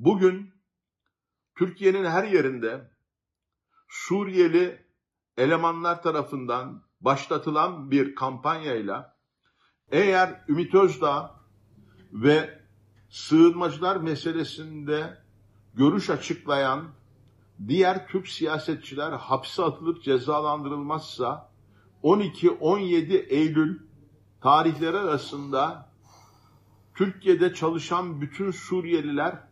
Bugün 0.00 0.54
Türkiye'nin 1.58 2.04
her 2.04 2.24
yerinde 2.24 2.90
Suriyeli 3.88 4.86
elemanlar 5.36 6.02
tarafından 6.02 6.82
başlatılan 7.00 7.90
bir 7.90 8.14
kampanyayla 8.14 9.16
eğer 9.90 10.44
Ümit 10.48 10.74
Özdağ 10.74 11.40
ve 12.12 12.60
sığınmacılar 13.10 13.96
meselesinde 13.96 15.22
görüş 15.74 16.10
açıklayan 16.10 16.88
diğer 17.68 18.08
Türk 18.08 18.28
siyasetçiler 18.28 19.12
hapse 19.12 19.62
atılıp 19.62 20.02
cezalandırılmazsa 20.02 21.52
12-17 22.02 23.12
Eylül 23.16 23.80
tarihleri 24.40 24.96
arasında 24.96 25.92
Türkiye'de 26.94 27.54
çalışan 27.54 28.20
bütün 28.20 28.50
Suriyeliler 28.50 29.49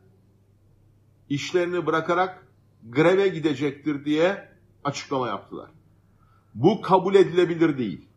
işlerini 1.31 1.87
bırakarak 1.87 2.47
greve 2.89 3.29
gidecektir 3.29 4.05
diye 4.05 4.49
açıklama 4.85 5.29
yaptılar. 5.29 5.71
Bu 6.55 6.81
kabul 6.81 7.15
edilebilir 7.15 7.79
değil. 7.79 8.09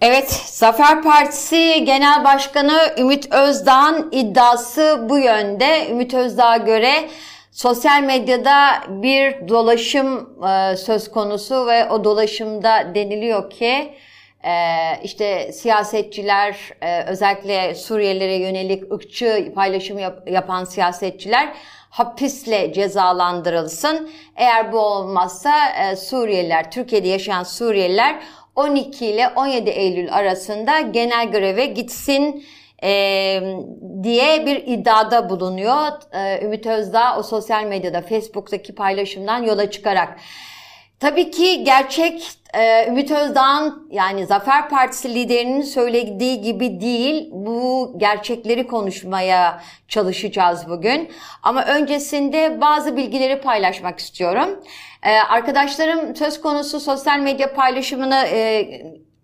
Evet, 0.00 0.30
Zafer 0.46 1.02
Partisi 1.02 1.84
Genel 1.84 2.24
Başkanı 2.24 2.94
Ümit 2.98 3.32
Özdağ'ın 3.32 4.08
iddiası 4.12 5.06
bu 5.08 5.18
yönde. 5.18 5.90
Ümit 5.90 6.14
Özdağ'a 6.14 6.56
göre 6.56 7.08
sosyal 7.52 8.02
medyada 8.02 8.82
bir 8.88 9.48
dolaşım 9.48 10.38
e, 10.44 10.76
söz 10.76 11.10
konusu 11.10 11.66
ve 11.66 11.90
o 11.90 12.04
dolaşımda 12.04 12.94
deniliyor 12.94 13.50
ki 13.50 13.94
e, 14.44 14.54
işte 15.02 15.52
siyasetçiler 15.52 16.56
e, 16.80 17.02
özellikle 17.04 17.74
Suriyelilere 17.74 18.36
yönelik 18.36 18.92
ırkçı 18.92 19.52
paylaşım 19.54 19.98
yap, 19.98 20.18
yapan 20.30 20.64
siyasetçiler 20.64 21.52
hapisle 21.92 22.72
cezalandırılsın. 22.72 24.10
Eğer 24.36 24.72
bu 24.72 24.78
olmazsa 24.78 25.68
e, 25.68 25.96
Suriyeliler, 25.96 26.70
Türkiye'de 26.70 27.08
yaşayan 27.08 27.42
Suriyeliler 27.42 28.22
12 28.56 29.06
ile 29.06 29.28
17 29.36 29.70
Eylül 29.70 30.14
arasında 30.14 30.80
genel 30.80 31.30
greve 31.30 31.66
gitsin 31.66 32.44
e, 32.82 32.90
diye 34.02 34.46
bir 34.46 34.56
iddiada 34.66 35.30
bulunuyor. 35.30 35.88
E, 36.12 36.44
Ümit 36.44 36.66
Özdağ 36.66 37.18
o 37.18 37.22
sosyal 37.22 37.64
medyada 37.64 38.00
Facebook'taki 38.00 38.74
paylaşımdan 38.74 39.42
yola 39.42 39.70
çıkarak. 39.70 40.18
Tabii 41.02 41.30
ki 41.30 41.64
gerçek 41.64 42.30
e, 42.54 42.86
Ümit 42.88 43.10
Özdağ'ın 43.10 43.88
yani 43.90 44.26
Zafer 44.26 44.68
Partisi 44.68 45.14
liderinin 45.14 45.62
söylediği 45.62 46.40
gibi 46.40 46.80
değil. 46.80 47.28
Bu 47.32 47.92
gerçekleri 47.96 48.66
konuşmaya 48.66 49.62
çalışacağız 49.88 50.68
bugün. 50.68 51.10
Ama 51.42 51.64
öncesinde 51.64 52.60
bazı 52.60 52.96
bilgileri 52.96 53.40
paylaşmak 53.40 53.98
istiyorum. 53.98 54.60
E, 55.02 55.10
arkadaşlarım 55.10 56.16
söz 56.16 56.40
konusu 56.40 56.80
sosyal 56.80 57.18
medya 57.18 57.54
paylaşımını 57.54 58.24
e, 58.32 58.68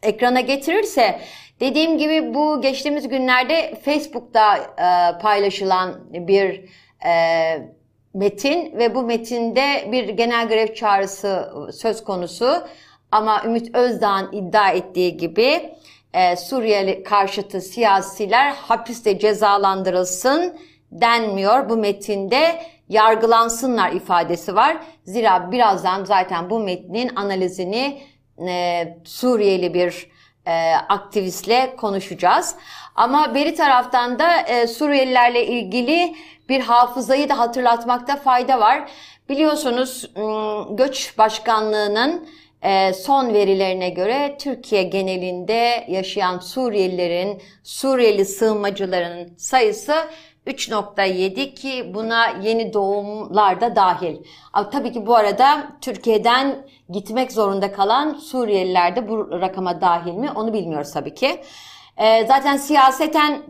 ekrana 0.03 0.41
getirirse 0.41 1.21
dediğim 1.61 1.99
gibi 1.99 2.35
bu 2.35 2.61
geçtiğimiz 2.61 3.09
günlerde 3.09 3.75
Facebook'ta 3.85 4.57
e, 4.57 5.19
paylaşılan 5.19 6.01
bir 6.13 6.65
e, 7.07 7.78
metin 8.19 8.79
ve 8.79 8.95
bu 8.95 9.03
metinde 9.03 9.89
bir 9.93 10.09
genel 10.09 10.49
grev 10.49 10.75
çağrısı 10.75 11.53
söz 11.73 12.05
konusu. 12.05 12.63
Ama 13.13 13.43
Ümit 13.45 13.75
Özdağ'ın 13.75 14.33
iddia 14.33 14.71
ettiği 14.71 15.17
gibi 15.17 15.75
e, 16.15 16.37
Suriyeli 16.37 17.03
karşıtı 17.03 17.61
siyasiler 17.61 18.53
hapiste 18.53 19.19
cezalandırılsın 19.19 20.59
denmiyor 20.93 21.69
bu 21.69 21.77
metinde 21.77 22.63
yargılansınlar 22.89 23.93
ifadesi 23.93 24.55
var. 24.55 24.77
Zira 25.05 25.53
birazdan 25.53 26.05
zaten 26.05 26.51
bu 26.51 26.59
metnin 26.61 27.17
analizini 27.17 28.03
e, 28.49 28.85
Suriyeli 29.05 29.75
bir 29.75 30.11
e, 30.49 30.75
aktivistle 30.89 31.77
konuşacağız. 31.77 32.55
Ama 32.95 33.35
beri 33.35 33.55
taraftan 33.55 34.19
da 34.19 34.41
e, 34.41 34.67
Suriyelilerle 34.67 35.47
ilgili 35.47 36.15
bir 36.49 36.61
hafızayı 36.61 37.29
da 37.29 37.39
hatırlatmakta 37.39 38.17
fayda 38.17 38.61
var. 38.61 38.91
Biliyorsunuz 39.29 40.11
Göç 40.71 41.19
Başkanlığı'nın 41.19 42.29
e, 42.63 42.93
son 42.93 43.35
verilerine 43.35 43.91
göre 43.91 44.37
Türkiye 44.39 44.83
genelinde 44.83 45.85
yaşayan 45.89 46.39
Suriyelilerin, 46.39 47.43
Suriyeli 47.63 48.25
sığınmacıların 48.25 49.35
sayısı 49.37 49.95
3.7 50.49 51.55
ki 51.55 51.91
buna 51.95 52.27
yeni 52.43 52.73
doğumlar 52.73 53.61
da 53.61 53.77
dahil. 53.77 54.17
Tabii 54.73 54.93
ki 54.93 55.07
bu 55.07 55.17
arada 55.17 55.69
Türkiye'den 55.81 56.67
gitmek 56.91 57.33
zorunda 57.33 57.73
kalan 57.73 58.15
Suriyeliler 58.15 58.97
de 58.97 59.09
bu 59.09 59.41
rakama 59.41 59.81
dahil 59.81 60.13
mi 60.13 60.31
onu 60.35 60.53
bilmiyoruz 60.53 60.93
tabii 60.93 61.15
ki. 61.15 61.41
E, 61.97 62.27
zaten 62.27 62.57
siyaseten 62.57 63.43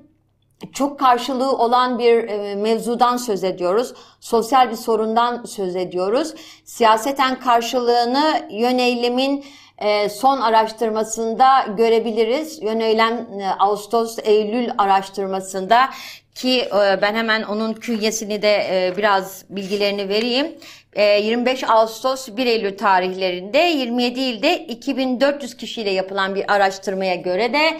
çok 0.72 0.98
karşılığı 0.98 1.52
olan 1.52 1.98
bir 1.98 2.28
e, 2.28 2.54
mevzudan 2.54 3.16
söz 3.16 3.44
ediyoruz. 3.44 3.94
Sosyal 4.20 4.70
bir 4.70 4.76
sorundan 4.76 5.44
söz 5.44 5.76
ediyoruz. 5.76 6.34
Siyaseten 6.64 7.40
karşılığını 7.40 8.48
yöneylemin 8.50 9.44
e, 9.78 10.08
son 10.08 10.40
araştırmasında 10.40 11.66
görebiliriz. 11.76 12.62
Yöneylem 12.62 13.40
e, 13.40 13.50
Ağustos-Eylül 13.58 14.70
araştırmasında 14.78 15.88
ki 16.38 16.68
ben 17.02 17.14
hemen 17.14 17.42
onun 17.42 17.74
künyesini 17.74 18.42
de 18.42 18.94
biraz 18.96 19.44
bilgilerini 19.50 20.08
vereyim. 20.08 20.56
25 20.96 21.64
Ağustos 21.70 22.28
1 22.28 22.46
Eylül 22.46 22.78
tarihlerinde 22.78 23.58
27 23.58 24.20
ilde 24.20 24.66
2400 24.66 25.56
kişiyle 25.56 25.90
yapılan 25.90 26.34
bir 26.34 26.52
araştırmaya 26.52 27.14
göre 27.14 27.52
de 27.52 27.78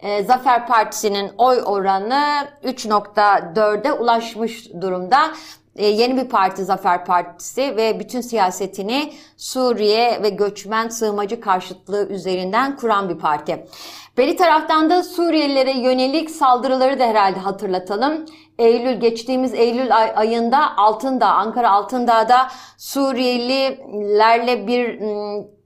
e, 0.00 0.22
Zafer 0.22 0.66
Partisi'nin 0.66 1.30
oy 1.38 1.62
oranı 1.64 2.48
3.4'e 2.64 3.92
ulaşmış 3.92 4.72
durumda. 4.80 5.30
E, 5.76 5.86
yeni 5.86 6.16
bir 6.16 6.28
parti 6.28 6.64
Zafer 6.64 7.04
Partisi 7.04 7.76
ve 7.76 8.00
bütün 8.00 8.20
siyasetini 8.20 9.12
Suriye 9.36 10.22
ve 10.22 10.28
göçmen 10.28 10.88
sığmacı 10.88 11.40
karşıtlığı 11.40 12.08
üzerinden 12.08 12.76
kuran 12.76 13.08
bir 13.08 13.18
parti. 13.18 13.66
Beri 14.18 14.36
taraftan 14.36 14.90
da 14.90 15.02
Suriyelilere 15.02 15.70
yönelik 15.70 16.30
saldırıları 16.30 16.98
da 16.98 17.04
herhalde 17.04 17.38
hatırlatalım. 17.38 18.24
Eylül 18.58 19.00
geçtiğimiz 19.00 19.54
Eylül 19.54 19.96
ay, 19.96 20.12
ayında 20.16 20.76
Altındağ, 20.76 21.28
Ankara 21.28 21.70
Altındağ'da 21.70 22.48
Suriyelilerle 22.76 24.66
bir 24.66 25.00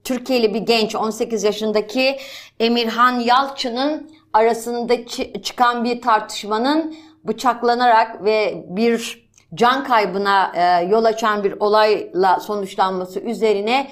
Türkiye'li 0.03 0.53
bir 0.53 0.59
genç 0.59 0.95
18 0.95 1.43
yaşındaki 1.43 2.17
Emirhan 2.59 3.19
Yalçın'ın 3.19 4.11
arasında 4.33 5.05
çıkan 5.43 5.83
bir 5.83 6.01
tartışmanın 6.01 6.95
bıçaklanarak 7.23 8.23
ve 8.23 8.65
bir 8.67 9.29
can 9.53 9.83
kaybına 9.83 10.51
e, 10.55 10.85
yol 10.85 11.03
açan 11.03 11.43
bir 11.43 11.55
olayla 11.59 12.39
sonuçlanması 12.39 13.19
üzerine 13.19 13.87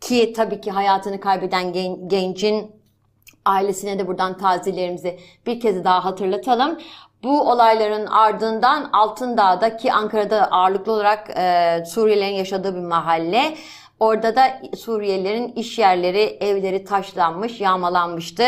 ki 0.00 0.32
tabii 0.36 0.60
ki 0.60 0.70
hayatını 0.70 1.20
kaybeden 1.20 1.72
gen, 1.72 2.08
gencin 2.08 2.83
ailesine 3.44 3.98
de 3.98 4.06
buradan 4.06 4.38
taziyelerimizi 4.38 5.18
bir 5.46 5.60
kez 5.60 5.84
daha 5.84 6.04
hatırlatalım. 6.04 6.78
Bu 7.22 7.50
olayların 7.50 8.06
ardından 8.06 8.90
Altındağ'da 8.92 9.76
ki 9.76 9.92
Ankara'da 9.92 10.50
ağırlıklı 10.50 10.92
olarak 10.92 11.30
e, 11.36 11.84
Suriyelilerin 11.86 12.34
yaşadığı 12.34 12.74
bir 12.74 12.80
mahalle 12.80 13.54
Orada 14.00 14.36
da 14.36 14.60
Suriyelilerin 14.76 15.52
iş 15.52 15.78
yerleri, 15.78 16.20
evleri 16.40 16.84
taşlanmış, 16.84 17.60
yağmalanmıştı. 17.60 18.44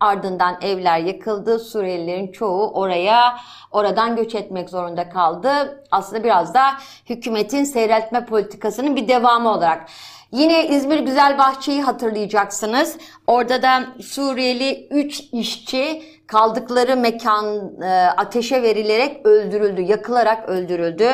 Ardından 0.00 0.58
evler 0.62 0.98
yıkıldı. 0.98 1.58
Suriyelilerin 1.58 2.32
çoğu 2.32 2.70
oraya 2.70 3.36
oradan 3.72 4.16
göç 4.16 4.34
etmek 4.34 4.70
zorunda 4.70 5.08
kaldı. 5.08 5.82
Aslında 5.90 6.24
biraz 6.24 6.54
da 6.54 6.62
hükümetin 7.08 7.64
seyreltme 7.64 8.24
politikasının 8.24 8.96
bir 8.96 9.08
devamı 9.08 9.52
olarak. 9.52 9.88
Yine 10.32 10.68
İzmir 10.68 10.98
Güzelbahçe'yi 10.98 11.82
hatırlayacaksınız. 11.82 12.96
Orada 13.26 13.62
da 13.62 13.86
Suriyeli 14.02 14.88
3 14.90 15.20
işçi 15.32 16.02
kaldıkları 16.26 16.96
mekan 16.96 17.72
e, 17.82 17.86
ateşe 18.16 18.62
verilerek 18.62 19.26
öldürüldü, 19.26 19.80
yakılarak 19.82 20.48
öldürüldü. 20.48 21.08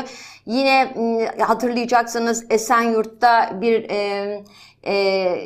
Yine 0.47 0.95
hatırlayacaksınız 1.39 2.47
Esenyurt'ta 2.51 3.61
bir 3.61 3.91
e, 3.91 4.45
e, 4.87 5.37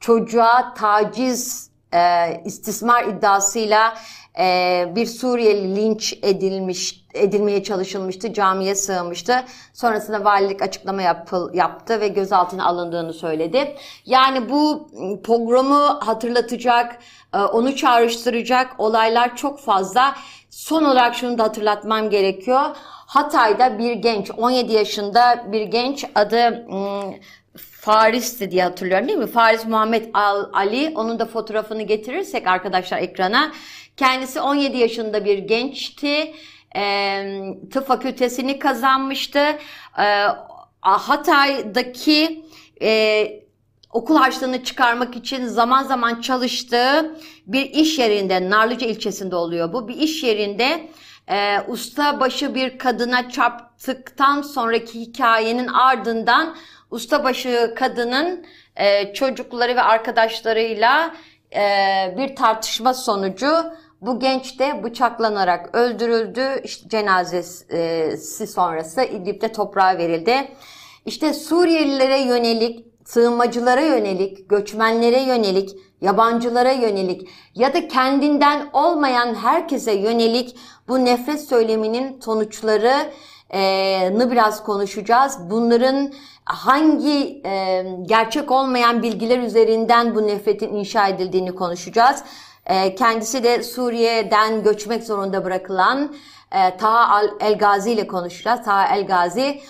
çocuğa 0.00 0.74
taciz 0.74 1.70
e, 1.94 2.00
istismar 2.44 3.04
iddiasıyla 3.04 3.94
e, 4.38 4.86
bir 4.94 5.06
Suriyeli 5.06 5.76
linç 5.76 6.18
edilmiş 6.22 7.05
edilmeye 7.16 7.62
çalışılmıştı, 7.62 8.32
camiye 8.32 8.74
sığınmıştı. 8.74 9.44
Sonrasında 9.72 10.24
valilik 10.24 10.62
açıklama 10.62 11.02
yapıl, 11.02 11.54
yaptı 11.54 12.00
ve 12.00 12.08
gözaltına 12.08 12.66
alındığını 12.66 13.12
söyledi. 13.12 13.76
Yani 14.06 14.50
bu 14.50 14.88
pogromu 15.24 15.98
hatırlatacak, 16.00 16.98
e, 17.34 17.38
onu 17.38 17.76
çağrıştıracak 17.76 18.74
olaylar 18.78 19.36
çok 19.36 19.60
fazla. 19.60 20.14
Son 20.50 20.84
olarak 20.84 21.14
şunu 21.14 21.38
da 21.38 21.42
hatırlatmam 21.42 22.10
gerekiyor. 22.10 22.76
Hatay'da 23.06 23.78
bir 23.78 23.92
genç, 23.92 24.30
17 24.36 24.72
yaşında 24.72 25.44
bir 25.52 25.62
genç 25.62 26.04
adı 26.14 26.66
hmm, 26.66 27.12
Faris'ti 27.56 28.50
diye 28.50 28.62
hatırlıyorum 28.62 29.08
değil 29.08 29.18
mi? 29.18 29.26
Faris 29.26 29.64
Muhammed 29.64 30.04
Al 30.14 30.50
Ali. 30.52 30.92
Onun 30.94 31.18
da 31.18 31.26
fotoğrafını 31.26 31.82
getirirsek 31.82 32.46
arkadaşlar 32.46 32.98
ekrana. 32.98 33.52
Kendisi 33.96 34.40
17 34.40 34.76
yaşında 34.76 35.24
bir 35.24 35.38
gençti. 35.38 36.34
E, 36.76 37.24
tıp 37.72 37.86
fakültesini 37.86 38.58
kazanmıştı. 38.58 39.58
E, 39.98 40.26
Hatay'daki 40.80 42.44
e, 42.82 43.46
okul 43.92 44.16
harçlığını 44.16 44.64
çıkarmak 44.64 45.16
için 45.16 45.46
zaman 45.46 45.82
zaman 45.82 46.20
çalıştığı 46.20 47.16
bir 47.46 47.70
iş 47.70 47.98
yerinde, 47.98 48.50
Narlıca 48.50 48.86
ilçesinde 48.86 49.36
oluyor 49.36 49.72
bu. 49.72 49.88
Bir 49.88 49.96
iş 49.96 50.22
yerinde 50.22 50.88
e, 51.28 51.60
ustabaşı 51.68 52.54
bir 52.54 52.78
kadına 52.78 53.30
çarptıktan 53.30 54.42
sonraki 54.42 55.00
hikayenin 55.00 55.66
ardından 55.66 56.56
ustabaşı 56.90 57.74
kadının 57.76 58.46
e, 58.76 59.12
çocukları 59.14 59.76
ve 59.76 59.82
arkadaşlarıyla 59.82 61.14
e, 61.54 61.60
bir 62.18 62.36
tartışma 62.36 62.94
sonucu 62.94 63.48
bu 64.00 64.20
genç 64.20 64.58
de 64.58 64.84
bıçaklanarak 64.84 65.74
öldürüldü. 65.74 66.60
İşte 66.64 66.88
cenazesi 66.88 68.46
sonrası 68.46 69.02
İdlib'de 69.02 69.52
toprağa 69.52 69.98
verildi. 69.98 70.48
İşte 71.06 71.34
Suriyelilere 71.34 72.18
yönelik, 72.18 72.86
sığınmacılara 73.04 73.80
yönelik, 73.80 74.50
göçmenlere 74.50 75.20
yönelik, 75.20 75.76
yabancılara 76.00 76.72
yönelik 76.72 77.28
ya 77.54 77.74
da 77.74 77.88
kendinden 77.88 78.70
olmayan 78.72 79.34
herkese 79.34 79.92
yönelik 79.92 80.56
bu 80.88 81.04
nefret 81.04 81.40
söyleminin 81.40 82.20
sonuçlarını 82.20 84.30
biraz 84.30 84.64
konuşacağız. 84.64 85.38
Bunların 85.50 86.12
hangi 86.44 87.42
e, 87.46 87.84
gerçek 88.02 88.50
olmayan 88.50 89.02
bilgiler 89.02 89.38
üzerinden 89.38 90.14
bu 90.14 90.26
nefretin 90.26 90.74
inşa 90.74 91.08
edildiğini 91.08 91.54
konuşacağız. 91.54 92.22
E, 92.66 92.94
kendisi 92.94 93.42
de 93.42 93.62
Suriye'den 93.62 94.62
göçmek 94.62 95.04
zorunda 95.04 95.44
bırakılan 95.44 96.14
e, 96.52 96.76
Taha 96.76 97.22
El 97.40 97.58
Gazi 97.58 97.92
ile 97.92 98.06
konuşacağız. 98.06 98.64
Taha 98.64 98.96
El 98.96 99.06
Gazi 99.06 99.60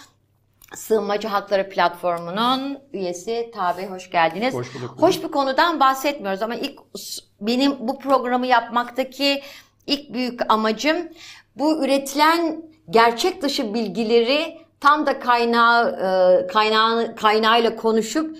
Sığınmacı 0.74 1.28
Hakları 1.28 1.68
Platformu'nun 1.68 2.78
üyesi 2.92 3.50
Tabi 3.54 3.86
hoş 3.86 4.10
geldiniz. 4.10 4.54
Hoş 4.54 4.74
bulduk. 4.74 4.94
Hoş 5.02 5.22
bir 5.22 5.28
konudan 5.28 5.80
bahsetmiyoruz 5.80 6.42
ama 6.42 6.54
ilk 6.54 6.80
benim 7.40 7.88
bu 7.88 7.98
programı 7.98 8.46
yapmaktaki 8.46 9.42
ilk 9.86 10.14
büyük 10.14 10.52
amacım 10.52 10.96
bu 11.56 11.84
üretilen 11.84 12.62
gerçek 12.90 13.42
dışı 13.42 13.74
bilgileri 13.74 14.58
tam 14.80 15.06
da 15.06 15.20
kaynağı 15.20 15.90
e, 15.90 16.46
kaynağı 16.46 17.16
kaynağıyla 17.16 17.76
konuşup 17.76 18.36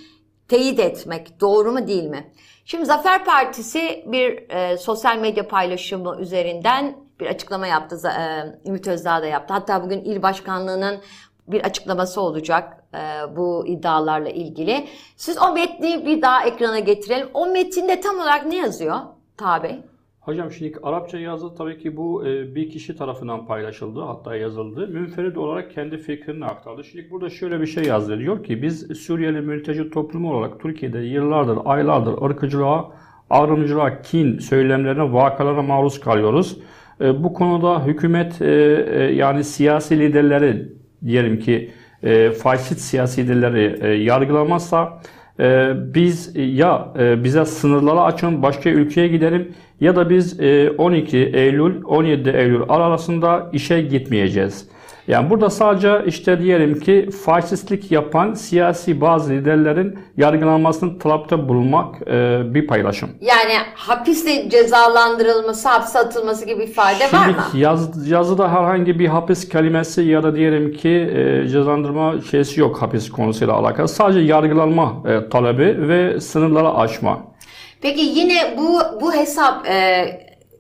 teyit 0.49 0.81
etmek. 0.81 1.41
Doğru 1.41 1.73
mu 1.73 1.87
değil 1.87 2.05
mi? 2.05 2.33
Şimdi 2.65 2.85
Zafer 2.85 3.25
Partisi 3.25 4.05
bir 4.07 4.51
e, 4.51 4.77
sosyal 4.77 5.19
medya 5.19 5.49
paylaşımı 5.49 6.17
üzerinden 6.21 6.97
bir 7.21 7.27
açıklama 7.27 7.67
yaptı. 7.67 8.09
E, 8.09 8.69
Ümit 8.69 8.89
Özdağ 8.89 9.23
da 9.23 9.27
yaptı. 9.27 9.55
Hatta 9.55 9.83
bugün 9.85 10.01
il 10.01 10.23
başkanlığının 10.23 11.01
bir 11.49 11.61
açıklaması 11.61 12.21
olacak 12.21 12.85
e, 12.95 13.37
bu 13.37 13.67
iddialarla 13.67 14.29
ilgili. 14.29 14.89
Siz 15.17 15.43
o 15.43 15.53
metni 15.53 16.07
bir 16.07 16.23
daha 16.23 16.45
ekrana 16.45 16.79
getirelim. 16.79 17.29
O 17.35 17.47
metinde 17.47 18.01
tam 18.01 18.17
olarak 18.17 18.47
ne 18.47 18.57
yazıyor 18.57 18.97
Tabi? 19.37 19.83
Hocam 20.27 20.53
şimdi 20.53 20.79
Arapça 20.83 21.19
yazı 21.19 21.55
tabii 21.55 21.79
ki 21.79 21.97
bu 21.97 22.27
e, 22.27 22.55
bir 22.55 22.71
kişi 22.71 22.97
tarafından 22.97 23.47
paylaşıldı 23.47 24.01
hatta 24.01 24.37
yazıldı. 24.37 24.89
Münferit 24.89 25.39
olarak 25.39 25.71
kendi 25.71 25.99
fikrini 25.99 26.45
aktardı. 26.45 26.85
Şimdi 26.85 27.11
burada 27.11 27.31
şöyle 27.31 27.61
bir 27.61 27.67
şey 27.67 27.85
yazdı. 27.85 28.19
Diyor 28.19 28.45
ki 28.45 28.63
biz 28.63 28.99
Suriyeli 28.99 29.41
mülteci 29.41 29.91
toplumu 29.91 30.35
olarak 30.35 30.61
Türkiye'de 30.61 30.99
yıllardır, 30.99 31.59
aylardır 31.65 32.23
ırkıcılığa, 32.23 32.93
ayrımcılığa, 33.31 34.03
kin 34.03 34.39
söylemlerine, 34.39 35.13
vakalara 35.13 35.63
maruz 35.63 36.01
kalıyoruz. 36.01 36.59
E, 37.01 37.25
bu 37.25 37.33
konuda 37.33 37.87
hükümet 37.87 38.43
e, 38.43 38.47
yani 39.15 39.45
siyasi 39.45 39.99
liderleri 39.99 40.73
diyelim 41.05 41.39
ki 41.39 41.71
faşist 42.43 42.81
siyasi 42.81 43.29
liderleri 43.29 44.05
yargılamazsa 44.05 45.01
biz 45.95 46.37
ya 46.37 46.89
bize 46.97 47.45
sınırları 47.45 48.01
açın 48.01 48.43
başka 48.43 48.71
ülkeye 48.71 49.09
gidelim 49.09 49.55
ya 49.81 49.97
da 49.97 50.11
biz 50.11 50.41
12 50.79 51.17
Eylül 51.19 51.85
17 51.85 52.31
Eylül 52.31 52.63
arasında 52.69 53.51
işe 53.53 53.83
gitmeyeceğiz. 53.83 54.69
Yani 55.09 55.31
burada 55.31 55.51
sadece 55.51 56.03
işte 56.07 56.41
diyelim 56.41 56.81
ki 56.81 57.09
faşistlik 57.25 57.93
yapan 57.93 58.35
siyasi 58.35 59.01
bazı 59.01 59.33
liderlerin 59.33 59.99
yargılanmasını 60.17 60.99
talepte 60.99 61.49
bulunmak 61.49 62.03
e, 62.09 62.41
bir 62.55 62.67
paylaşım. 62.67 63.11
Yani 63.21 63.53
hapisle 63.75 64.51
cezalandırılması, 64.51 65.69
hapse 65.69 65.99
atılması 65.99 66.47
gibi 66.47 66.65
ifade 66.65 66.95
Şimdi 66.99 67.17
var 67.17 67.27
mı? 67.27 67.35
Yaz, 67.55 68.11
yazıda 68.11 68.49
herhangi 68.49 68.99
bir 68.99 69.07
hapis 69.07 69.49
kelimesi 69.49 70.03
ya 70.03 70.23
da 70.23 70.37
diyelim 70.37 70.73
ki 70.73 70.89
e, 70.89 71.49
cezalandırma 71.49 72.15
şeysi 72.31 72.61
yok 72.61 72.83
hapis 72.83 73.11
konusuyla 73.11 73.55
alakalı. 73.55 73.89
Sadece 73.89 74.21
yargılanma 74.21 75.03
e, 75.09 75.29
talebi 75.29 75.89
ve 75.89 76.21
sınırları 76.21 76.71
aşma. 76.75 77.19
Peki 77.83 78.01
yine 78.01 78.55
bu 78.59 78.81
bu 79.01 79.13
hesap 79.13 79.69
e, 79.69 80.07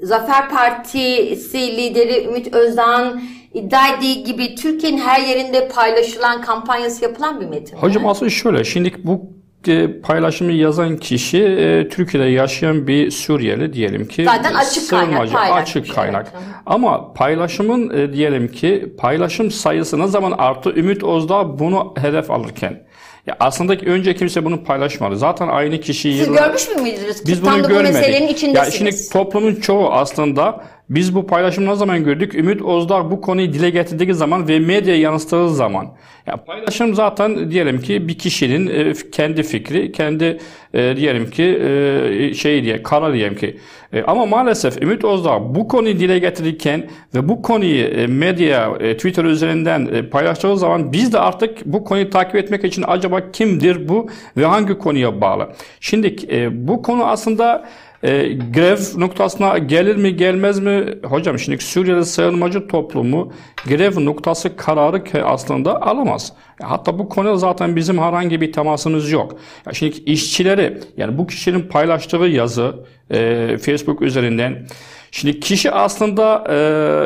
Zafer 0.01 0.49
Partisi 0.49 1.77
lideri 1.77 2.25
Ümit 2.25 2.55
Özdağ'ın 2.55 3.23
iddia 3.55 3.89
ettiği 3.89 4.25
gibi 4.25 4.55
Türkiye'nin 4.55 4.99
her 4.99 5.21
yerinde 5.21 5.69
paylaşılan 5.69 6.41
kampanyası 6.41 7.05
yapılan 7.05 7.41
bir 7.41 7.47
metin. 7.47 7.77
Hocam 7.77 8.03
mi? 8.03 8.09
aslında 8.11 8.31
şöyle 8.31 8.65
şimdi 8.65 8.95
bu 9.05 9.37
e, 9.69 10.01
paylaşımı 10.01 10.53
yazan 10.53 10.97
kişi 10.97 11.43
e, 11.43 11.89
Türkiye'de 11.89 12.29
yaşayan 12.29 12.87
bir 12.87 13.11
Suriyeli 13.11 13.73
diyelim 13.73 14.09
ki. 14.09 14.25
Zaten 14.25 14.55
açık 14.55 14.91
kaynak. 14.91 15.35
Açık 15.35 15.95
kaynak. 15.95 16.33
Evet. 16.35 16.45
Ama 16.67 17.13
paylaşımın 17.13 17.99
e, 17.99 18.13
diyelim 18.13 18.49
ki 18.49 18.95
paylaşım 18.99 19.51
sayısı 19.51 19.99
ne 19.99 20.07
zaman 20.07 20.33
arttı? 20.33 20.73
Ümit 20.77 21.03
Özdağ 21.05 21.59
bunu 21.59 21.95
hedef 21.99 22.31
alırken. 22.31 22.87
Ya 23.27 23.37
aslında 23.41 23.75
önce 23.75 24.15
kimse 24.15 24.45
bunu 24.45 24.65
paylaşmadı. 24.65 25.17
Zaten 25.17 25.49
aynı 25.49 25.81
kişiyi... 25.81 26.19
Siz 26.19 26.29
yıllar... 26.29 26.47
görmüş 26.47 26.69
müydünüz? 26.69 27.27
Biz 27.27 27.41
Tam 27.41 27.55
bunu 27.55 27.69
görmedik. 27.69 27.95
Bu 27.95 27.99
meselenin 27.99 28.29
içindesiniz. 28.29 28.75
Ya 28.75 28.79
şimdi 28.79 29.09
toplumun 29.13 29.55
çoğu 29.55 29.93
aslında 29.93 30.65
biz 30.91 31.15
bu 31.15 31.27
paylaşımı 31.27 31.71
ne 31.71 31.77
zaman 31.77 32.05
gördük? 32.05 32.35
Ümit 32.35 32.63
Özdağ 32.63 33.11
bu 33.11 33.21
konuyu 33.21 33.53
dile 33.53 33.71
getirdiği 33.71 34.15
zaman 34.15 34.49
ve 34.49 34.59
medya 34.59 34.97
yansıttığı 34.97 35.55
zaman. 35.55 35.97
Ya 36.27 36.37
paylaşım 36.37 36.95
zaten 36.95 37.51
diyelim 37.51 37.81
ki 37.81 38.09
bir 38.09 38.19
kişinin 38.19 38.67
e, 38.67 38.93
kendi 39.13 39.43
fikri, 39.43 39.93
kendi 39.93 40.39
e, 40.75 40.97
diyelim 40.97 41.31
ki 41.31 41.43
e, 41.43 42.35
şey 42.35 42.65
diye, 42.65 42.83
karar 42.83 43.15
diyelim 43.15 43.37
ki. 43.37 43.59
E, 43.97 44.03
ama 44.07 44.27
maalesef 44.27 44.83
Ümit 44.83 45.05
Özdağ 45.05 45.55
bu 45.55 45.69
konuyu 45.69 45.99
dile 45.99 46.19
getirirken 46.19 46.89
ve 47.15 47.29
bu 47.29 47.43
konuyu 47.43 47.85
e, 47.85 48.07
medya, 48.07 48.73
e, 48.81 48.97
Twitter 48.97 49.25
üzerinden 49.25 49.89
e, 49.93 50.03
paylaştığı 50.11 50.57
zaman 50.57 50.93
biz 50.93 51.13
de 51.13 51.19
artık 51.19 51.67
bu 51.67 51.85
konuyu 51.85 52.11
takip 52.11 52.37
etmek 52.37 52.65
için 52.65 52.85
acaba 52.87 53.31
kimdir 53.31 53.89
bu 53.89 54.09
ve 54.37 54.45
hangi 54.45 54.79
konuya 54.79 55.21
bağlı? 55.21 55.49
Şimdi 55.81 56.17
e, 56.31 56.69
bu 56.69 56.83
konu 56.83 57.05
aslında 57.05 57.65
e, 58.03 58.33
grev 58.33 59.01
noktasına 59.01 59.59
gelir 59.59 59.97
mi 59.97 60.17
gelmez 60.17 60.59
mi? 60.59 60.85
Hocam 61.05 61.39
şimdi 61.39 61.63
Suriyeli 61.63 62.05
sığınmacı 62.05 62.69
toplumu 62.69 63.33
grev 63.67 64.05
noktası 64.05 64.57
kararı 64.57 65.25
aslında 65.25 65.83
alamaz. 65.83 66.33
Hatta 66.63 66.99
bu 66.99 67.09
konuda 67.09 67.37
zaten 67.37 67.77
bizim 67.77 67.99
herhangi 67.99 68.41
bir 68.41 68.53
temasımız 68.53 69.11
yok. 69.11 69.37
Ya 69.67 69.73
şimdi 69.73 69.97
işçileri 69.97 70.79
yani 70.97 71.19
bu 71.19 71.27
kişinin 71.27 71.63
paylaştığı 71.63 72.17
yazı 72.17 72.75
e, 73.11 73.59
Facebook 73.59 74.03
üzerinden 74.03 74.67
Şimdi 75.11 75.41
kişi 75.41 75.71
aslında 75.71 76.45
e, 76.49 76.55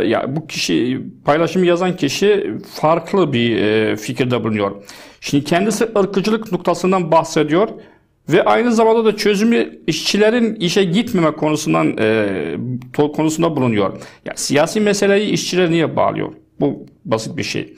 ya 0.09 0.37
bu 0.37 0.47
kişi 0.47 1.01
paylaşım 1.25 1.65
yazan 1.65 1.97
kişi 1.97 2.55
farklı 2.75 3.33
bir 3.33 3.57
e, 3.57 3.97
fikirde 3.97 4.45
bulunuyor. 4.45 4.83
Şimdi 5.21 5.45
kendisi 5.45 5.89
ırkıcılık 5.99 6.53
noktasından 6.53 7.13
bahsediyor 7.13 7.69
ve 8.33 8.45
aynı 8.45 8.73
zamanda 8.73 9.05
da 9.05 9.17
çözümü 9.17 9.79
işçilerin 9.87 10.55
işe 10.55 10.85
gitmeme 10.85 11.31
konusundan 11.31 11.97
e, 11.99 12.57
konusunda 12.97 13.57
bulunuyor. 13.57 13.93
Yani 14.25 14.39
siyasi 14.39 14.81
meseleyi 14.81 15.31
işçiler 15.31 15.71
niye 15.71 15.97
bağlıyor? 15.97 16.33
Bu 16.61 16.87
basit 17.05 17.37
bir 17.37 17.43
şey. 17.43 17.75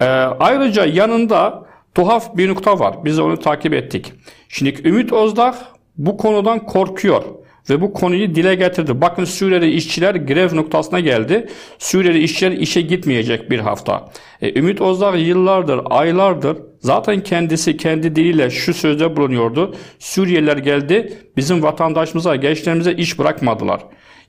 E, 0.00 0.04
ayrıca 0.04 0.84
yanında 0.84 1.66
tuhaf 1.94 2.36
bir 2.36 2.48
nokta 2.48 2.78
var. 2.78 3.04
Biz 3.04 3.18
onu 3.18 3.38
takip 3.38 3.74
ettik. 3.74 4.12
Şimdi 4.48 4.88
Ümit 4.88 5.12
Özdağ 5.12 5.54
bu 5.96 6.16
konudan 6.16 6.66
korkuyor. 6.66 7.22
Ve 7.70 7.80
bu 7.80 7.92
konuyu 7.92 8.34
dile 8.34 8.54
getirdi. 8.54 9.00
Bakın 9.00 9.24
Suriyeli 9.24 9.70
işçiler 9.70 10.14
grev 10.14 10.56
noktasına 10.56 11.00
geldi. 11.00 11.48
Suriyeli 11.78 12.18
işçiler 12.18 12.52
işe 12.52 12.80
gitmeyecek 12.80 13.50
bir 13.50 13.58
hafta. 13.58 14.08
E, 14.42 14.58
Ümit 14.58 14.80
Özdağ 14.80 15.16
yıllardır, 15.16 15.80
aylardır 15.90 16.56
zaten 16.80 17.20
kendisi 17.20 17.76
kendi 17.76 18.16
diliyle 18.16 18.50
şu 18.50 18.74
sözde 18.74 19.16
bulunuyordu. 19.16 19.74
Suriyeliler 19.98 20.56
geldi 20.56 21.12
bizim 21.36 21.62
vatandaşımıza, 21.62 22.36
gençlerimize 22.36 22.92
iş 22.92 23.18
bırakmadılar. 23.18 23.80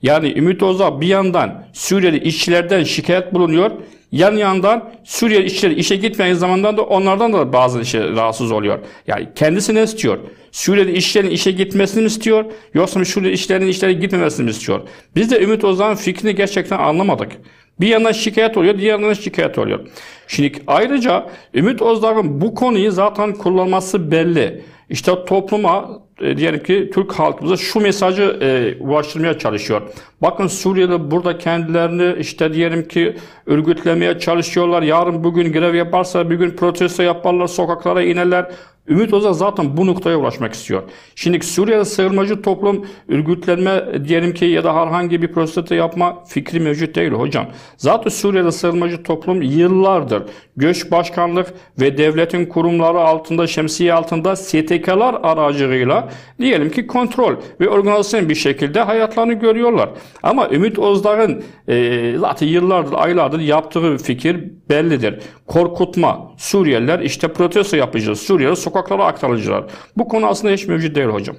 Yani 0.02 0.38
Ümit 0.38 0.62
Özdağ 0.62 1.00
bir 1.00 1.06
yandan 1.06 1.64
Suriyeli 1.72 2.18
işçilerden 2.18 2.82
şikayet 2.82 3.34
bulunuyor. 3.34 3.70
Yan 4.12 4.36
yandan 4.36 4.90
Suriyeli 5.04 5.46
işçiler 5.46 5.76
işe 5.76 5.96
gitmeyen 5.96 6.34
zamandan 6.34 6.76
da 6.76 6.82
onlardan 6.82 7.32
da 7.32 7.52
bazı 7.52 7.80
işe 7.80 8.10
rahatsız 8.10 8.52
oluyor. 8.52 8.78
Yani 9.06 9.28
kendisi 9.34 9.74
ne 9.74 9.82
istiyor? 9.82 10.18
Suriyeli 10.54 10.92
işçilerin 10.92 11.30
işe 11.30 11.50
gitmesini 11.50 12.04
istiyor? 12.04 12.44
Yoksa 12.74 13.04
Suriyeli 13.04 13.34
işçilerin 13.34 13.66
işlere 13.66 13.92
gitmemesini 13.92 14.50
istiyor? 14.50 14.80
Biz 15.16 15.30
de 15.30 15.42
Ümit 15.42 15.64
Özdağ'ın 15.64 15.94
fikrini 15.94 16.34
gerçekten 16.34 16.78
anlamadık. 16.78 17.32
Bir 17.80 17.86
yandan 17.86 18.12
şikayet 18.12 18.56
oluyor, 18.56 18.78
diğer 18.78 18.92
yandan 18.92 19.12
şikayet 19.12 19.58
oluyor. 19.58 19.86
Şimdi 20.28 20.52
ayrıca 20.66 21.26
Ümit 21.54 21.82
Özdağ'ın 21.82 22.40
bu 22.40 22.54
konuyu 22.54 22.90
zaten 22.90 23.32
kullanması 23.32 24.10
belli. 24.10 24.64
İşte 24.90 25.24
topluma 25.24 26.02
e, 26.20 26.36
diyelim 26.36 26.62
ki 26.62 26.90
Türk 26.94 27.12
halkımıza 27.12 27.56
şu 27.56 27.80
mesajı 27.80 28.38
e, 28.42 28.74
ulaştırmaya 28.80 29.38
çalışıyor. 29.38 29.82
Bakın 30.22 30.46
Suriyeli 30.46 31.10
burada 31.10 31.38
kendilerini 31.38 32.20
işte 32.20 32.52
diyelim 32.52 32.88
ki 32.88 33.16
örgütlemeye 33.46 34.18
çalışıyorlar. 34.18 34.82
Yarın 34.82 35.24
bugün 35.24 35.52
grev 35.52 35.74
yaparsa 35.74 36.30
bir 36.30 36.36
gün 36.36 36.50
protesto 36.50 37.02
yaparlar, 37.02 37.46
sokaklara 37.46 38.02
inerler. 38.02 38.50
Ümit 38.88 39.12
Özdağ 39.12 39.32
zaten 39.32 39.76
bu 39.76 39.86
noktaya 39.86 40.16
ulaşmak 40.16 40.54
istiyor. 40.54 40.82
Şimdi 41.14 41.46
Suriye'de 41.46 41.84
sığınmacı 41.84 42.42
toplum 42.42 42.86
örgütlenme 43.08 44.04
diyelim 44.08 44.34
ki 44.34 44.44
ya 44.44 44.64
da 44.64 44.74
herhangi 44.74 45.22
bir 45.22 45.32
protesto 45.32 45.74
yapma 45.74 46.24
fikri 46.24 46.60
mevcut 46.60 46.94
değil 46.94 47.12
hocam. 47.12 47.46
Zaten 47.76 48.10
Suriye'de 48.10 48.52
sığınmacı 48.52 49.02
toplum 49.02 49.42
yıllardır 49.42 50.22
göç 50.56 50.90
başkanlık 50.90 51.54
ve 51.80 51.98
devletin 51.98 52.46
kurumları 52.46 52.98
altında 52.98 53.46
şemsiye 53.46 53.94
altında 53.94 54.36
STK'lar 54.36 55.16
aracılığıyla 55.22 56.08
diyelim 56.40 56.70
ki 56.70 56.86
kontrol 56.86 57.34
ve 57.60 57.68
organizasyon 57.68 58.28
bir 58.28 58.34
şekilde 58.34 58.80
hayatlarını 58.80 59.32
görüyorlar. 59.32 59.88
Ama 60.22 60.48
Ümit 60.50 60.78
Özdağ'ın 60.78 61.42
e, 61.68 62.14
zaten 62.18 62.46
yıllardır 62.46 62.92
aylardır 62.92 63.40
yaptığı 63.40 63.96
fikir 63.96 64.36
bellidir. 64.70 65.18
Korkutma. 65.46 66.34
Suriyeliler 66.36 67.00
işte 67.00 67.28
protesto 67.28 67.76
yapacağız. 67.76 68.20
Suriyeliler 68.20 68.56
sokaklara 68.74 69.04
aktarılacaklar. 69.04 69.64
Bu 69.96 70.08
konu 70.08 70.26
aslında 70.26 70.54
hiç 70.54 70.66
mevcut 70.66 70.94
değil 70.96 71.08
hocam. 71.08 71.36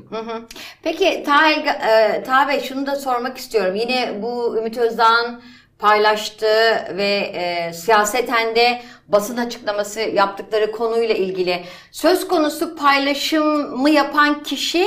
Peki 0.84 1.24
Taha, 1.26 1.52
e, 1.52 2.24
Taha 2.24 2.48
Bey 2.48 2.62
şunu 2.62 2.86
da 2.86 2.96
sormak 2.96 3.38
istiyorum. 3.38 3.76
Yine 3.76 4.14
bu 4.22 4.58
Ümit 4.58 4.78
Özdağ'ın 4.78 5.42
paylaştığı 5.80 6.98
ve 6.98 7.32
e, 7.34 7.74
siyaseten 7.74 8.56
de 8.56 8.82
basın 9.08 9.38
açıklaması 9.38 10.00
yaptıkları 10.00 10.72
konuyla 10.72 11.16
ilgili 11.16 11.64
söz 11.92 12.28
konusu 12.28 12.76
paylaşımı 12.76 13.90
yapan 13.90 14.44
kişi 14.44 14.86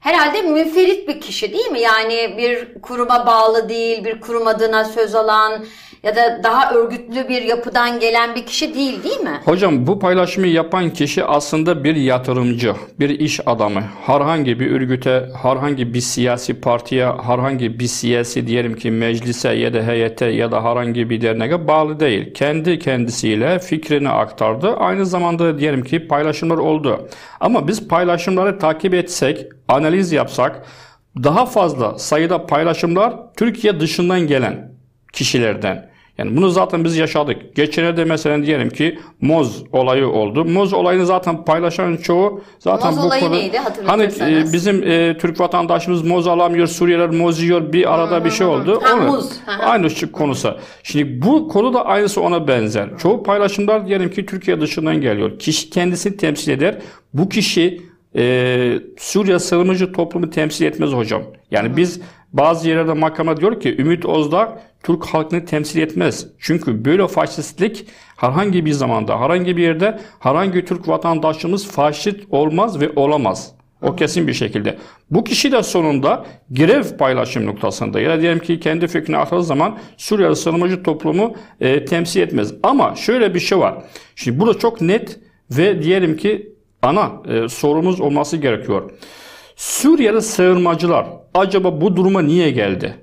herhalde 0.00 0.42
müferit 0.42 1.08
bir 1.08 1.20
kişi 1.20 1.52
değil 1.52 1.70
mi? 1.70 1.80
Yani 1.80 2.34
bir 2.38 2.82
kuruma 2.82 3.26
bağlı 3.26 3.68
değil, 3.68 4.04
bir 4.04 4.20
kurum 4.20 4.46
adına 4.46 4.84
söz 4.84 5.14
alan 5.14 5.64
ya 6.06 6.16
da 6.16 6.42
daha 6.42 6.74
örgütlü 6.74 7.28
bir 7.28 7.42
yapıdan 7.42 8.00
gelen 8.00 8.34
bir 8.34 8.46
kişi 8.46 8.74
değil 8.74 9.04
değil 9.04 9.20
mi? 9.20 9.40
Hocam 9.44 9.86
bu 9.86 9.98
paylaşımı 9.98 10.46
yapan 10.46 10.90
kişi 10.90 11.24
aslında 11.24 11.84
bir 11.84 11.96
yatırımcı, 11.96 12.74
bir 13.00 13.10
iş 13.10 13.40
adamı. 13.46 13.82
Herhangi 14.06 14.60
bir 14.60 14.70
örgüte, 14.70 15.28
herhangi 15.42 15.94
bir 15.94 16.00
siyasi 16.00 16.60
partiye, 16.60 17.06
herhangi 17.06 17.78
bir 17.78 17.86
siyasi 17.86 18.46
diyelim 18.46 18.76
ki 18.76 18.90
meclise 18.90 19.48
ya 19.48 19.74
da 19.74 19.82
heyete 19.82 20.26
ya 20.26 20.52
da 20.52 20.64
herhangi 20.64 21.10
bir 21.10 21.20
derneğe 21.20 21.68
bağlı 21.68 22.00
değil. 22.00 22.34
Kendi 22.34 22.78
kendisiyle 22.78 23.58
fikrini 23.58 24.08
aktardı. 24.08 24.76
Aynı 24.76 25.06
zamanda 25.06 25.58
diyelim 25.58 25.84
ki 25.84 26.08
paylaşımlar 26.08 26.56
oldu. 26.56 27.08
Ama 27.40 27.68
biz 27.68 27.88
paylaşımları 27.88 28.58
takip 28.58 28.94
etsek, 28.94 29.46
analiz 29.68 30.12
yapsak 30.12 30.66
daha 31.22 31.46
fazla 31.46 31.98
sayıda 31.98 32.46
paylaşımlar 32.46 33.14
Türkiye 33.36 33.80
dışından 33.80 34.20
gelen 34.20 34.72
kişilerden. 35.12 35.95
Yani 36.18 36.36
bunu 36.36 36.48
zaten 36.48 36.84
biz 36.84 36.96
yaşadık. 36.96 37.54
Geçenlerde 37.54 38.04
mesela 38.04 38.46
diyelim 38.46 38.70
ki 38.70 38.98
Moz 39.20 39.62
olayı 39.72 40.08
oldu. 40.08 40.44
Moz 40.44 40.72
olayını 40.72 41.06
zaten 41.06 41.44
paylaşan 41.44 41.96
çoğu 41.96 42.40
zaten 42.58 42.94
Moz 42.94 43.02
bu 43.02 43.06
olayı 43.06 43.22
konu... 43.22 43.32
neydi 43.34 43.58
Hani 43.86 44.02
e, 44.02 44.52
bizim 44.52 44.82
e, 44.82 45.16
Türk 45.18 45.40
vatandaşımız 45.40 46.02
moz 46.02 46.26
alamıyor, 46.26 46.66
Suriyeliler 46.66 47.10
moz 47.10 47.42
yiyor. 47.42 47.72
Bir 47.72 47.94
arada 47.94 48.24
bir 48.24 48.30
şey 48.30 48.46
oldu. 48.46 48.80
Ha, 48.82 48.94
Onu- 48.94 49.12
muz. 49.12 49.30
Aynı 49.60 49.90
şu 49.90 50.12
konusu. 50.12 50.56
Şimdi 50.82 51.22
bu 51.22 51.48
konu 51.48 51.74
da 51.74 51.86
aynısı 51.86 52.20
ona 52.20 52.48
benzer. 52.48 52.88
Çoğu 52.98 53.22
paylaşımlar 53.22 53.86
diyelim 53.86 54.10
ki 54.10 54.26
Türkiye 54.26 54.60
dışından 54.60 55.00
geliyor. 55.00 55.38
Kişi 55.38 55.70
kendisini 55.70 56.16
temsil 56.16 56.52
eder. 56.52 56.78
Bu 57.14 57.28
kişi 57.28 57.82
e, 58.16 58.78
Suriye 58.98 59.38
sığınmacı 59.38 59.92
toplumu 59.92 60.30
temsil 60.30 60.64
etmez 60.64 60.90
hocam. 60.90 61.22
Yani 61.50 61.76
biz 61.76 62.00
bazı 62.36 62.68
yerlerde 62.68 62.92
mahkeme 62.92 63.36
diyor 63.36 63.60
ki 63.60 63.76
Ümit 63.78 64.04
Özdağ 64.04 64.60
Türk 64.82 65.04
halkını 65.04 65.44
temsil 65.44 65.80
etmez. 65.80 66.26
Çünkü 66.38 66.84
böyle 66.84 67.08
faşistlik 67.08 67.86
herhangi 68.16 68.66
bir 68.66 68.72
zamanda, 68.72 69.20
herhangi 69.20 69.56
bir 69.56 69.62
yerde 69.62 69.98
herhangi 70.18 70.64
Türk 70.64 70.88
vatandaşımız 70.88 71.66
faşist 71.66 72.20
olmaz 72.30 72.80
ve 72.80 72.92
olamaz. 72.96 73.52
O 73.82 73.96
kesin 73.96 74.26
bir 74.26 74.32
şekilde. 74.32 74.78
Bu 75.10 75.24
kişi 75.24 75.52
de 75.52 75.62
sonunda 75.62 76.26
grev 76.50 76.96
paylaşım 76.98 77.46
noktasında 77.46 78.00
ya 78.00 78.10
da 78.10 78.20
diyelim 78.20 78.38
ki 78.38 78.60
kendi 78.60 78.86
fikrini 78.86 79.16
aktardığı 79.16 79.44
zaman 79.44 79.78
Suriyeli 79.96 80.36
sığınmacı 80.36 80.82
toplumu 80.82 81.34
e, 81.60 81.84
temsil 81.84 82.20
etmez. 82.20 82.54
Ama 82.62 82.94
şöyle 82.94 83.34
bir 83.34 83.40
şey 83.40 83.58
var. 83.58 83.74
Şimdi 84.16 84.40
burada 84.40 84.58
çok 84.58 84.80
net 84.80 85.18
ve 85.50 85.82
diyelim 85.82 86.16
ki 86.16 86.52
ana 86.82 87.12
e, 87.28 87.48
sorumuz 87.48 88.00
olması 88.00 88.36
gerekiyor. 88.36 88.90
Suriyeli 89.56 90.22
sığınmacılar 90.22 91.06
acaba 91.34 91.80
bu 91.80 91.96
duruma 91.96 92.22
niye 92.22 92.50
geldi? 92.50 92.94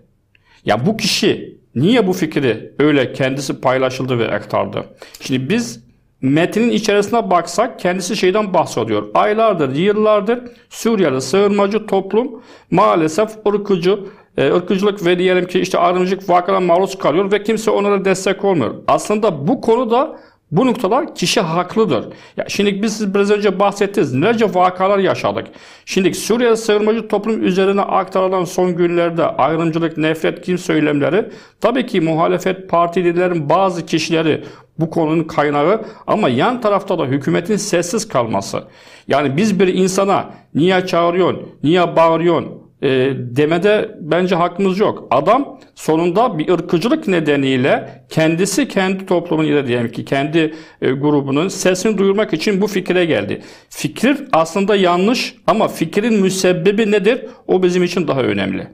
Ya 0.66 0.86
bu 0.86 0.98
kişi 0.98 1.58
niye 1.76 2.08
bu 2.08 2.14
fikri 2.14 2.74
öyle 2.80 3.14
kendisi 3.14 3.62
paylaşıldı 3.62 4.20
ve 4.20 4.32
aktardı? 4.32 4.86
Şimdi 5.20 5.50
biz 5.50 5.84
metnin 6.22 6.70
içerisine 6.70 7.30
baksak 7.30 7.80
kendisi 7.80 8.16
şeyden 8.16 8.54
bahsediyor. 8.54 9.10
Aylardır, 9.14 9.76
yıllardır 9.76 10.40
Suriyeli 10.70 11.22
sığınmacı 11.22 11.86
toplum 11.86 12.42
maalesef 12.72 13.30
ırkıcı, 13.48 14.00
e, 14.38 14.54
ırkıcılık 14.54 15.06
ve 15.06 15.20
diyelim 15.20 15.48
ki 15.48 15.60
işte 15.60 15.78
ayrımcılık 15.78 16.30
vakalarına 16.30 16.66
maruz 16.66 16.98
kalıyor 16.98 17.32
ve 17.32 17.44
kimse 17.44 17.72
onlara 17.72 18.06
destek 18.06 18.46
olmuyor. 18.46 18.76
Aslında 18.88 19.48
bu 19.48 19.62
konuda 19.62 20.20
bu 20.54 20.68
noktada 20.68 21.14
kişi 21.14 21.42
haklıdır. 21.42 22.06
Ya 22.38 22.46
şimdi 22.48 22.82
biz 22.84 22.98
siz 22.98 23.14
biraz 23.14 23.32
önce 23.32 23.60
bahsettiniz. 23.60 24.14
Nelerce 24.14 24.54
vakalar 24.54 25.00
yaşadık. 25.00 25.48
Şimdi 25.86 26.14
Suriye 26.14 26.56
sığınmacı 26.56 27.08
toplum 27.08 27.44
üzerine 27.44 27.82
aktarılan 27.82 28.44
son 28.44 28.76
günlerde 28.76 29.26
ayrımcılık, 29.26 29.98
nefret, 29.98 30.42
kim 30.42 30.58
söylemleri 30.58 31.30
tabii 31.62 31.86
ki 31.86 32.02
muhalefet 32.02 32.70
partilerin 32.70 33.50
bazı 33.50 33.86
kişileri 33.86 34.44
bu 34.80 34.90
konunun 34.90 35.24
kaynağı 35.24 35.82
ama 36.08 36.30
yan 36.30 36.62
tarafta 36.62 37.00
da 37.00 37.06
hükümetin 37.06 37.56
sessiz 37.56 38.08
kalması. 38.08 38.64
Yani 39.08 39.38
biz 39.38 39.60
bir 39.60 39.68
insana 39.68 40.30
niye 40.56 40.86
çağırıyorsun, 40.86 41.50
niye 41.64 41.96
bağırıyorsun, 41.96 42.63
e, 42.84 43.12
demede 43.16 43.92
bence 44.00 44.36
hakkımız 44.36 44.80
yok. 44.80 45.08
Adam 45.12 45.60
sonunda 45.76 46.38
bir 46.38 46.50
ırkıcılık 46.50 47.08
nedeniyle 47.08 48.04
kendisi 48.10 48.68
kendi 48.68 49.06
toplumun 49.06 49.44
ya 49.44 49.56
da 49.56 49.68
diyelim 49.68 49.92
ki 49.92 50.06
kendi 50.06 50.56
e, 50.82 50.92
grubunun 50.92 51.48
sesini 51.48 51.98
duyurmak 51.98 52.34
için 52.34 52.62
bu 52.62 52.68
fikre 52.68 53.06
geldi. 53.06 53.42
Fikir 53.70 54.18
aslında 54.34 54.76
yanlış 54.76 55.36
ama 55.48 55.68
fikrin 55.68 56.22
müsebbibi 56.22 56.92
nedir? 56.92 57.26
O 57.48 57.64
bizim 57.64 57.84
için 57.84 58.08
daha 58.08 58.22
önemli. 58.22 58.68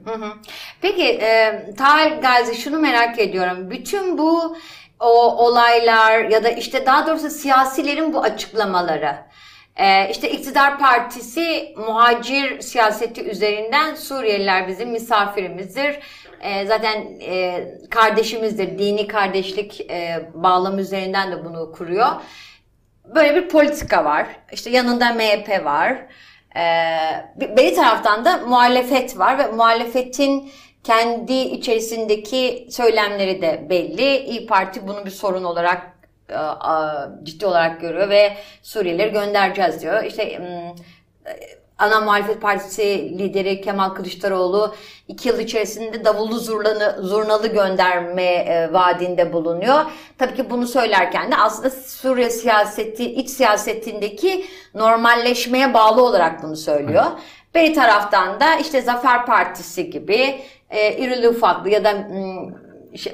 Peki 0.82 1.04
e, 1.04 1.64
Tahir 1.78 2.12
Gazi 2.22 2.54
şunu 2.54 2.78
merak 2.78 3.18
ediyorum. 3.18 3.70
Bütün 3.70 4.18
bu 4.18 4.56
o 5.00 5.46
olaylar 5.46 6.24
ya 6.24 6.44
da 6.44 6.48
işte 6.50 6.86
daha 6.86 7.06
doğrusu 7.06 7.30
siyasilerin 7.30 8.12
bu 8.12 8.22
açıklamaları. 8.22 9.16
E, 9.80 10.10
işte 10.10 10.30
iktidar 10.30 10.78
partisi 10.78 11.74
muhacir 11.76 12.60
siyaseti 12.60 13.22
üzerinden 13.22 13.94
Suriyeliler 13.94 14.68
bizim 14.68 14.90
misafirimizdir. 14.90 15.98
E, 16.40 16.66
zaten 16.66 17.20
e, 17.20 17.64
kardeşimizdir. 17.90 18.78
Dini 18.78 19.06
kardeşlik 19.06 19.90
e, 19.90 20.28
bağlamı 20.34 20.80
üzerinden 20.80 21.32
de 21.32 21.44
bunu 21.44 21.72
kuruyor. 21.72 22.08
Böyle 23.14 23.36
bir 23.36 23.48
politika 23.48 24.04
var. 24.04 24.26
İşte 24.52 24.70
yanında 24.70 25.12
MHP 25.12 25.64
var. 25.64 26.06
Ee, 26.56 27.56
bir 27.56 27.74
taraftan 27.74 28.24
da 28.24 28.36
muhalefet 28.36 29.18
var 29.18 29.38
ve 29.38 29.46
muhalefetin 29.46 30.50
kendi 30.84 31.32
içerisindeki 31.32 32.66
söylemleri 32.70 33.42
de 33.42 33.66
belli. 33.70 34.16
İyi 34.16 34.46
Parti 34.46 34.88
bunu 34.88 35.04
bir 35.04 35.10
sorun 35.10 35.44
olarak 35.44 35.99
ciddi 37.22 37.46
olarak 37.46 37.80
görüyor 37.80 38.08
ve 38.08 38.32
Suriyelileri 38.62 39.12
göndereceğiz 39.12 39.82
diyor. 39.82 40.04
İşte 40.04 40.38
m, 40.38 40.74
ana 41.78 42.00
muhalefet 42.00 42.42
partisi 42.42 43.18
lideri 43.18 43.60
Kemal 43.60 43.88
Kılıçdaroğlu 43.88 44.74
iki 45.08 45.28
yıl 45.28 45.38
içerisinde 45.38 46.04
davullu 46.04 46.38
zurnalı, 46.38 46.96
zurnalı 47.00 47.46
gönderme 47.46 48.22
e, 48.22 48.72
vaadinde 48.72 49.32
bulunuyor. 49.32 49.80
Tabii 50.18 50.34
ki 50.34 50.50
bunu 50.50 50.66
söylerken 50.66 51.32
de 51.32 51.36
aslında 51.36 51.70
Suriye 51.70 52.30
siyaseti, 52.30 53.04
iç 53.14 53.30
siyasetindeki 53.30 54.44
normalleşmeye 54.74 55.74
bağlı 55.74 56.04
olarak 56.04 56.42
bunu 56.42 56.56
söylüyor. 56.56 57.04
Evet. 57.54 57.70
Bir 57.70 57.74
taraftan 57.74 58.40
da 58.40 58.54
işte 58.56 58.80
Zafer 58.82 59.26
Partisi 59.26 59.90
gibi 59.90 60.40
e, 60.70 60.96
irili 60.96 61.28
ufaklı 61.28 61.70
ya 61.70 61.84
da 61.84 61.92
m, 61.92 62.36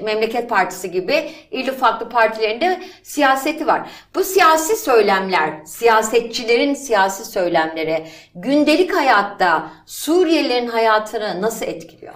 Memleket 0.03 0.49
Partisi 0.49 0.91
gibi 0.91 1.29
irili 1.51 1.71
farklı 1.71 2.09
partilerinde 2.09 2.79
siyaseti 3.03 3.67
var. 3.67 3.89
Bu 4.15 4.23
siyasi 4.23 4.75
söylemler, 4.75 5.65
siyasetçilerin 5.65 6.73
siyasi 6.73 7.25
söylemleri 7.25 8.03
gündelik 8.35 8.95
hayatta 8.95 9.71
Suriyelilerin 9.85 10.67
hayatını 10.67 11.41
nasıl 11.41 11.65
etkiliyor? 11.65 12.13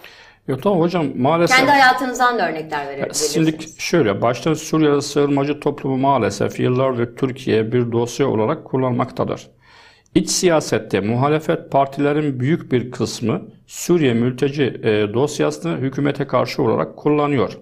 Yok 0.47 0.63
tamam 0.63 0.79
hocam 0.79 1.07
maalesef. 1.15 1.57
Kendi 1.57 1.71
hayatınızdan 1.71 2.39
da 2.39 2.49
örnekler 2.49 2.87
verebilirsiniz. 2.87 3.33
Şimdi 3.33 3.57
şöyle 3.77 4.21
baştan 4.21 4.53
Suriye 4.53 5.01
sığınmacı 5.01 5.59
toplumu 5.59 5.97
maalesef 5.97 6.59
yıllardır 6.59 7.15
Türkiye 7.15 7.71
bir 7.71 7.91
dosya 7.91 8.27
olarak 8.27 8.65
kullanmaktadır. 8.65 9.47
İç 10.15 10.29
siyasette 10.29 10.99
muhalefet 10.99 11.71
partilerin 11.71 12.39
büyük 12.39 12.71
bir 12.71 12.91
kısmı 12.91 13.41
Suriye 13.67 14.13
mülteci 14.13 14.63
e, 14.63 15.13
dosyasını 15.13 15.77
hükümete 15.77 16.27
karşı 16.27 16.63
olarak 16.63 16.97
kullanıyor. 16.97 17.57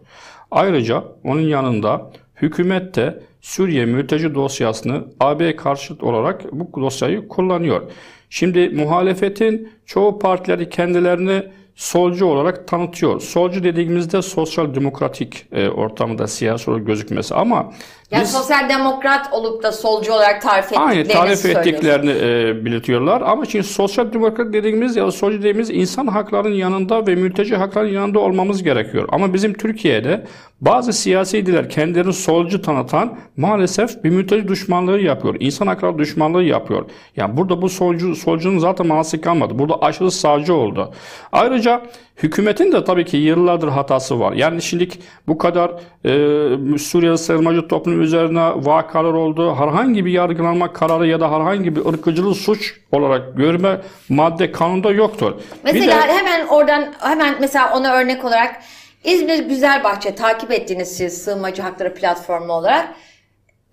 Ayrıca 0.51 1.03
onun 1.23 1.41
yanında 1.41 2.11
hükümet 2.41 2.95
de 2.95 3.23
Suriye 3.41 3.85
mülteci 3.85 4.35
dosyasını 4.35 5.03
AB 5.19 5.55
karşıt 5.55 6.03
olarak 6.03 6.51
bu 6.51 6.81
dosyayı 6.81 7.27
kullanıyor. 7.27 7.81
Şimdi 8.29 8.69
muhalefetin 8.69 9.71
çoğu 9.85 10.19
partileri 10.19 10.69
kendilerini 10.69 11.43
solcu 11.75 12.25
olarak 12.25 12.67
tanıtıyor. 12.67 13.21
Solcu 13.21 13.63
dediğimizde 13.63 14.21
sosyal 14.21 14.75
demokratik 14.75 15.45
e, 15.51 15.69
ortamda 15.69 16.27
siyasi 16.27 16.71
olarak 16.71 16.87
gözükmesi 16.87 17.35
ama 17.35 17.73
yani 18.11 18.23
biz, 18.23 18.31
sosyal 18.31 18.69
demokrat 18.69 19.33
olup 19.33 19.63
da 19.63 19.71
solcu 19.71 20.13
olarak 20.13 20.41
tarif 20.41 20.65
ettiklerini 20.65 20.89
Aynı 20.89 21.07
tarif 21.07 21.45
ettiklerini 21.45 22.11
e, 22.11 22.65
belirtiyorlar. 22.65 23.21
Ama 23.21 23.45
şimdi 23.45 23.63
sosyal 23.63 24.13
demokrat 24.13 24.53
dediğimiz 24.53 24.95
ya 24.95 25.07
da 25.07 25.11
solcu 25.11 25.39
dediğimiz 25.39 25.69
insan 25.69 26.07
haklarının 26.07 26.55
yanında 26.55 27.07
ve 27.07 27.15
mülteci 27.15 27.55
haklarının 27.55 27.91
yanında 27.91 28.19
olmamız 28.19 28.63
gerekiyor. 28.63 29.09
Ama 29.11 29.33
bizim 29.33 29.53
Türkiye'de 29.53 30.25
bazı 30.61 30.93
siyasi 30.93 31.37
idiler 31.37 31.69
kendilerini 31.69 32.13
solcu 32.13 32.61
tanıtan 32.61 33.17
maalesef 33.37 34.03
bir 34.03 34.09
mülteci 34.09 34.47
düşmanlığı 34.47 34.99
yapıyor. 34.99 35.35
İnsan 35.39 35.67
hakları 35.67 35.97
düşmanlığı 35.97 36.43
yapıyor. 36.43 36.85
Yani 37.15 37.37
burada 37.37 37.61
bu 37.61 37.69
solcu, 37.69 38.15
solcunun 38.15 38.59
zaten 38.59 38.87
manası 38.87 39.21
kalmadı. 39.21 39.59
Burada 39.59 39.81
aşırı 39.81 40.11
sağcı 40.11 40.53
oldu. 40.53 40.93
Ayrıca 41.31 41.81
hükümetin 42.23 42.71
de 42.71 42.83
tabii 42.83 43.05
ki 43.05 43.17
yıllardır 43.17 43.67
hatası 43.67 44.19
var. 44.19 44.33
Yani 44.33 44.61
şimdi 44.61 44.89
bu 45.27 45.37
kadar 45.37 45.71
e, 46.05 46.77
Suriye 46.77 47.17
sığınmacı 47.17 47.67
toplumu 47.67 48.03
üzerine 48.03 48.51
vakalar 48.55 49.13
oldu. 49.13 49.55
Herhangi 49.55 50.05
bir 50.05 50.11
yargılanma 50.11 50.73
kararı 50.73 51.07
ya 51.07 51.19
da 51.19 51.31
herhangi 51.31 51.75
bir 51.75 51.85
ırkıcılık 51.85 52.37
suç 52.37 52.81
olarak 52.91 53.37
görme 53.37 53.81
madde 54.09 54.51
kanunda 54.51 54.91
yoktur. 54.91 55.33
Mesela 55.63 56.07
de, 56.07 56.13
hemen 56.13 56.47
oradan 56.47 56.93
hemen 56.99 57.35
mesela 57.39 57.77
ona 57.77 57.93
örnek 57.93 58.25
olarak 58.25 58.55
İzmir 59.03 59.39
Güzelbahçe 59.39 60.15
takip 60.15 60.51
ettiğiniz 60.51 60.97
siz 60.97 61.21
sığınmacı 61.23 61.61
hakları 61.61 61.93
platformu 61.93 62.53
olarak 62.53 62.89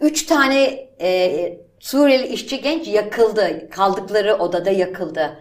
3 0.00 0.26
tane 0.26 0.88
e, 1.00 1.58
Suriyeli 1.80 2.26
işçi 2.26 2.60
genç 2.62 2.88
yakıldı. 2.88 3.70
Kaldıkları 3.70 4.34
odada 4.34 4.70
yakıldı. 4.70 5.38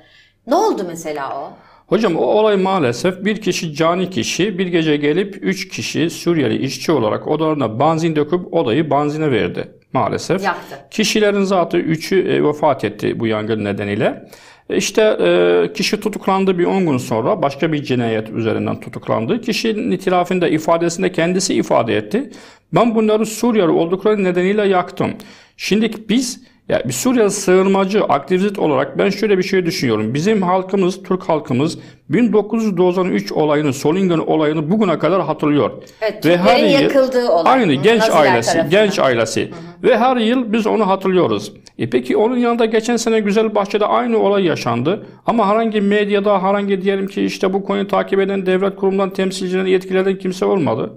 Ne 0.47 0.55
oldu 0.55 0.85
mesela 0.87 1.41
o? 1.41 1.53
Hocam 1.87 2.15
o 2.15 2.21
olay 2.21 2.57
maalesef 2.57 3.25
bir 3.25 3.41
kişi 3.41 3.73
cani 3.73 4.09
kişi 4.09 4.57
bir 4.57 4.67
gece 4.67 4.97
gelip 4.97 5.37
3 5.41 5.69
kişi 5.69 6.09
Suriyeli 6.09 6.57
işçi 6.57 6.91
olarak 6.91 7.27
odalarına 7.27 7.79
benzin 7.79 8.15
döküp 8.15 8.53
odayı 8.53 8.89
benzine 8.91 9.31
verdi 9.31 9.67
maalesef. 9.93 10.43
Yaktı. 10.43 10.79
Kişilerin 10.91 11.43
zaten 11.43 11.79
3'ü 11.79 12.27
e, 12.27 12.43
vefat 12.43 12.83
etti 12.83 13.19
bu 13.19 13.27
yangın 13.27 13.65
nedeniyle. 13.65 14.29
E, 14.69 14.77
işte 14.77 15.01
e, 15.01 15.73
kişi 15.73 15.99
tutuklandı 15.99 16.59
bir 16.59 16.65
10 16.65 16.85
gün 16.85 16.97
sonra 16.97 17.41
başka 17.41 17.73
bir 17.73 17.83
cinayet 17.83 18.29
üzerinden 18.29 18.79
tutuklandı. 18.79 19.41
Kişinin 19.41 19.91
itirafında 19.91 20.47
ifadesinde 20.47 21.11
kendisi 21.11 21.53
ifade 21.53 21.97
etti. 21.97 22.29
Ben 22.73 22.95
bunları 22.95 23.25
Suriyeli 23.25 23.71
oldukları 23.71 24.23
nedeniyle 24.23 24.67
yaktım. 24.67 25.11
Şimdi 25.57 25.91
biz 26.09 26.41
ya 26.69 26.81
bir 26.85 26.93
Suriye 26.93 27.29
sığınmacı 27.29 28.03
aktivist 28.03 28.59
olarak 28.59 28.97
ben 28.97 29.09
şöyle 29.09 29.37
bir 29.37 29.43
şey 29.43 29.65
düşünüyorum. 29.65 30.13
Bizim 30.13 30.41
halkımız, 30.41 31.03
Türk 31.03 31.23
halkımız 31.23 31.77
1993 32.09 33.31
olayını, 33.31 33.73
Solingen 33.73 34.17
olayını 34.17 34.71
bugüne 34.71 34.99
kadar 34.99 35.21
hatırlıyor. 35.21 35.71
Evet, 36.01 36.25
Ve 36.25 36.37
her 36.37 36.59
yıl 36.59 36.81
yakıldığı 36.81 37.29
olay. 37.29 37.53
Aynı 37.53 37.73
genç 37.73 37.99
Naziler 37.99 38.17
ailesi, 38.17 38.53
tarafından. 38.53 38.69
genç 38.69 38.99
ailesi. 38.99 39.41
Hı 39.41 39.45
hı. 39.45 39.89
Ve 39.89 39.97
her 39.97 40.17
yıl 40.17 40.53
biz 40.53 40.67
onu 40.67 40.87
hatırlıyoruz. 40.87 41.53
E 41.77 41.89
peki 41.89 42.17
onun 42.17 42.37
yanında 42.37 42.65
geçen 42.65 42.97
sene 42.97 43.19
güzel 43.19 43.55
bahçede 43.55 43.85
aynı 43.85 44.19
olay 44.19 44.45
yaşandı. 44.45 45.05
Ama 45.25 45.47
herhangi 45.47 45.81
medyada, 45.81 46.43
herhangi 46.43 46.81
diyelim 46.81 47.07
ki 47.07 47.21
işte 47.25 47.53
bu 47.53 47.63
konuyu 47.63 47.87
takip 47.87 48.19
eden 48.19 48.45
devlet 48.45 48.75
kurumdan 48.75 49.09
temsilcilerin, 49.09 49.65
yetkililerden 49.65 50.17
kimse 50.17 50.45
olmadı. 50.45 50.93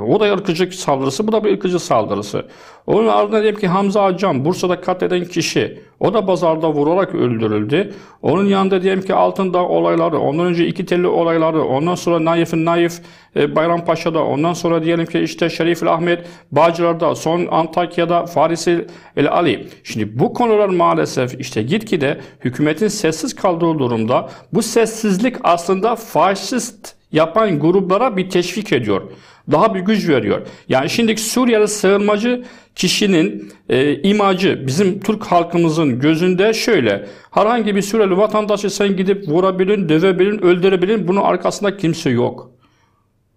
O 0.00 0.20
da 0.20 0.32
ırkıcı 0.32 0.78
saldırısı, 0.78 1.28
bu 1.28 1.32
da 1.32 1.44
bir 1.44 1.52
ırkıcı 1.52 1.78
saldırısı. 1.78 2.46
Onun 2.86 3.06
ardından 3.06 3.42
diyelim 3.42 3.60
ki 3.60 3.68
Hamza 3.68 4.02
Acan, 4.02 4.44
Bursa'da 4.44 4.80
katleden 4.80 5.24
kişi, 5.24 5.80
o 6.00 6.14
da 6.14 6.26
pazarda 6.26 6.72
vurarak 6.72 7.14
öldürüldü. 7.14 7.94
Onun 8.22 8.46
yanında 8.46 8.82
diyelim 8.82 9.02
ki 9.02 9.14
Altındağ 9.14 9.62
olayları, 9.62 10.18
ondan 10.18 10.46
önce 10.46 10.66
iki 10.66 10.86
telli 10.86 11.06
olayları, 11.06 11.64
ondan 11.64 11.94
sonra 11.94 12.24
Naif'in 12.24 12.64
Naif 12.64 12.98
e, 13.36 13.56
Bayrampaşa'da, 13.56 14.24
ondan 14.24 14.52
sonra 14.52 14.84
diyelim 14.84 15.06
ki 15.06 15.20
işte 15.20 15.50
Şerif 15.50 15.82
Ahmet 15.82 16.26
Bağcılar'da, 16.52 17.14
son 17.14 17.46
Antakya'da 17.50 18.26
Farisi 18.26 18.86
El 19.16 19.32
Ali. 19.32 19.68
Şimdi 19.84 20.18
bu 20.18 20.32
konular 20.32 20.68
maalesef 20.68 21.40
işte 21.40 21.62
gitgide 21.62 22.20
hükümetin 22.40 22.88
sessiz 22.88 23.36
kaldığı 23.36 23.78
durumda 23.78 24.30
bu 24.52 24.62
sessizlik 24.62 25.36
aslında 25.42 25.96
faşist 25.96 26.96
yapan 27.12 27.60
gruplara 27.60 28.16
bir 28.16 28.30
teşvik 28.30 28.72
ediyor. 28.72 29.02
Daha 29.50 29.74
bir 29.74 29.80
güç 29.80 30.08
veriyor. 30.08 30.46
Yani 30.68 30.90
şimdi 30.90 31.16
Suriyeli 31.16 31.68
sığınmacı 31.68 32.44
kişinin 32.74 33.52
e, 33.68 34.02
imajı 34.02 34.66
bizim 34.66 35.00
Türk 35.00 35.24
halkımızın 35.24 36.00
gözünde 36.00 36.54
şöyle. 36.54 37.06
Herhangi 37.30 37.76
bir 37.76 37.82
Suriyeli 37.82 38.16
vatandaşı 38.16 38.70
sen 38.70 38.96
gidip 38.96 39.28
vurabilin, 39.28 39.88
dövebilin, 39.88 40.38
öldürebilin. 40.42 41.08
Bunun 41.08 41.20
arkasında 41.20 41.76
kimse 41.76 42.10
yok. 42.10 42.50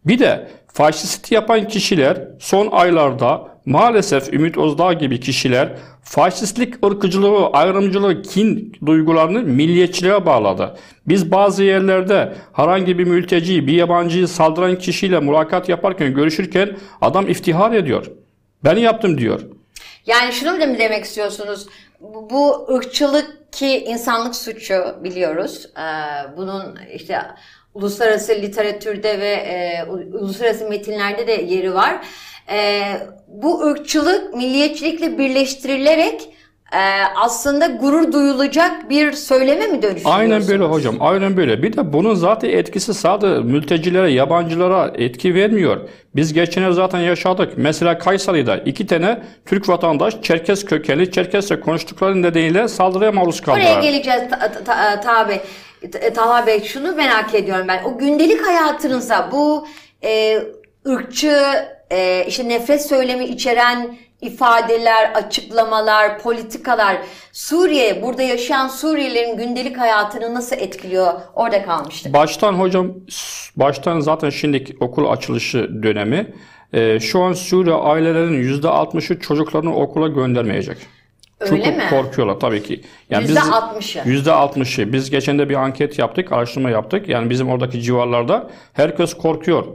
Bir 0.05 0.19
de 0.19 0.47
faşist 0.73 1.31
yapan 1.31 1.67
kişiler 1.67 2.27
son 2.39 2.67
aylarda 2.71 3.48
maalesef 3.69 4.33
Ümit 4.33 4.57
Özdağ 4.57 4.93
gibi 4.93 5.19
kişiler 5.19 5.69
faşistlik, 6.03 6.85
ırkıcılığı, 6.85 7.47
ayrımcılığı, 7.47 8.21
kin 8.21 8.77
duygularını 8.85 9.39
milliyetçiliğe 9.39 10.25
bağladı. 10.25 10.77
Biz 11.07 11.31
bazı 11.31 11.63
yerlerde 11.63 12.33
herhangi 12.53 12.99
bir 12.99 13.07
mülteci, 13.07 13.67
bir 13.67 13.73
yabancıyı 13.73 14.27
saldıran 14.27 14.77
kişiyle 14.77 15.19
mulakat 15.19 15.69
yaparken, 15.69 16.13
görüşürken 16.13 16.77
adam 17.01 17.29
iftihar 17.29 17.71
ediyor. 17.71 18.05
Ben 18.63 18.77
yaptım 18.77 19.17
diyor. 19.17 19.41
Yani 20.05 20.33
şunu 20.33 20.51
mu 20.51 20.77
demek 20.79 21.05
istiyorsunuz? 21.05 21.67
Bu, 21.99 22.29
bu 22.29 22.73
ırkçılık 22.75 23.53
ki 23.53 23.67
insanlık 23.67 24.35
suçu 24.35 24.83
biliyoruz. 25.03 25.69
Ee, 25.77 25.81
bunun 26.37 26.79
işte 26.93 27.21
uluslararası 27.73 28.31
literatürde 28.31 29.19
ve 29.19 29.29
e, 29.29 29.85
uluslararası 30.13 30.69
metinlerde 30.69 31.27
de 31.27 31.31
yeri 31.31 31.73
var. 31.73 32.05
E, 32.51 32.81
bu 33.27 33.61
ırkçılık 33.61 34.33
milliyetçilikle 34.33 35.17
birleştirilerek 35.17 36.29
e, 36.73 36.79
aslında 37.15 37.67
gurur 37.67 38.11
duyulacak 38.11 38.89
bir 38.89 39.11
söyleme 39.11 39.67
mi 39.67 39.81
dönüşüyor? 39.81 40.15
Aynen 40.15 40.47
böyle 40.47 40.63
hocam. 40.63 40.95
Aynen 40.99 41.37
böyle. 41.37 41.63
Bir 41.63 41.77
de 41.77 41.93
bunun 41.93 42.13
zaten 42.13 42.49
etkisi 42.49 42.93
sadece 42.93 43.41
mültecilere, 43.41 44.11
yabancılara 44.11 44.91
etki 44.95 45.35
vermiyor. 45.35 45.89
Biz 46.15 46.33
geçen 46.33 46.71
zaten 46.71 46.99
yaşadık. 46.99 47.53
Mesela 47.57 47.97
Kayseri'de 47.97 48.63
iki 48.65 48.87
tane 48.87 49.21
Türk 49.45 49.69
vatandaş 49.69 50.21
Çerkes 50.21 50.65
kökenli, 50.65 51.11
Çerkesle 51.11 51.59
konuştukları 51.59 52.21
nedeniyle 52.21 52.67
saldırıya 52.67 53.11
maruz 53.11 53.41
kaldılar. 53.41 53.63
Oraya 53.63 53.79
geleceğiz 53.79 54.23
tabi. 55.03 55.41
Talha 56.15 56.47
Bey 56.47 56.63
şunu 56.63 56.95
merak 56.95 57.35
ediyorum 57.35 57.67
ben. 57.67 57.83
O 57.83 57.97
gündelik 57.97 58.47
hayatınızda 58.47 59.29
bu 59.31 59.67
e, 60.03 60.39
ırkçı 60.87 61.35
e, 61.91 62.25
işte 62.27 62.49
nefret 62.49 62.81
söylemi 62.85 63.25
içeren 63.25 63.97
ifadeler, 64.21 65.11
açıklamalar, 65.13 66.19
politikalar 66.19 66.97
Suriye, 67.31 68.01
burada 68.01 68.21
yaşayan 68.23 68.67
Suriyelilerin 68.67 69.37
gündelik 69.37 69.77
hayatını 69.77 70.33
nasıl 70.33 70.55
etkiliyor? 70.55 71.13
Orada 71.35 71.65
kalmıştık. 71.65 72.13
Baştan 72.13 72.53
hocam, 72.53 72.87
baştan 73.55 73.99
zaten 73.99 74.29
şimdiki 74.29 74.77
okul 74.79 75.09
açılışı 75.11 75.83
dönemi. 75.83 76.33
E, 76.73 76.99
şu 76.99 77.21
an 77.21 77.33
Suriye 77.33 77.75
ailelerinin 77.75 78.61
%60'ı 78.61 79.19
çocuklarını 79.19 79.75
okula 79.75 80.07
göndermeyecek. 80.07 80.77
Öyle 81.39 81.71
mi? 81.71 81.83
korkuyorlar 81.89 82.39
tabii 82.39 82.63
ki. 82.63 82.81
Yani 83.09 83.23
Yüzde 83.23 83.39
biz- 83.39 83.49
altmışı. 83.49 84.01
Yüzde 84.05 84.31
altmışı. 84.31 84.93
Biz 84.93 85.09
geçen 85.09 85.39
de 85.39 85.49
bir 85.49 85.55
anket 85.55 85.99
yaptık, 85.99 86.31
araştırma 86.31 86.69
yaptık. 86.69 87.09
Yani 87.09 87.29
bizim 87.29 87.49
oradaki 87.49 87.81
civarlarda 87.81 88.49
herkes 88.73 89.13
korkuyor. 89.13 89.65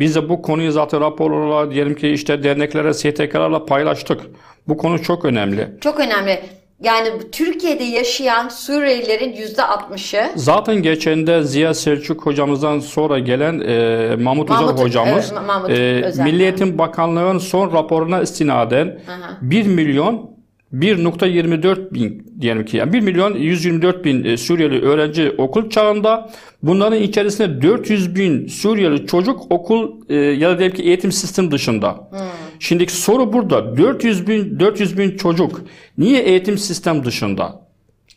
Biz 0.00 0.14
de 0.14 0.28
bu 0.28 0.42
konuyu 0.42 0.72
zaten 0.72 1.00
raporlarla 1.00 1.70
diyelim 1.70 1.94
ki 1.94 2.08
işte 2.08 2.42
derneklere, 2.42 2.94
STK'larla 2.94 3.64
paylaştık. 3.64 4.20
Bu 4.68 4.76
konu 4.76 5.02
çok 5.02 5.24
önemli. 5.24 5.68
Çok 5.80 6.00
önemli. 6.00 6.40
Yani 6.82 7.08
Türkiye'de 7.32 7.84
yaşayan 7.84 8.48
Suriyelilerin 8.48 9.32
yüzde 9.32 9.62
altmışı 9.62 10.22
Zaten 10.36 10.76
geçen 10.76 11.26
de 11.26 11.42
Ziya 11.42 11.74
Selçuk 11.74 12.26
hocamızdan 12.26 12.80
sonra 12.80 13.18
gelen 13.18 13.60
e, 13.60 14.16
Mahmut, 14.16 14.50
Mahmut- 14.50 14.80
hocamız 14.80 15.32
evet, 15.32 15.46
Mahmut 15.46 15.70
e. 15.70 16.12
Milli 16.24 16.42
Eğitim 16.42 16.78
Bakanlığı'nın 16.78 17.38
son 17.38 17.72
raporuna 17.72 18.20
istinaden 18.20 19.00
1 19.40 19.66
milyon 19.66 20.30
1.24 20.74 21.94
bin 21.94 22.32
diyelim 22.40 22.64
ki 22.64 22.76
yani 22.76 22.92
1 22.92 23.00
milyon 23.00 23.34
124 23.34 24.04
bin 24.04 24.24
e, 24.24 24.36
Suriyeli 24.36 24.82
öğrenci 24.82 25.30
okul 25.38 25.70
çağında 25.70 26.30
bunların 26.62 27.02
içerisinde 27.02 27.62
400 27.62 28.16
bin 28.16 28.46
Suriyeli 28.46 29.06
çocuk 29.06 29.52
okul 29.52 29.90
e, 30.08 30.14
ya 30.14 30.50
da 30.50 30.58
diyelim 30.58 30.76
ki 30.76 30.82
eğitim 30.82 31.12
sistem 31.12 31.50
dışında. 31.50 32.10
Şimdiki 32.58 32.92
soru 32.92 33.32
burada 33.32 33.76
400 33.76 34.28
bin 34.28 34.60
400 34.60 34.98
bin 34.98 35.16
çocuk 35.16 35.60
niye 35.98 36.22
eğitim 36.22 36.58
sistem 36.58 37.04
dışında? 37.04 37.69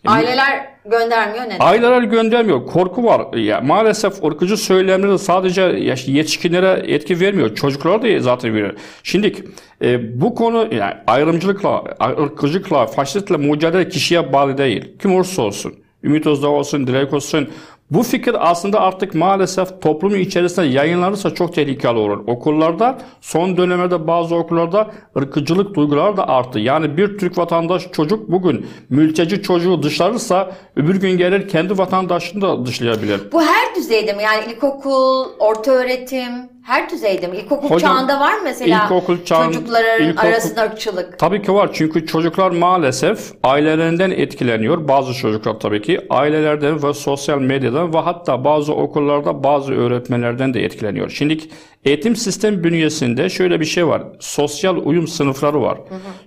Aileler 0.05 0.65
göndermiyor 0.85 1.45
neden? 1.45 1.57
Aileler 1.59 2.01
göndermiyor. 2.01 2.65
Korku 2.65 3.03
var. 3.03 3.37
Ya 3.37 3.61
maalesef 3.61 4.23
ırkıcı 4.23 4.57
söylemleri 4.57 5.19
sadece 5.19 5.61
yetişkinlere 6.07 6.93
etki 6.93 7.19
vermiyor. 7.19 7.55
Çocuklara 7.55 8.01
da 8.01 8.19
zaten 8.19 8.53
veriyor. 8.53 8.73
Şimdi 9.03 9.33
e, 9.81 10.21
bu 10.21 10.35
konu 10.35 10.75
yani 10.75 10.93
ayrımcılıkla, 11.07 11.83
ırkçılıkla, 12.19 12.85
faşistle 12.85 13.37
mücadele 13.37 13.89
kişiye 13.89 14.33
bağlı 14.33 14.57
değil. 14.57 14.97
Kim 15.01 15.15
olursa 15.15 15.41
olsun. 15.41 15.73
Ümit 16.03 16.27
Özdağ 16.27 16.47
olsun, 16.47 16.87
Dilek 16.87 17.13
olsun. 17.13 17.49
Bu 17.93 18.03
fikir 18.03 18.51
aslında 18.51 18.81
artık 18.81 19.15
maalesef 19.15 19.81
toplumun 19.81 20.17
içerisinde 20.17 20.65
yayınlanırsa 20.65 21.33
çok 21.33 21.55
tehlikeli 21.55 21.97
olur. 21.97 22.23
Okullarda 22.27 22.97
son 23.21 23.57
dönemlerde 23.57 24.07
bazı 24.07 24.35
okullarda 24.35 24.91
ırkıcılık 25.17 25.75
duyguları 25.75 26.17
da 26.17 26.27
arttı. 26.27 26.59
Yani 26.59 26.97
bir 26.97 27.17
Türk 27.17 27.37
vatandaş 27.37 27.91
çocuk 27.91 28.31
bugün 28.31 28.65
mülteci 28.89 29.41
çocuğu 29.41 29.83
dışlarırsa 29.83 30.51
öbür 30.75 30.95
gün 30.95 31.17
gelir 31.17 31.47
kendi 31.47 31.77
vatandaşını 31.77 32.41
da 32.41 32.65
dışlayabilir. 32.65 33.31
Bu 33.31 33.41
her 33.41 33.75
düzeyde 33.75 34.13
mi? 34.13 34.23
Yani 34.23 34.53
ilkokul, 34.53 35.25
orta 35.39 35.71
öğretim, 35.71 36.52
her 36.63 36.89
düzeyde 36.89 37.27
mi? 37.27 37.37
İlkokul 37.37 37.69
Hocam, 37.69 37.95
çağında 37.95 38.19
var 38.19 38.33
mı 38.33 38.39
mesela 38.43 38.83
ilkokul 38.85 39.17
çağın- 39.25 39.51
çocukların 39.51 40.01
ilkokul- 40.03 40.27
arasında 40.27 40.61
ırkçılık? 40.65 41.19
Tabii 41.19 41.41
ki 41.41 41.53
var 41.53 41.69
çünkü 41.73 42.05
çocuklar 42.05 42.51
maalesef 42.51 43.19
ailelerinden 43.43 44.11
etkileniyor. 44.11 44.87
Bazı 44.87 45.13
çocuklar 45.13 45.59
tabii 45.59 45.81
ki 45.81 46.01
ailelerden 46.09 46.83
ve 46.83 46.93
sosyal 46.93 47.39
medyadan 47.39 47.93
ve 47.93 47.97
hatta 47.97 48.43
bazı 48.43 48.73
okullarda 48.73 49.43
bazı 49.43 49.73
öğretmenlerden 49.73 50.53
de 50.53 50.63
etkileniyor. 50.63 51.09
Şimdi 51.09 51.37
eğitim 51.85 52.15
sistem 52.15 52.63
bünyesinde 52.63 53.29
şöyle 53.29 53.59
bir 53.59 53.65
şey 53.65 53.87
var. 53.87 54.03
Sosyal 54.19 54.77
uyum 54.83 55.07
sınıfları 55.07 55.61
var. 55.61 55.77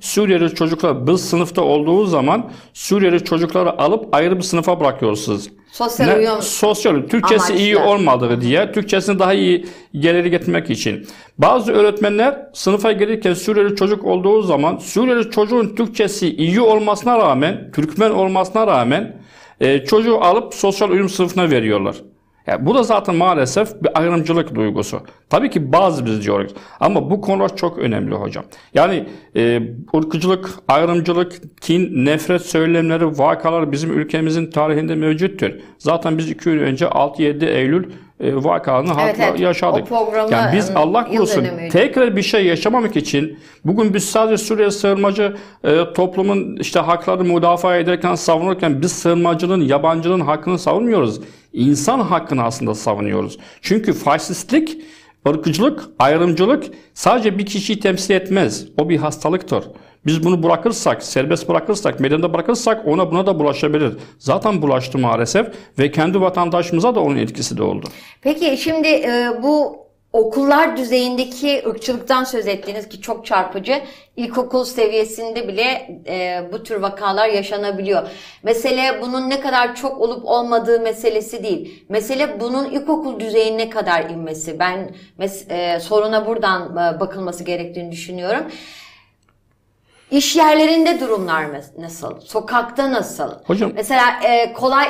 Suriyeli 0.00 0.54
çocuklar 0.54 1.06
bir 1.06 1.16
sınıfta 1.16 1.62
olduğu 1.62 2.06
zaman 2.06 2.50
Suriyeli 2.74 3.24
çocukları 3.24 3.80
alıp 3.80 4.14
ayrı 4.14 4.36
bir 4.36 4.42
sınıfa 4.42 4.80
bırakıyorsunuz. 4.80 5.48
Sosyal 5.76 6.06
Ne? 6.06 6.14
uyum 6.14 6.42
Sosyal. 6.42 7.02
Türkçesi 7.08 7.52
amaçlı. 7.52 7.54
iyi 7.54 7.76
olmadığı 7.76 8.40
diye, 8.40 8.72
Türkçesini 8.72 9.18
daha 9.18 9.32
iyi 9.34 9.66
ileri 9.92 10.30
getirmek 10.30 10.70
için. 10.70 11.06
Bazı 11.38 11.72
öğretmenler 11.72 12.46
sınıfa 12.52 12.92
gelirken 12.92 13.34
Suriyeli 13.34 13.76
çocuk 13.76 14.04
olduğu 14.04 14.42
zaman 14.42 14.76
Suriyeli 14.76 15.30
çocuğun 15.30 15.74
Türkçesi 15.74 16.36
iyi 16.36 16.60
olmasına 16.60 17.18
rağmen, 17.18 17.70
Türkmen 17.74 18.10
olmasına 18.10 18.66
rağmen 18.66 19.16
e, 19.60 19.84
çocuğu 19.84 20.18
alıp 20.24 20.54
sosyal 20.54 20.90
uyum 20.90 21.08
sınıfına 21.08 21.50
veriyorlar. 21.50 21.96
Yani 22.46 22.66
bu 22.66 22.74
da 22.74 22.82
zaten 22.82 23.14
maalesef 23.14 23.82
bir 23.82 23.98
ayrımcılık 23.98 24.54
duygusu. 24.54 25.00
Tabii 25.30 25.50
ki 25.50 25.72
bazı 25.72 26.06
biz 26.06 26.22
diyoruz. 26.22 26.52
Ama 26.80 27.10
bu 27.10 27.20
konular 27.20 27.56
çok 27.56 27.78
önemli 27.78 28.14
hocam. 28.14 28.44
Yani 28.74 29.06
e, 29.36 29.62
ırkçılık, 29.96 30.50
ayrımcılık, 30.68 31.60
kin, 31.60 32.04
nefret 32.04 32.42
söylemleri, 32.42 33.06
vakalar 33.06 33.72
bizim 33.72 33.98
ülkemizin 33.98 34.50
tarihinde 34.50 34.94
mevcuttur. 34.94 35.50
Zaten 35.78 36.18
biz 36.18 36.30
iki 36.30 36.48
yıl 36.48 36.58
önce 36.58 36.84
6-7 36.84 37.46
Eylül 37.46 37.84
e, 38.20 38.34
vakalarını 38.44 38.92
Evet, 39.02 39.16
evet. 39.20 39.40
yaşadık. 39.40 39.88
Programı, 39.88 40.32
yani 40.32 40.56
biz 40.56 40.70
ım, 40.70 40.76
Allah 40.76 41.08
korusun 41.08 41.46
tekrar 41.72 42.16
bir 42.16 42.22
şey 42.22 42.46
yaşamamak 42.46 42.96
için 42.96 43.38
bugün 43.64 43.94
biz 43.94 44.04
sadece 44.04 44.44
Suriye 44.44 44.70
sığınmacı 44.70 45.36
e, 45.64 45.92
toplumun 45.94 46.56
işte 46.56 46.80
haklarını 46.80 47.34
müdafaa 47.34 47.76
ederken 47.76 48.14
savunurken 48.14 48.82
biz 48.82 48.92
sığınmacılığın, 48.92 49.60
yabancılığın 49.60 50.20
hakkını 50.20 50.58
savunmuyoruz. 50.58 51.20
İnsan 51.52 52.00
hakkını 52.00 52.42
aslında 52.42 52.74
savunuyoruz. 52.74 53.38
Çünkü 53.62 53.92
faşistlik, 53.92 54.78
ırkçılık, 55.28 55.84
ayrımcılık 55.98 56.64
sadece 56.94 57.38
bir 57.38 57.46
kişiyi 57.46 57.80
temsil 57.80 58.14
etmez. 58.14 58.66
O 58.78 58.88
bir 58.88 58.96
hastalıktır. 58.96 59.64
Biz 60.06 60.24
bunu 60.24 60.42
bırakırsak, 60.42 61.02
serbest 61.02 61.48
bırakırsak, 61.48 62.00
meydanda 62.00 62.32
bırakırsak 62.32 62.86
ona 62.88 63.10
buna 63.10 63.26
da 63.26 63.38
bulaşabilir. 63.38 63.92
Zaten 64.18 64.62
bulaştı 64.62 64.98
maalesef 64.98 65.46
ve 65.78 65.90
kendi 65.90 66.20
vatandaşımıza 66.20 66.94
da 66.94 67.00
onun 67.00 67.16
etkisi 67.16 67.56
de 67.56 67.62
oldu. 67.62 67.86
Peki 68.22 68.56
şimdi 68.56 68.88
e, 68.88 69.30
bu 69.42 69.86
okullar 70.12 70.76
düzeyindeki 70.76 71.62
ırkçılıktan 71.66 72.24
söz 72.24 72.46
ettiğiniz 72.48 72.88
ki 72.88 73.00
çok 73.00 73.26
çarpıcı. 73.26 73.82
İlkokul 74.16 74.64
seviyesinde 74.64 75.48
bile 75.48 75.62
e, 76.08 76.40
bu 76.52 76.62
tür 76.62 76.76
vakalar 76.76 77.28
yaşanabiliyor. 77.28 78.02
Mesele 78.42 79.02
bunun 79.02 79.30
ne 79.30 79.40
kadar 79.40 79.74
çok 79.76 80.00
olup 80.00 80.24
olmadığı 80.24 80.80
meselesi 80.80 81.44
değil. 81.44 81.84
Mesele 81.88 82.40
bunun 82.40 82.70
ilkokul 82.70 83.20
düzeyine 83.20 83.70
kadar 83.70 84.10
inmesi. 84.10 84.58
Ben 84.58 84.90
mes- 85.20 85.52
e, 85.52 85.80
soruna 85.80 86.26
buradan 86.26 86.62
e, 86.76 87.00
bakılması 87.00 87.44
gerektiğini 87.44 87.92
düşünüyorum. 87.92 88.42
İş 90.10 90.36
yerlerinde 90.36 91.00
durumlar 91.00 91.46
nasıl? 91.78 92.20
Sokakta 92.20 92.92
nasıl? 92.92 93.30
Hocam- 93.44 93.72
Mesela 93.74 94.04
e, 94.24 94.52
kolay 94.52 94.86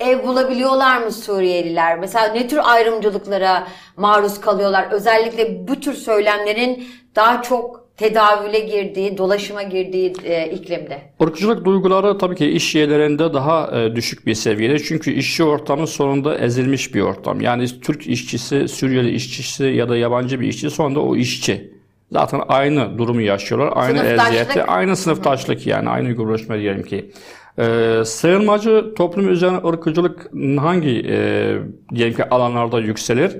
ev 0.00 0.26
bulabiliyorlar 0.26 0.98
mı 1.02 1.12
Suriyeliler? 1.12 1.98
Mesela 1.98 2.26
ne 2.32 2.48
tür 2.48 2.58
ayrımcılıklara 2.62 3.68
maruz 3.96 4.40
kalıyorlar? 4.40 4.88
Özellikle 4.90 5.68
bu 5.68 5.80
tür 5.80 5.94
söylemlerin 5.94 6.84
daha 7.16 7.42
çok 7.42 7.88
tedavüle 7.96 8.58
girdiği, 8.60 9.18
dolaşıma 9.18 9.62
girdiği 9.62 10.12
e, 10.24 10.50
iklimde. 10.50 11.02
Irkçılık 11.20 11.64
duyguları 11.64 12.18
tabii 12.18 12.36
ki 12.36 12.46
iş 12.50 12.74
yerlerinde 12.74 13.34
daha 13.34 13.80
e, 13.80 13.96
düşük 13.96 14.26
bir 14.26 14.34
seviyede. 14.34 14.78
Çünkü 14.78 15.12
işçi 15.12 15.44
ortamı 15.44 15.86
sonunda 15.86 16.38
ezilmiş 16.38 16.94
bir 16.94 17.00
ortam. 17.00 17.40
Yani 17.40 17.80
Türk 17.80 18.06
işçisi, 18.06 18.68
Suriyeli 18.68 19.10
işçisi 19.10 19.64
ya 19.64 19.88
da 19.88 19.96
yabancı 19.96 20.40
bir 20.40 20.48
işçi 20.48 20.70
sonunda 20.70 21.00
o 21.00 21.16
işçi. 21.16 21.77
Zaten 22.12 22.40
aynı 22.48 22.98
durumu 22.98 23.20
yaşıyorlar. 23.20 23.72
Aynı 23.74 23.98
eziyeti, 23.98 24.64
aynı 24.64 24.96
sınıftaşlık 24.96 25.66
yani 25.66 25.88
aynı 25.88 26.10
görüşme 26.10 26.60
diyelim 26.60 26.82
ki. 26.82 27.10
Ee, 27.58 28.02
sığınmacı 28.04 28.94
toplum 28.96 29.28
üzerine 29.28 29.56
ırkçılık 29.68 30.30
hangi 30.58 31.06
e, 31.08 31.58
diyelim 31.94 32.16
ki 32.16 32.28
alanlarda 32.28 32.80
yükselir? 32.80 33.36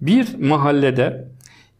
Bir 0.00 0.28
mahallede 0.40 1.32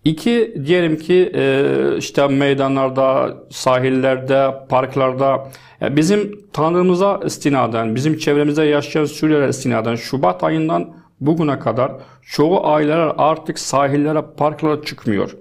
İki 0.04 0.54
diyelim 0.66 0.96
ki 0.96 1.32
e, 1.34 1.64
işte 1.98 2.26
meydanlarda, 2.26 3.36
sahillerde, 3.50 4.54
parklarda 4.68 5.48
bizim 5.90 6.40
tanrımıza 6.52 7.20
istinaden, 7.24 7.94
bizim 7.94 8.18
çevremizde 8.18 8.62
yaşayan 8.62 9.04
Suriyeliler 9.04 9.48
istinaden 9.48 9.94
Şubat 9.94 10.44
ayından 10.44 10.94
bugüne 11.20 11.58
kadar 11.58 11.92
çoğu 12.22 12.66
aileler 12.66 13.12
artık 13.18 13.58
sahillere, 13.58 14.22
parklara 14.36 14.82
çıkmıyor. 14.82 15.36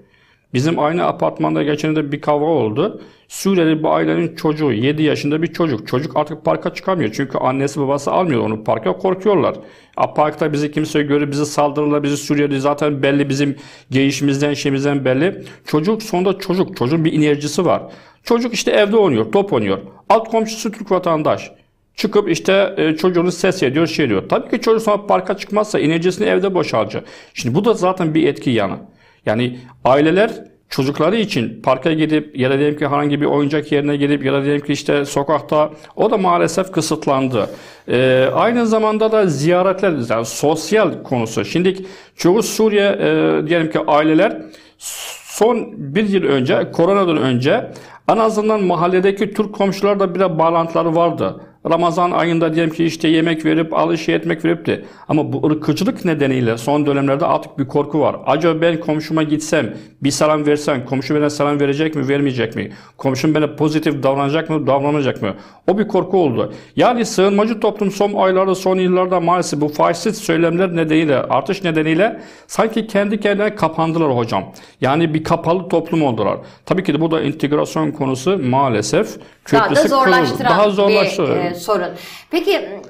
Bizim 0.53 0.79
aynı 0.79 1.05
apartmanda 1.05 1.63
geçen 1.63 1.95
de 1.95 2.11
bir 2.11 2.21
kavga 2.21 2.45
oldu. 2.45 3.01
Suriyeli 3.27 3.83
bu 3.83 3.89
ailenin 3.91 4.35
çocuğu 4.35 4.71
7 4.71 5.03
yaşında 5.03 5.41
bir 5.41 5.53
çocuk. 5.53 5.87
Çocuk 5.87 6.17
artık 6.17 6.45
parka 6.45 6.73
çıkamıyor. 6.73 7.11
Çünkü 7.13 7.37
annesi 7.37 7.81
babası 7.81 8.11
almıyor 8.11 8.41
onu 8.41 8.63
parka 8.63 8.97
korkuyorlar. 8.97 9.55
A, 9.97 10.13
parkta 10.13 10.53
bizi 10.53 10.71
kimse 10.71 11.03
görür 11.03 11.31
bizi 11.31 11.45
saldırırlar. 11.45 12.03
Bizi 12.03 12.17
Suriyeli 12.17 12.59
zaten 12.59 13.03
belli 13.03 13.29
bizim 13.29 13.55
giyişimizden 13.89 14.53
şeyimizden 14.53 15.05
belli. 15.05 15.43
Çocuk 15.65 16.03
sonunda 16.03 16.39
çocuk. 16.39 16.77
Çocuğun 16.77 17.05
bir 17.05 17.13
enerjisi 17.13 17.65
var. 17.65 17.83
Çocuk 18.23 18.53
işte 18.53 18.71
evde 18.71 18.97
oynuyor 18.97 19.31
top 19.31 19.53
oynuyor. 19.53 19.77
Alt 20.09 20.29
komşusu 20.29 20.71
Türk 20.71 20.91
vatandaş. 20.91 21.51
Çıkıp 21.95 22.29
işte 22.29 22.73
e, 22.77 22.95
çocuğunu 22.95 23.31
ses 23.31 23.63
ediyor, 23.63 23.87
şey 23.87 24.09
diyor. 24.09 24.29
Tabii 24.29 24.49
ki 24.49 24.61
çocuk 24.61 24.81
sonra 24.81 25.07
parka 25.07 25.37
çıkmazsa 25.37 25.79
enerjisini 25.79 26.27
evde 26.27 26.53
boşaltacak. 26.53 27.03
Şimdi 27.33 27.55
bu 27.55 27.65
da 27.65 27.73
zaten 27.73 28.13
bir 28.13 28.27
etki 28.27 28.49
yanı. 28.49 28.77
Yani 29.25 29.59
aileler 29.83 30.31
çocukları 30.69 31.15
için 31.15 31.61
parka 31.61 31.93
gidip 31.93 32.39
ya 32.39 32.49
da 32.49 32.59
diyelim 32.59 32.79
ki 32.79 32.87
herhangi 32.87 33.21
bir 33.21 33.25
oyuncak 33.25 33.71
yerine 33.71 33.97
gidip 33.97 34.25
ya 34.25 34.33
da 34.33 34.43
diyelim 34.43 34.65
ki 34.65 34.73
işte 34.73 35.05
sokakta 35.05 35.69
o 35.95 36.11
da 36.11 36.17
maalesef 36.17 36.71
kısıtlandı. 36.71 37.49
Ee, 37.87 38.29
aynı 38.33 38.67
zamanda 38.67 39.11
da 39.11 39.27
ziyaretler 39.27 39.93
yani 40.09 40.25
sosyal 40.25 41.03
konusu. 41.03 41.45
Şimdi 41.45 41.85
çoğu 42.15 42.43
Suriye 42.43 42.89
e, 42.89 43.47
diyelim 43.47 43.71
ki 43.71 43.79
aileler 43.87 44.41
son 44.77 45.73
bir 45.77 46.09
yıl 46.09 46.23
önce 46.23 46.71
koronadan 46.71 47.17
önce 47.17 47.71
En 48.09 48.17
azından 48.17 48.63
mahalledeki 48.63 49.33
Türk 49.33 49.55
komşularla 49.55 50.15
bir 50.15 50.39
bağlantıları 50.39 50.95
vardı. 50.95 51.41
Ramazan 51.69 52.11
ayında 52.11 52.53
diyelim 52.55 52.73
ki 52.73 52.85
işte 52.85 53.07
yemek 53.07 53.45
verip 53.45 53.73
alış 53.73 54.09
etmek 54.09 54.45
verip 54.45 54.65
de 54.65 54.85
ama 55.09 55.33
bu 55.33 55.47
ırkçılık 55.47 56.05
nedeniyle 56.05 56.57
son 56.57 56.85
dönemlerde 56.85 57.25
artık 57.25 57.59
bir 57.59 57.67
korku 57.67 57.99
var. 57.99 58.15
Acaba 58.25 58.61
ben 58.61 58.79
komşuma 58.79 59.23
gitsem 59.23 59.73
bir 60.03 60.11
selam 60.11 60.45
versem 60.45 60.85
komşu 60.85 61.15
bana 61.15 61.29
selam 61.29 61.59
verecek 61.59 61.95
mi 61.95 62.07
vermeyecek 62.07 62.55
mi? 62.55 62.71
Komşum 62.97 63.35
bana 63.35 63.55
pozitif 63.55 64.03
davranacak 64.03 64.49
mı 64.49 64.67
davranacak 64.67 65.21
mı? 65.21 65.35
O 65.67 65.77
bir 65.77 65.87
korku 65.87 66.17
oldu. 66.23 66.53
Yani 66.75 67.05
sığınmacı 67.05 67.59
toplum 67.59 67.91
son 67.91 68.13
aylarda 68.13 68.55
son 68.55 68.75
yıllarda 68.77 69.19
maalesef 69.19 69.61
bu 69.61 69.67
faşist 69.67 70.23
söylemler 70.23 70.75
nedeniyle 70.75 71.17
artış 71.17 71.63
nedeniyle 71.63 72.21
sanki 72.47 72.87
kendi 72.87 73.19
kendine 73.19 73.55
kapandılar 73.55 74.17
hocam. 74.17 74.43
Yani 74.81 75.13
bir 75.13 75.23
kapalı 75.23 75.69
toplum 75.69 76.03
oldular. 76.03 76.37
Tabii 76.65 76.83
ki 76.83 76.93
de 76.93 77.01
burada 77.01 77.21
integrasyon 77.21 77.91
konusu 77.91 78.37
maalesef 78.43 79.07
Daha 79.53 79.63
da 79.69 79.73
kırıldı. 79.73 79.89
zorlaştıran 79.89 80.51
Daha 80.51 80.69
zorlaştı. 80.69 81.23
bir 81.23 81.29
e, 81.29 81.50
sorun. 81.55 81.91
Peki 82.31 82.55
e, 82.55 82.81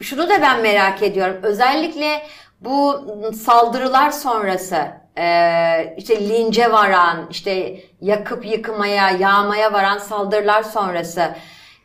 şunu 0.00 0.28
da 0.28 0.42
ben 0.42 0.60
merak 0.62 1.02
ediyorum. 1.02 1.36
Özellikle 1.42 2.22
bu 2.60 3.06
saldırılar 3.44 4.10
sonrası 4.10 4.76
e, 5.18 5.94
işte 5.98 6.28
lince 6.28 6.72
varan, 6.72 7.26
işte 7.30 7.80
yakıp 8.00 8.46
yıkmaya, 8.46 9.10
yağmaya 9.10 9.72
varan 9.72 9.98
saldırılar 9.98 10.62
sonrası 10.62 11.34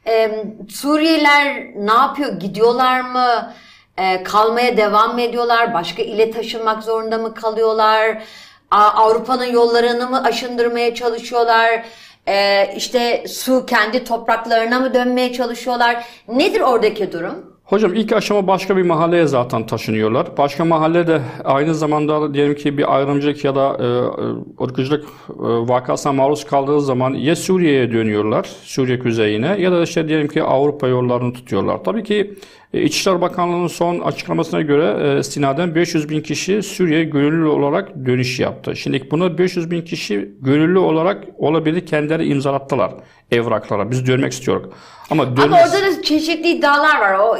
e, 0.08 0.46
Suriyeliler 0.70 1.72
ne 1.76 1.94
yapıyor? 1.94 2.40
Gidiyorlar 2.40 3.02
mı? 3.02 3.54
E, 3.98 4.24
kalmaya 4.24 4.78
devam 4.78 5.14
mı 5.14 5.22
ediyorlar? 5.22 5.74
Başka 5.74 6.02
ile 6.02 6.32
taşınmak 6.32 6.84
zorunda 6.84 7.18
mı 7.18 7.34
kalıyorlar? 7.34 8.24
Avrupa'nın 8.72 9.46
yollarını 9.46 10.10
mı 10.10 10.24
aşındırmaya 10.24 10.96
çalışıyorlar? 10.96 11.86
Ee, 12.28 12.74
işte 12.78 13.24
su 13.28 13.66
kendi 13.66 14.04
topraklarına 14.04 14.80
mı 14.80 14.94
dönmeye 14.94 15.34
çalışıyorlar? 15.34 16.06
Nedir 16.28 16.62
oradaki 16.62 17.12
durum? 17.12 17.58
Hocam 17.68 17.94
ilk 17.96 18.14
aşama 18.14 18.48
başka 18.48 18.78
bir 18.78 18.82
mahalleye 18.82 19.28
zaten 19.28 19.66
taşınıyorlar. 19.66 20.38
Başka 20.38 20.66
mahalle 20.66 21.08
de 21.08 21.22
aynı 21.44 21.76
zamanda 21.76 22.34
diyelim 22.34 22.56
ki 22.56 22.78
bir 22.78 22.96
ayrımcılık 22.96 23.46
ya 23.46 23.56
da 23.56 23.78
e, 23.80 23.86
e, 23.86 24.66
ırkçılık 24.66 25.04
e, 25.04 25.36
vakasına 25.40 26.14
maruz 26.14 26.46
kaldığı 26.46 26.82
zaman 26.82 27.14
ya 27.14 27.36
Suriye'ye 27.36 27.92
dönüyorlar, 27.92 28.50
Suriye 28.64 29.00
kuzeyine 29.00 29.56
ya 29.60 29.72
da 29.72 29.84
işte 29.84 30.08
diyelim 30.08 30.28
ki 30.28 30.44
Avrupa 30.44 30.88
yollarını 30.88 31.34
tutuyorlar. 31.34 31.84
Tabii 31.84 32.04
ki 32.04 32.34
e, 32.74 32.82
İçişleri 32.82 33.22
Bakanlığı'nın 33.22 33.68
son 33.68 34.00
açıklamasına 34.00 34.62
göre 34.62 35.16
e, 35.16 35.20
istinaden 35.20 35.76
500 35.76 36.10
bin 36.10 36.22
kişi 36.22 36.64
Suriye'ye 36.64 37.04
gönüllü 37.04 37.48
olarak 37.48 38.06
dönüş 38.06 38.40
yaptı. 38.40 38.76
Şimdi 38.76 39.12
buna 39.12 39.38
500 39.38 39.72
bin 39.72 39.82
kişi 39.82 40.32
gönüllü 40.42 40.80
olarak 40.80 41.24
olabilir 41.38 41.86
kendileri 41.86 42.28
imzalattılar 42.28 42.94
evraklara. 43.32 43.92
Biz 43.92 44.08
dönmek 44.08 44.32
istiyoruz. 44.32 44.70
Ama, 45.10 45.24
Ama 45.24 45.38
dönmek... 45.38 45.66
orada 45.66 45.82
da 45.82 46.02
çeşitli 46.02 46.50
iddialar 46.50 47.00
var. 47.00 47.20
O, 47.20 47.38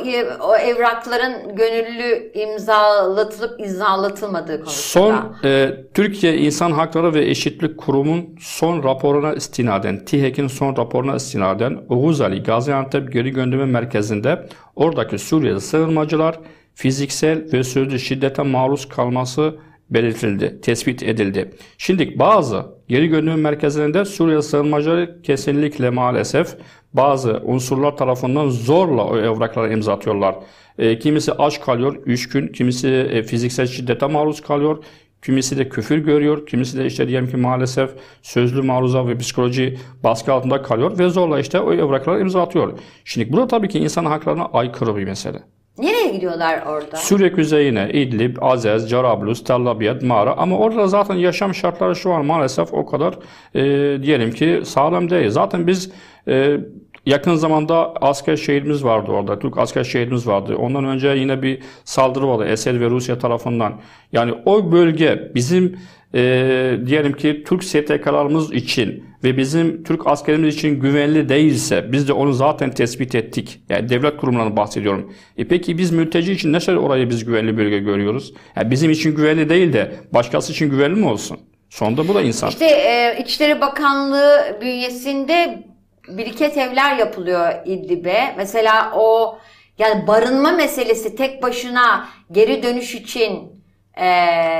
o 0.48 0.56
evrakların 0.56 1.56
gönüllü 1.56 2.32
imzalatılıp 2.34 3.60
imzalatılmadığı 3.60 4.58
konusunda. 4.64 5.16
Son 5.42 5.50
e, 5.50 5.76
Türkiye 5.94 6.38
İnsan 6.38 6.72
Hakları 6.72 7.14
ve 7.14 7.30
Eşitlik 7.30 7.78
Kurumu'nun 7.78 8.36
son 8.40 8.84
raporuna 8.84 9.34
istinaden, 9.34 10.06
TİHEK'in 10.06 10.48
son 10.48 10.78
raporuna 10.78 11.16
istinaden 11.16 11.80
Oğuz 11.90 12.22
Ali 12.22 12.44
Gaziantep 12.44 13.14
Geri 13.14 13.32
Gönderme 13.32 13.66
Merkezi'nde 13.66 14.50
oradaki 14.76 15.20
Suriyeli 15.20 15.62
sığınmacılar 15.62 16.40
fiziksel 16.76 17.54
ve 17.54 17.64
sözlü 17.64 18.00
şiddete 18.00 18.44
maruz 18.44 18.90
kalması 18.90 19.56
belirtildi, 19.90 20.62
tespit 20.62 21.04
edildi. 21.04 21.52
Şimdi 21.78 22.20
bazı 22.20 22.77
geri 22.88 23.08
gönderme 23.08 23.42
merkezlerinde 23.42 24.06
Suriye 24.06 24.42
sığınmacıları 24.42 25.22
kesinlikle 25.22 25.90
maalesef 25.90 26.56
bazı 26.94 27.42
unsurlar 27.44 27.98
tarafından 27.98 28.50
zorla 28.50 29.04
o 29.04 29.18
evraklara 29.18 29.74
imza 29.74 29.94
atıyorlar. 29.94 30.36
E, 30.78 31.00
kimisi 31.00 31.34
aç 31.34 31.62
kalıyor 31.62 31.96
3 32.06 32.30
gün, 32.30 32.48
kimisi 32.48 32.88
e, 32.88 33.24
fiziksel 33.24 33.68
şiddete 33.68 34.06
maruz 34.06 34.42
kalıyor, 34.42 34.84
kimisi 35.22 35.58
de 35.58 35.70
küfür 35.70 35.98
görüyor, 35.98 36.46
kimisi 36.46 36.78
de 36.78 36.86
işte 36.86 37.08
diyelim 37.08 37.30
ki 37.30 37.38
maalesef 37.38 37.90
sözlü 38.22 38.62
maruza 38.62 39.08
ve 39.08 39.18
psikoloji 39.18 39.78
baskı 40.04 40.34
altında 40.34 40.62
kalıyor 40.62 41.00
ve 41.00 41.10
zorla 41.10 41.40
işte 41.40 41.60
o 41.60 41.74
evraklara 41.74 42.20
imza 42.20 42.42
atıyor. 42.42 42.80
Şimdi 43.06 43.32
bu 43.32 43.38
da 43.38 43.48
tabii 43.48 43.70
ki 43.70 43.80
insan 43.80 44.06
haklarına 44.06 44.46
aykırı 44.46 44.96
bir 44.96 45.04
mesele. 45.04 45.57
Nereye 45.78 46.10
gidiyorlar 46.10 46.64
orada? 46.68 46.98
Suriye 46.98 47.32
kuzeyine 47.32 47.90
İdlib, 47.94 48.38
Azez, 48.42 48.90
Carablus, 48.90 49.44
Tellabiyat, 49.44 50.02
Mara 50.02 50.38
ama 50.38 50.58
orada 50.58 50.88
zaten 50.88 51.16
yaşam 51.16 51.56
şartları 51.56 51.96
şu 51.96 52.14
an 52.14 52.26
maalesef 52.26 52.74
o 52.74 52.86
kadar 52.86 53.14
e, 53.56 53.64
diyelim 54.04 54.32
ki 54.32 54.62
sağlam 54.66 55.10
değil. 55.10 55.30
Zaten 55.30 55.68
biz 55.68 55.92
e, 56.28 56.58
yakın 57.06 57.36
zamanda 57.36 57.94
asker 58.02 58.38
şehidimiz 58.38 58.84
vardı 58.84 59.12
orada. 59.12 59.40
Türk 59.40 59.58
asker 59.58 59.84
şehidimiz 59.84 60.28
vardı. 60.28 60.56
Ondan 60.56 60.86
önce 60.86 61.08
yine 61.08 61.42
bir 61.42 61.60
saldırı 61.84 62.28
vardı 62.28 62.46
Esed 62.46 62.80
ve 62.80 62.90
Rusya 62.90 63.20
tarafından. 63.20 63.74
Yani 64.12 64.34
o 64.46 64.72
bölge 64.72 65.32
bizim 65.36 65.80
e, 66.14 66.80
diyelim 66.86 67.14
ki 67.14 67.44
Türk 67.48 67.64
STK'larımız 67.64 68.54
için 68.54 69.04
ve 69.24 69.38
bizim 69.38 69.84
Türk 69.84 70.08
askerimiz 70.08 70.56
için 70.56 70.80
güvenli 70.80 71.30
değilse 71.30 71.92
biz 71.92 72.08
de 72.08 72.14
onu 72.14 72.34
zaten 72.34 72.72
tespit 72.72 73.16
ettik. 73.16 73.62
Yani 73.70 73.90
devlet 73.90 74.18
kurumlarını 74.18 74.56
bahsediyorum. 74.58 75.14
E 75.38 75.48
peki 75.48 75.78
biz 75.78 75.92
mülteci 75.92 76.32
için 76.32 76.54
nasıl 76.54 76.74
orayı 76.74 77.10
biz 77.10 77.26
güvenli 77.26 77.58
bölge 77.58 77.80
görüyoruz? 77.80 78.34
Yani 78.56 78.72
bizim 78.72 78.92
için 78.92 79.16
güvenli 79.16 79.50
değil 79.50 79.74
de 79.74 79.92
başkası 80.14 80.52
için 80.52 80.70
güvenli 80.70 81.00
mi 81.00 81.08
olsun? 81.08 81.40
Sonunda 81.70 82.08
bu 82.08 82.16
da 82.16 82.22
insan. 82.22 82.50
İşte 82.50 82.66
e, 82.66 83.20
İçişleri 83.22 83.62
Bakanlığı 83.62 84.58
bünyesinde 84.62 85.64
biriket 86.08 86.58
evler 86.58 86.98
yapılıyor 86.98 87.54
İdlib'e. 87.66 88.34
Mesela 88.38 88.92
o 88.96 89.38
yani 89.78 90.08
barınma 90.08 90.52
meselesi 90.52 91.16
tek 91.16 91.44
başına 91.44 92.10
geri 92.32 92.64
dönüş 92.64 92.96
için 92.96 93.57
e, 93.98 94.06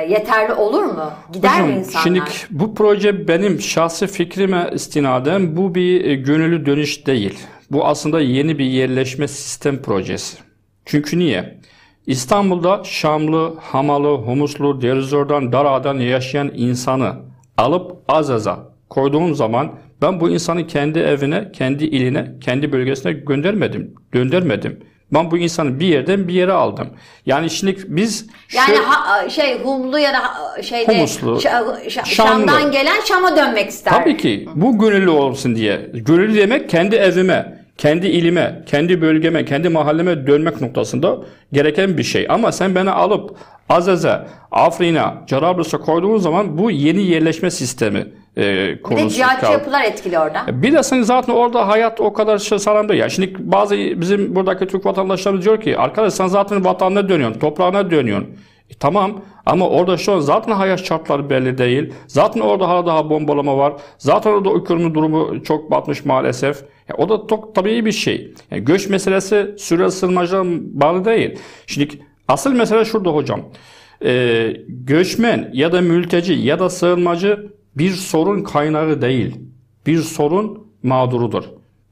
yeterli 0.10 0.54
olur 0.54 0.84
mu? 0.84 1.12
Gider 1.34 1.50
Hocam, 1.50 1.68
mi 1.68 1.78
insanlar? 1.78 2.04
Şimdi 2.04 2.22
bu 2.50 2.76
proje 2.76 3.28
benim 3.28 3.62
şahsi 3.62 4.08
fikrime 4.08 4.70
istinaden 4.74 5.58
bu 5.58 5.76
bir 5.76 6.06
e, 6.06 6.16
gönüllü 6.16 6.66
dönüş 6.66 7.08
değil. 7.08 7.40
Bu 7.72 7.86
aslında 7.86 8.22
yeni 8.22 8.60
bir 8.60 8.66
yerleşme 8.66 9.28
sistem 9.28 9.82
projesi. 9.82 10.38
Çünkü 10.86 11.20
niye? 11.20 11.60
İstanbul'da 12.08 12.82
Şamlı, 12.84 13.56
Hamalı, 13.62 14.18
Humuslu, 14.18 14.82
Derizor'dan, 14.82 15.52
Dara'dan 15.52 16.00
yaşayan 16.00 16.52
insanı 16.56 17.16
alıp 17.58 17.92
Azaz'a 18.08 18.60
koyduğum 18.90 19.36
zaman 19.36 19.72
ben 20.02 20.20
bu 20.20 20.30
insanı 20.30 20.68
kendi 20.68 21.00
evine, 21.00 21.52
kendi 21.52 21.86
iline, 21.86 22.36
kendi 22.42 22.72
bölgesine 22.72 23.12
göndermedim, 23.14 23.96
göndermedim. 24.12 24.80
Ben 25.14 25.32
bu 25.32 25.38
insanı 25.38 25.80
bir 25.80 25.86
yerden 25.88 26.28
bir 26.28 26.34
yere 26.34 26.52
aldım. 26.52 26.88
Yani 27.26 27.50
şimdi 27.50 27.78
biz 27.88 28.28
yani 28.56 28.66
şöyle- 28.68 28.80
ha- 28.84 29.30
şey 29.30 29.60
Humlu 29.64 30.00
ya 30.00 30.14
da 30.14 30.62
şeyde 30.64 30.94
Humuslu, 30.98 31.38
Şa- 31.38 31.86
Şa- 31.88 31.90
Şamlı. 31.90 32.06
Şam'dan 32.06 32.72
gelen 32.72 33.02
Şam'a 33.06 33.38
dönmek 33.38 33.70
ister. 33.70 33.94
Tabii 33.94 34.18
ki 34.18 34.50
bu 34.56 34.80
gönüllü 34.80 35.10
olsun 35.10 35.56
diye. 35.56 35.90
Gönüllü 35.94 36.36
demek 36.38 36.70
kendi 36.70 36.96
evime, 36.96 37.64
kendi 37.78 38.08
ilime, 38.08 38.64
kendi 38.66 39.02
bölgeme, 39.02 39.46
kendi 39.46 39.70
mahalleme 39.70 40.28
dönmek 40.28 40.62
noktasında 40.62 41.18
gereken 41.54 41.98
bir 41.98 42.04
şey. 42.04 42.26
Ama 42.30 42.52
sen 42.52 42.76
beni 42.76 42.90
alıp 42.92 43.36
Azez'e, 43.70 44.20
Afrin'e, 44.52 45.04
Cerablus'a 45.28 45.78
koyduğun 45.78 46.18
zaman 46.18 46.58
bu 46.58 46.72
yeni 46.72 47.02
yerleşme 47.04 47.52
sistemi 47.52 48.08
e, 48.38 48.42
Bir 48.42 48.78
de 48.78 48.82
konusu 48.82 49.10
cihatçı 49.10 49.52
yapılar 49.52 49.84
etkili 49.84 50.20
orada. 50.20 50.46
Bir 50.48 50.74
de 50.74 50.84
sen 50.84 51.02
zaten 51.02 51.34
orada 51.34 51.68
hayat 51.68 52.02
o 52.02 52.14
kadar 52.14 52.40
değil. 52.90 53.00
Ya 53.00 53.10
şimdi 53.10 53.36
bazı 53.40 53.76
bizim 53.76 54.36
buradaki 54.36 54.68
Türk 54.68 54.86
vatandaşlarımız 54.86 55.46
diyor 55.46 55.62
ki 55.62 55.78
arkadaş 55.78 56.14
sen 56.14 56.28
zaten 56.28 56.66
vatanına 56.66 57.10
dönüyorsun, 57.10 57.40
toprağına 57.40 57.92
dönüyorsun. 57.92 58.30
E, 58.70 58.74
tamam 58.80 59.22
ama 59.46 59.70
orada 59.70 59.98
şu 59.98 60.14
an 60.14 60.20
zaten 60.20 60.52
hayat 60.52 60.86
şartları 60.86 61.30
belli 61.30 61.58
değil. 61.58 61.94
Zaten 62.08 62.42
orada 62.42 62.70
hala 62.70 62.86
daha 62.86 63.10
bombalama 63.10 63.58
var. 63.58 63.74
Zaten 63.98 64.32
orada 64.32 64.50
ekonomi 64.50 64.96
durumu 64.96 65.44
çok 65.44 65.72
batmış 65.72 66.06
maalesef. 66.06 66.64
Ya, 66.90 66.96
o 66.98 67.10
da 67.10 67.28
çok 67.30 67.56
tabii 67.56 67.86
bir 67.86 67.92
şey. 67.92 68.34
Yani 68.52 68.66
göç 68.66 68.90
meselesi 68.90 69.56
Suriyeli 69.58 69.92
sığınmacılara 69.92 70.44
bağlı 70.62 71.06
değil. 71.06 71.40
Şimdi 71.68 71.90
asıl 72.28 72.54
mesele 72.54 72.86
şurada 72.86 73.10
hocam. 73.10 73.42
Ee, 74.06 74.54
göçmen 74.68 75.50
ya 75.54 75.72
da 75.72 75.82
mülteci 75.82 76.34
ya 76.34 76.60
da 76.60 76.70
sığınmacı 76.70 77.57
bir 77.80 77.92
sorun 77.92 78.44
kaynağı 78.44 79.02
değil. 79.02 79.36
Bir 79.86 79.98
sorun 79.98 80.68
mağdurudur. 80.84 81.44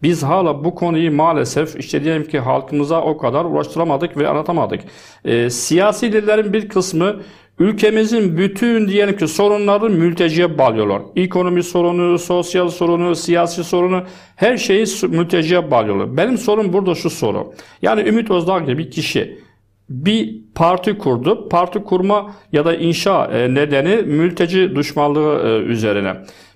Biz 0.04 0.24
hala 0.24 0.64
bu 0.64 0.76
konuyu 0.76 1.12
maalesef 1.12 1.76
işte 1.80 2.04
diyelim 2.04 2.28
ki 2.28 2.40
halkımıza 2.40 3.02
o 3.02 3.18
kadar 3.18 3.46
ulaştıramadık 3.46 4.18
ve 4.18 4.28
anlatamadık. 4.28 4.82
Ee, 5.26 5.50
siyasi 5.50 6.14
liderlerin 6.14 6.54
bir 6.54 6.70
kısmı 6.70 7.16
ülkemizin 7.60 8.38
bütün 8.38 8.88
diyelim 8.88 9.18
ki 9.18 9.28
sorunları 9.28 9.90
mülteciye 9.90 10.58
bağlıyorlar. 10.58 11.02
Ekonomi 11.16 11.64
sorunu, 11.64 12.20
sosyal 12.20 12.70
sorunu, 12.70 13.16
siyasi 13.16 13.64
sorunu 13.64 14.04
her 14.36 14.58
şeyi 14.58 14.86
mülteciye 15.10 15.72
bağlıyorlar. 15.72 16.18
Benim 16.18 16.38
sorum 16.38 16.74
burada 16.74 16.96
şu 16.96 17.10
soru. 17.10 17.54
Yani 17.82 18.10
Ümit 18.10 18.32
Özdağ 18.32 18.60
gibi 18.60 18.78
bir 18.78 18.92
kişi 18.92 19.45
bir 19.90 20.36
parti 20.56 20.98
kurdu. 20.98 21.50
Parti 21.50 21.84
kurma 21.84 22.36
ya 22.52 22.66
da 22.66 22.76
inşa 22.76 23.26
e, 23.26 23.54
nedeni 23.54 23.96
mülteci 23.96 24.76
düşmanlığı 24.76 25.42
e, 25.48 25.58
üzerine. 25.66 26.14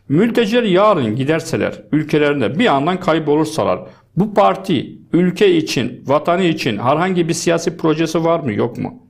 Mülteciler 0.09 0.63
yarın 0.63 1.15
giderseler 1.15 1.81
ülkelerinde 1.91 2.59
bir 2.59 2.63
yandan 2.63 2.99
kaybolursalar 2.99 3.79
bu 4.17 4.33
parti 4.33 4.99
ülke 5.13 5.55
için, 5.55 6.03
vatanı 6.05 6.43
için 6.43 6.77
herhangi 6.77 7.27
bir 7.27 7.33
siyasi 7.33 7.77
projesi 7.77 8.23
var 8.23 8.39
mı 8.39 8.53
yok 8.53 8.77
mu? 8.77 9.03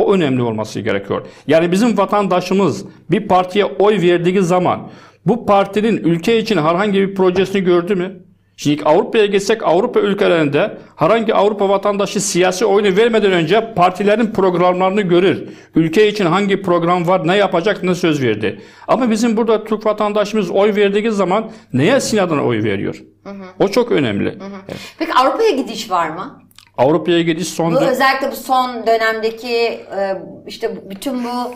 O 0.00 0.12
önemli 0.12 0.42
olması 0.42 0.80
gerekiyor. 0.80 1.26
Yani 1.46 1.72
bizim 1.72 1.98
vatandaşımız 1.98 2.84
bir 3.10 3.28
partiye 3.28 3.64
oy 3.64 4.00
verdiği 4.00 4.42
zaman 4.42 4.90
bu 5.26 5.46
partinin 5.46 5.96
ülke 5.96 6.38
için 6.38 6.56
herhangi 6.56 7.00
bir 7.00 7.14
projesini 7.14 7.64
gördü 7.64 7.94
mü? 7.94 8.24
Şimdi 8.56 8.84
Avrupa'ya 8.84 9.26
geçsek 9.26 9.62
Avrupa 9.62 10.00
ülkelerinde 10.00 10.78
herhangi 10.96 11.34
Avrupa 11.34 11.68
vatandaşı 11.68 12.20
siyasi 12.20 12.66
oyunu 12.66 12.96
vermeden 12.96 13.32
önce 13.32 13.74
partilerin 13.74 14.26
programlarını 14.26 15.00
görür. 15.02 15.48
Ülke 15.74 16.08
için 16.08 16.26
hangi 16.26 16.62
program 16.62 17.06
var, 17.08 17.26
ne 17.28 17.36
yapacak, 17.36 17.82
ne 17.82 17.94
söz 17.94 18.22
verdi. 18.22 18.60
Ama 18.88 19.10
bizim 19.10 19.36
burada 19.36 19.64
Türk 19.64 19.86
vatandaşımız 19.86 20.50
oy 20.50 20.74
verdiği 20.76 21.10
zaman 21.10 21.50
neye 21.72 22.00
sinadan 22.00 22.46
oy 22.46 22.64
veriyor? 22.64 23.02
O 23.60 23.68
çok 23.68 23.92
önemli. 23.92 24.38
Evet. 24.68 24.78
Peki 24.98 25.14
Avrupa'ya 25.14 25.50
gidiş 25.50 25.90
var 25.90 26.08
mı? 26.08 26.42
Avrupa'ya 26.78 27.22
gidiş 27.22 27.48
son 27.48 27.74
Bu 27.74 27.80
özellikle 27.80 28.30
bu 28.30 28.36
son 28.36 28.86
dönemdeki 28.86 29.56
e, 29.56 30.22
işte 30.46 30.90
bütün 30.90 31.24
bu 31.24 31.54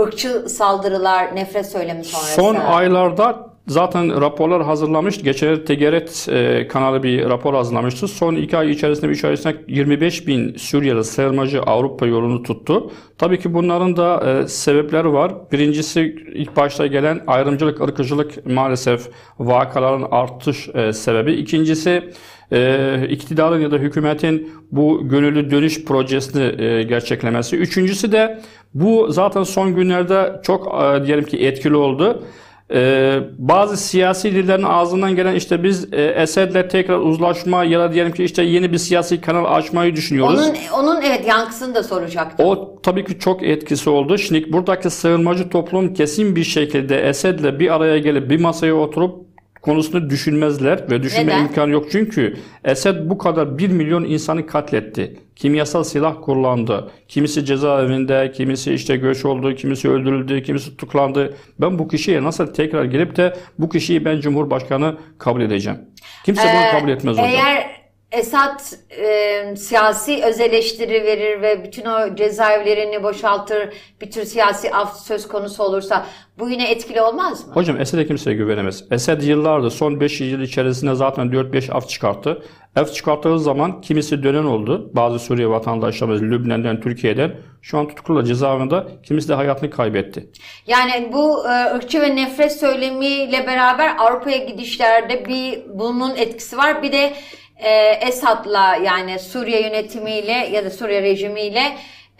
ırkçı 0.00 0.48
saldırılar, 0.48 1.36
nefret 1.36 1.66
söylemi 1.66 2.04
sonrası. 2.04 2.34
Son 2.34 2.54
aylarda 2.54 3.53
zaten 3.66 4.20
raporlar 4.20 4.62
hazırlamış. 4.62 5.22
Geçen 5.22 5.64
Tegeret 5.64 6.26
e, 6.30 6.68
kanalı 6.68 7.02
bir 7.02 7.24
rapor 7.24 7.54
hazırlamıştı. 7.54 8.08
Son 8.08 8.34
iki 8.34 8.56
ay 8.56 8.70
içerisinde, 8.70 9.06
üç 9.06 9.24
ay 9.24 9.34
içerisinde 9.34 9.64
25 9.68 10.26
bin 10.26 10.56
Suriyeli 10.56 11.04
sığınmacı 11.04 11.62
Avrupa 11.62 12.06
yolunu 12.06 12.42
tuttu. 12.42 12.90
Tabii 13.18 13.38
ki 13.38 13.54
bunların 13.54 13.96
da 13.96 14.30
e, 14.30 14.48
sebepleri 14.48 15.12
var. 15.12 15.32
Birincisi 15.52 16.00
ilk 16.34 16.56
başta 16.56 16.86
gelen 16.86 17.20
ayrımcılık, 17.26 17.80
ırkıcılık 17.80 18.46
maalesef 18.46 19.08
vakaların 19.38 20.08
artış 20.10 20.68
e, 20.74 20.92
sebebi. 20.92 21.32
İkincisi 21.32 22.12
e, 22.52 23.06
iktidarın 23.10 23.60
ya 23.60 23.70
da 23.70 23.76
hükümetin 23.76 24.52
bu 24.72 25.08
gönüllü 25.08 25.50
dönüş 25.50 25.84
projesini 25.84 26.62
e, 26.62 26.82
gerçeklemesi. 26.82 27.56
Üçüncüsü 27.56 28.12
de 28.12 28.40
bu 28.74 29.06
zaten 29.12 29.42
son 29.42 29.74
günlerde 29.74 30.40
çok 30.42 30.66
e, 30.66 31.06
diyelim 31.06 31.24
ki 31.24 31.46
etkili 31.46 31.76
oldu. 31.76 32.24
Ee, 32.70 33.20
bazı 33.38 33.76
siyasi 33.76 34.34
liderlerin 34.34 34.62
ağzından 34.62 35.16
gelen 35.16 35.34
işte 35.34 35.62
biz 35.62 35.92
e, 35.92 36.02
Esed'le 36.02 36.68
tekrar 36.68 36.98
uzlaşma 36.98 37.64
ya 37.64 37.80
da 37.80 37.92
diyelim 37.92 38.12
ki 38.12 38.24
işte 38.24 38.42
yeni 38.42 38.72
bir 38.72 38.78
siyasi 38.78 39.20
kanal 39.20 39.44
açmayı 39.44 39.96
düşünüyoruz. 39.96 40.40
Onun, 40.40 40.82
onun 40.82 41.02
evet 41.02 41.26
yankısını 41.28 41.74
da 41.74 41.82
soracaktım. 41.82 42.46
O 42.46 42.78
tabii 42.82 43.04
ki 43.04 43.18
çok 43.18 43.42
etkisi 43.42 43.90
oldu. 43.90 44.18
Şimdi 44.18 44.52
buradaki 44.52 44.90
sığınmacı 44.90 45.48
toplum 45.48 45.94
kesin 45.94 46.36
bir 46.36 46.44
şekilde 46.44 47.08
Esed'le 47.08 47.58
bir 47.60 47.74
araya 47.74 47.98
gelip 47.98 48.30
bir 48.30 48.40
masaya 48.40 48.74
oturup 48.74 49.33
konusunu 49.64 50.10
düşünmezler 50.10 50.90
ve 50.90 51.02
düşünme 51.02 51.26
Neden? 51.32 51.40
imkanı 51.40 51.70
yok. 51.70 51.86
Çünkü 51.92 52.36
Esed 52.64 52.96
bu 53.10 53.18
kadar 53.18 53.58
1 53.58 53.68
milyon 53.70 54.04
insanı 54.04 54.46
katletti. 54.46 55.16
Kimyasal 55.36 55.84
silah 55.84 56.14
kullandı. 56.22 56.90
Kimisi 57.08 57.44
cezaevinde, 57.44 58.32
kimisi 58.34 58.74
işte 58.74 58.96
göç 58.96 59.24
oldu, 59.24 59.54
kimisi 59.54 59.88
öldürüldü, 59.90 60.42
kimisi 60.42 60.70
tutuklandı. 60.70 61.34
Ben 61.60 61.78
bu 61.78 61.88
kişiye 61.88 62.22
nasıl 62.22 62.46
tekrar 62.46 62.84
gelip 62.84 63.16
de 63.16 63.36
bu 63.58 63.68
kişiyi 63.68 64.04
ben 64.04 64.20
Cumhurbaşkanı 64.20 64.96
kabul 65.18 65.40
edeceğim. 65.40 65.78
Kimse 66.24 66.42
bunu 66.42 66.78
kabul 66.80 66.88
etmez 66.92 67.12
hocam. 67.16 67.26
Ee, 67.26 67.34
Eğer 67.34 67.83
Esad 68.14 68.60
e, 68.90 69.56
siyasi 69.56 70.24
öz 70.24 70.40
eleştiri 70.40 71.04
verir 71.04 71.42
ve 71.42 71.64
bütün 71.64 71.84
o 71.84 72.16
cezaevlerini 72.16 73.02
boşaltır, 73.02 73.68
bir 74.00 74.10
tür 74.10 74.24
siyasi 74.24 74.74
af 74.74 74.96
söz 74.96 75.28
konusu 75.28 75.62
olursa 75.62 76.06
bu 76.38 76.50
yine 76.50 76.70
etkili 76.70 77.02
olmaz 77.02 77.46
mı? 77.46 77.54
Hocam 77.54 77.80
Esed'e 77.80 78.06
kimseye 78.06 78.36
güvenemez. 78.36 78.84
Esed 78.90 79.22
yıllardır 79.22 79.70
son 79.70 80.00
5 80.00 80.20
yıl 80.20 80.40
içerisinde 80.40 80.94
zaten 80.94 81.26
4-5 81.26 81.72
af 81.72 81.88
çıkarttı. 81.88 82.42
Af 82.76 82.94
çıkarttığı 82.94 83.38
zaman 83.38 83.80
kimisi 83.80 84.22
dönen 84.22 84.44
oldu. 84.44 84.90
Bazı 84.94 85.18
Suriye 85.18 85.48
vatandaşlarımız 85.48 86.22
Lübnan'dan, 86.22 86.80
Türkiye'den 86.80 87.34
şu 87.62 87.78
an 87.78 87.88
tutuklular 87.88 88.22
cezaevinde. 88.22 88.84
Kimisi 89.02 89.28
de 89.28 89.34
hayatını 89.34 89.70
kaybetti. 89.70 90.30
Yani 90.66 91.10
bu 91.12 91.48
e, 91.48 91.74
ırkçı 91.74 92.00
ve 92.00 92.16
nefret 92.16 92.52
söylemiyle 92.52 93.46
beraber 93.46 93.96
Avrupa'ya 93.98 94.36
gidişlerde 94.36 95.24
bir 95.24 95.62
bunun 95.74 96.16
etkisi 96.16 96.56
var. 96.56 96.82
Bir 96.82 96.92
de 96.92 97.12
e, 97.64 97.98
Esad'la 98.08 98.76
yani 98.76 99.18
Suriye 99.18 99.62
yönetimiyle 99.62 100.32
ya 100.32 100.64
da 100.64 100.70
Suriye 100.70 101.02
rejimiyle 101.02 101.62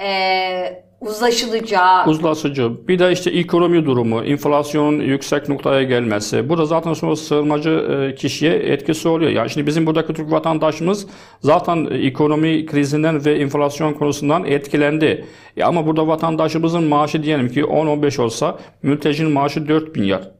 e, 0.01 0.85
uzlaşılacağı 1.01 2.07
Uzlaşıcı. 2.07 2.89
Bir 2.89 2.99
de 2.99 3.13
işte 3.13 3.31
ekonomi 3.31 3.87
durumu, 3.87 4.25
enflasyonun 4.25 5.01
yüksek 5.01 5.49
noktaya 5.49 5.83
gelmesi. 5.83 6.49
Bu 6.49 6.59
da 6.59 6.65
zaten 6.67 6.93
sonra 6.93 7.17
sığınmacı 7.17 7.71
e, 7.71 8.15
kişiye 8.15 8.55
etkisi 8.55 9.09
oluyor. 9.09 9.31
Yani 9.31 9.51
şimdi 9.51 9.67
bizim 9.67 9.87
buradaki 9.87 10.13
Türk 10.13 10.31
vatandaşımız 10.31 11.07
zaten 11.41 11.89
ekonomi 11.91 12.67
krizinden 12.67 13.25
ve 13.25 13.35
enflasyon 13.35 13.93
konusundan 13.93 14.45
etkilendi. 14.45 15.25
Ya 15.57 15.67
ama 15.67 15.87
burada 15.87 16.07
vatandaşımızın 16.07 16.85
maaşı 16.85 17.23
diyelim 17.23 17.49
ki 17.49 17.61
10-15 17.61 18.23
olsa 18.23 18.59
mültecinin 18.83 19.31
maaşı 19.33 19.69
4 19.69 19.97
milyar. 19.97 20.31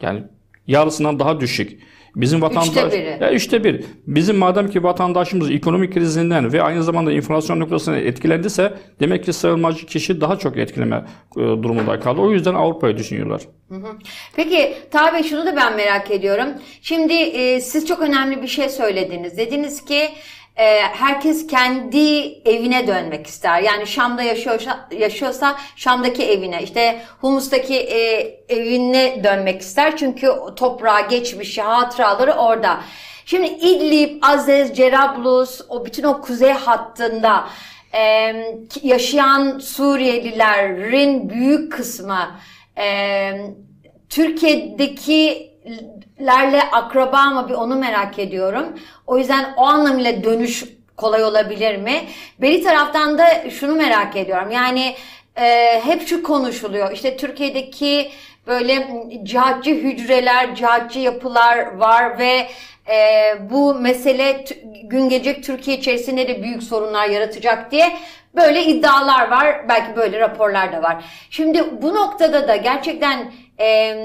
Yani 0.00 0.22
yarısından 0.66 1.18
daha 1.18 1.40
düşük. 1.40 1.80
Bizim 2.16 2.42
vatandaş 2.42 2.92
biri. 2.92 3.18
ya 3.20 3.32
üçte 3.32 3.64
bir. 3.64 3.84
Bizim 4.06 4.36
madem 4.36 4.68
ki 4.68 4.82
vatandaşımız 4.82 5.50
ekonomik 5.50 5.94
krizinden 5.94 6.52
ve 6.52 6.62
aynı 6.62 6.82
zamanda 6.82 7.12
enflasyon 7.12 7.60
noktasına 7.60 7.96
etkilendiyse 7.96 8.74
demek 9.00 9.24
ki 9.24 9.32
sığınmacı 9.32 9.86
kişi 9.86 10.20
daha 10.20 10.38
çok 10.38 10.56
etkileme 10.58 11.04
e, 11.36 11.40
durumunda 11.40 12.00
kaldı. 12.00 12.20
O 12.20 12.30
yüzden 12.30 12.54
Avrupa'yı 12.54 12.96
düşünüyorlar. 12.96 13.42
Peki 14.36 14.74
tabi 14.90 15.24
şunu 15.24 15.46
da 15.46 15.56
ben 15.56 15.76
merak 15.76 16.10
ediyorum. 16.10 16.48
Şimdi 16.82 17.12
e, 17.12 17.60
siz 17.60 17.86
çok 17.86 18.00
önemli 18.00 18.42
bir 18.42 18.48
şey 18.48 18.68
söylediniz. 18.68 19.38
Dediniz 19.38 19.84
ki 19.84 20.08
herkes 20.92 21.46
kendi 21.46 22.24
evine 22.44 22.86
dönmek 22.86 23.26
ister. 23.26 23.60
Yani 23.60 23.86
Şam'da 23.86 24.22
yaşıyorsa, 24.22 24.88
yaşıyorsa 24.98 25.56
Şam'daki 25.76 26.24
evine, 26.24 26.62
işte 26.62 27.02
Humus'taki 27.20 27.76
e, 27.76 28.20
evine 28.48 29.24
dönmek 29.24 29.60
ister. 29.60 29.96
Çünkü 29.96 30.28
o 30.28 30.54
toprağı, 30.54 31.08
geçmişi, 31.08 31.62
hatıraları 31.62 32.32
orada. 32.32 32.80
Şimdi 33.26 33.46
İdlib, 33.46 34.22
Azez, 34.22 34.76
Cerablus, 34.76 35.60
o 35.68 35.84
bütün 35.84 36.02
o 36.02 36.20
kuzey 36.20 36.52
hattında 36.52 37.48
e, 37.94 38.32
yaşayan 38.82 39.58
Suriyelilerin 39.58 41.30
büyük 41.30 41.72
kısmı 41.72 42.30
e, 42.78 43.32
Türkiye'dekilerle 46.18 46.62
akraba 46.62 47.30
mı 47.30 47.48
bir 47.48 47.54
onu 47.54 47.76
merak 47.76 48.18
ediyorum. 48.18 48.66
O 49.06 49.18
yüzden 49.18 49.54
o 49.56 49.62
anlamıyla 49.62 50.24
dönüş 50.24 50.64
kolay 50.96 51.24
olabilir 51.24 51.76
mi? 51.76 52.04
Bir 52.40 52.64
taraftan 52.64 53.18
da 53.18 53.50
şunu 53.50 53.74
merak 53.74 54.16
ediyorum. 54.16 54.50
Yani 54.50 54.94
e, 55.36 55.80
hep 55.84 56.08
şu 56.08 56.22
konuşuluyor. 56.22 56.92
İşte 56.92 57.16
Türkiye'deki 57.16 58.10
böyle 58.46 58.88
cihatçı 59.22 59.70
hücreler, 59.70 60.54
cihatçı 60.54 60.98
yapılar 60.98 61.76
var 61.76 62.18
ve 62.18 62.46
e, 62.88 63.34
bu 63.50 63.74
mesele 63.74 64.44
gün 64.84 65.08
gelecek 65.08 65.44
Türkiye 65.44 65.78
içerisinde 65.78 66.28
de 66.28 66.42
büyük 66.42 66.62
sorunlar 66.62 67.08
yaratacak 67.08 67.70
diye 67.70 67.96
böyle 68.34 68.62
iddialar 68.64 69.30
var. 69.30 69.68
Belki 69.68 69.96
böyle 69.96 70.20
raporlar 70.20 70.72
da 70.72 70.82
var. 70.82 71.04
Şimdi 71.30 71.82
bu 71.82 71.94
noktada 71.94 72.48
da 72.48 72.56
gerçekten 72.56 73.32
e, 73.60 73.96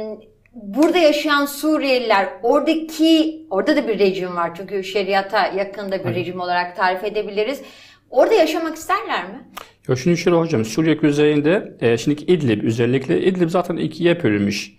burada 0.64 0.98
yaşayan 0.98 1.46
Suriyeliler 1.46 2.30
oradaki 2.44 3.42
orada 3.50 3.76
da 3.76 3.88
bir 3.88 4.00
rejim 4.00 4.36
var 4.36 4.56
çünkü 4.56 4.84
şeriata 4.84 5.48
yakında 5.48 6.06
bir 6.06 6.16
rejim 6.16 6.40
olarak 6.40 6.76
tarif 6.76 7.04
edebiliriz. 7.04 7.62
Orada 8.10 8.34
yaşamak 8.34 8.76
isterler 8.76 9.24
mi? 9.24 9.44
Ya 9.88 9.96
şimdi 9.96 10.18
şöyle 10.18 10.38
hocam 10.38 10.66
Suriye 10.66 10.98
kuzeyinde 10.98 11.78
e, 11.82 11.98
şimdi 11.98 12.24
İdlib 12.24 12.64
özellikle 12.64 13.22
İdlib 13.22 13.50
zaten 13.50 13.78
ikiye 13.78 14.24
bölünmüş. 14.24 14.74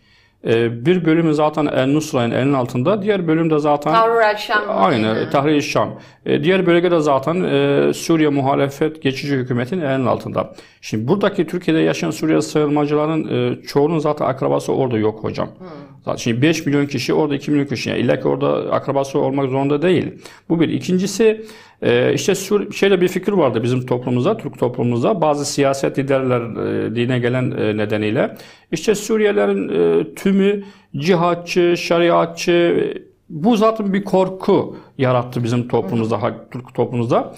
E, 0.47 0.87
bir 0.87 1.05
bölümü 1.05 1.35
zaten 1.35 1.67
El 1.67 1.87
Nusra'nın 1.87 2.31
elinin 2.31 2.53
altında, 2.53 3.03
diğer 3.03 3.29
bölüm 3.29 3.51
de 3.51 3.59
zaten 3.59 3.93
Tavrur 3.93 4.21
el-Şam. 4.21 4.63
Aynı 4.69 5.31
Tahrir 5.31 5.61
Şam. 5.61 6.01
E, 6.27 6.45
diğer 6.45 6.67
bölgede 6.67 7.01
zaten 7.01 7.43
e, 7.45 7.93
Suriye 7.95 8.29
muhalefet 8.29 9.03
geçici 9.03 9.37
hükümetin 9.37 9.81
elinin 9.81 10.07
altında. 10.07 10.55
Şimdi 10.81 11.09
buradaki 11.09 11.47
Türkiye'de 11.47 11.81
yaşayan 11.81 12.11
Suriye 12.11 12.43
sığınmacıların 12.43 13.29
e, 13.29 13.63
çoğunun 13.63 13.99
zaten 13.99 14.27
akrabası 14.27 14.73
orada 14.73 14.99
yok 14.99 15.25
hocam. 15.25 15.49
Zaten 16.05 16.17
şimdi 16.17 16.43
5 16.43 16.67
milyon 16.67 16.87
kişi 16.87 17.15
orada 17.15 17.35
2 17.35 17.51
milyon 17.51 17.67
kişi. 17.67 17.91
Yani 17.91 18.01
illa 18.01 18.21
ki 18.21 18.29
orada 18.29 18.73
akrabası 18.73 19.19
olmak 19.19 19.51
zorunda 19.51 19.83
değil. 19.83 20.15
Bu 20.49 20.61
bir. 20.61 20.69
İkincisi 20.69 21.47
e, 21.83 22.15
işte 22.15 22.35
şöyle 22.73 23.01
bir 23.01 23.09
fikir 23.09 23.33
vardı 23.33 23.63
bizim 23.63 23.87
toplumumuzda, 23.87 24.37
Türk 24.37 24.59
toplumumuzda. 24.59 25.21
Bazı 25.21 25.45
siyaset 25.45 25.99
liderler 25.99 26.41
e, 26.87 26.95
dine 26.95 27.19
gelen 27.19 27.51
e, 27.51 27.77
nedeniyle. 27.77 28.37
işte 28.73 28.95
Suriyelilerin 28.95 29.69
e, 29.69 30.15
tümü 30.15 30.63
cihatçı, 30.97 31.75
şeriatçı, 31.79 32.53
e, 32.53 33.11
bu 33.29 33.57
zaten 33.57 33.93
bir 33.93 34.05
korku 34.05 34.77
yarattı 34.99 35.45
bizim 35.45 35.69
toplumumuzda, 35.69 36.21
Türk 36.51 36.75
toplumumuzda. 36.75 37.35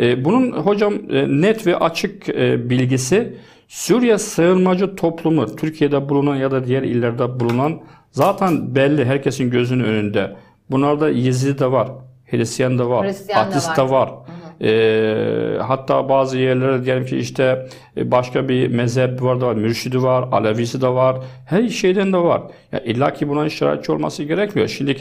E, 0.00 0.24
bunun 0.24 0.52
hocam 0.52 0.94
e, 1.10 1.40
net 1.40 1.66
ve 1.66 1.76
açık 1.76 2.28
e, 2.28 2.70
bilgisi 2.70 3.34
Suriye 3.68 4.18
sığınmacı 4.18 4.96
toplumu, 4.96 5.56
Türkiye'de 5.56 6.08
bulunan 6.08 6.36
ya 6.36 6.50
da 6.50 6.66
diğer 6.66 6.82
illerde 6.82 7.40
bulunan 7.40 7.80
zaten 8.10 8.74
belli 8.74 9.04
herkesin 9.04 9.50
gözünün 9.50 9.84
önünde. 9.84 10.36
Bunlarda 10.70 11.10
Yezidi 11.10 11.58
de 11.58 11.72
var, 11.72 11.88
Hristiyan 12.30 12.78
da 12.78 12.90
var, 12.90 13.06
Hristiyan 13.06 13.40
da 13.40 13.48
Ateist 13.48 13.68
var. 13.68 13.76
de 13.76 13.90
var. 13.90 14.10
Ee, 14.60 15.58
hatta 15.62 16.08
bazı 16.08 16.38
yerlere 16.38 16.84
diyelim 16.84 17.06
ki 17.06 17.16
işte 17.16 17.68
e, 17.96 18.10
başka 18.10 18.48
bir 18.48 18.68
mezhep 18.68 19.22
var 19.22 19.40
da 19.40 19.46
var, 19.46 19.54
mürşidi 19.54 20.02
var, 20.02 20.28
Alevisi 20.32 20.80
de 20.80 20.88
var, 20.88 21.16
her 21.46 21.68
şeyden 21.68 22.12
de 22.12 22.16
var. 22.16 22.42
Ya 22.72 22.80
illa 22.80 23.12
ki 23.12 23.28
buna 23.28 23.48
şikayetçi 23.50 23.92
olması 23.92 24.22
gerekmiyor. 24.22 24.68
Şimdi 24.68 24.96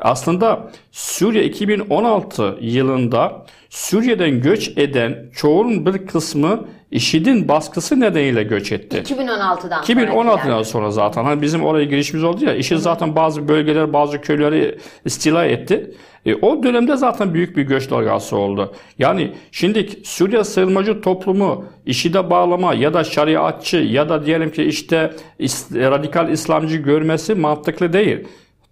aslında 0.00 0.70
Suriye 0.92 1.44
2016 1.44 2.58
yılında 2.60 3.46
Suriye'den 3.70 4.40
göç 4.40 4.68
eden 4.78 5.30
çoğunun 5.34 5.86
bir 5.86 6.06
kısmı 6.06 6.64
IŞİD'in 6.90 7.48
baskısı 7.48 8.00
nedeniyle 8.00 8.42
göç 8.42 8.72
etti. 8.72 8.96
2016'dan 9.14 9.82
2016'dan 9.82 10.62
sonra 10.62 10.90
zaten 10.90 11.24
hani 11.24 11.42
bizim 11.42 11.64
oraya 11.64 11.84
girişimiz 11.84 12.24
oldu 12.24 12.44
ya 12.44 12.54
IŞİD 12.54 12.76
zaten 12.76 13.16
bazı 13.16 13.48
bölgeler 13.48 13.92
bazı 13.92 14.20
köyleri 14.20 14.78
istila 15.04 15.44
etti. 15.44 15.94
E, 16.26 16.34
o 16.34 16.62
dönemde 16.62 16.96
zaten 16.96 17.34
büyük 17.34 17.56
bir 17.56 17.62
göç 17.62 17.90
dalgası 17.90 18.36
oldu. 18.36 18.74
Yani 18.98 19.32
şimdi 19.52 19.88
Suriye 20.04 20.44
sığınmacı 20.44 21.00
toplumu 21.00 21.64
IŞİD'e 21.86 22.30
bağlama 22.30 22.74
ya 22.74 22.94
da 22.94 23.04
şeriatçı 23.04 23.76
ya 23.76 24.08
da 24.08 24.26
diyelim 24.26 24.52
ki 24.52 24.62
işte 24.62 25.10
radikal 25.74 26.30
İslamcı 26.30 26.76
görmesi 26.76 27.34
mantıklı 27.34 27.92
değil. 27.92 28.18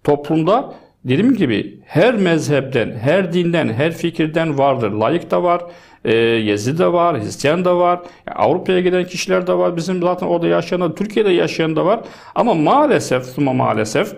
Toplumda 0.03 0.73
dediğim 1.05 1.35
gibi 1.35 1.79
her 1.85 2.15
mezhepten, 2.15 2.91
her 3.01 3.33
dinden, 3.33 3.73
her 3.73 3.91
fikirden 3.93 4.57
vardır. 4.57 4.91
Layık 4.91 5.31
da 5.31 5.43
var, 5.43 5.61
e, 6.05 6.15
Yezid 6.15 6.79
de 6.79 6.93
var, 6.93 7.21
Hristiyan 7.21 7.65
da 7.65 7.77
var, 7.77 7.99
ya 8.27 8.33
Avrupa'ya 8.35 8.79
giden 8.79 9.05
kişiler 9.05 9.47
de 9.47 9.53
var. 9.53 9.75
Bizim 9.77 10.01
zaten 10.01 10.27
orada 10.27 10.47
yaşayan 10.47 10.81
da, 10.81 10.95
Türkiye'de 10.95 11.29
yaşayan 11.29 11.75
da 11.75 11.85
var. 11.85 11.99
Ama 12.35 12.53
maalesef, 12.53 13.39
ama 13.39 13.53
maalesef 13.53 14.13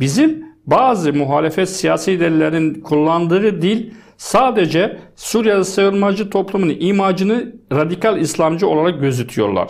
bizim 0.00 0.44
bazı 0.66 1.12
muhalefet 1.12 1.68
siyasi 1.68 2.10
liderlerin 2.12 2.80
kullandığı 2.80 3.62
dil 3.62 3.90
sadece 4.16 4.98
Suriye 5.16 5.64
sığınmacı 5.64 6.30
toplumunun 6.30 6.76
imajını 6.80 7.52
radikal 7.72 8.20
İslamcı 8.20 8.68
olarak 8.68 9.00
gözütüyorlar. 9.00 9.68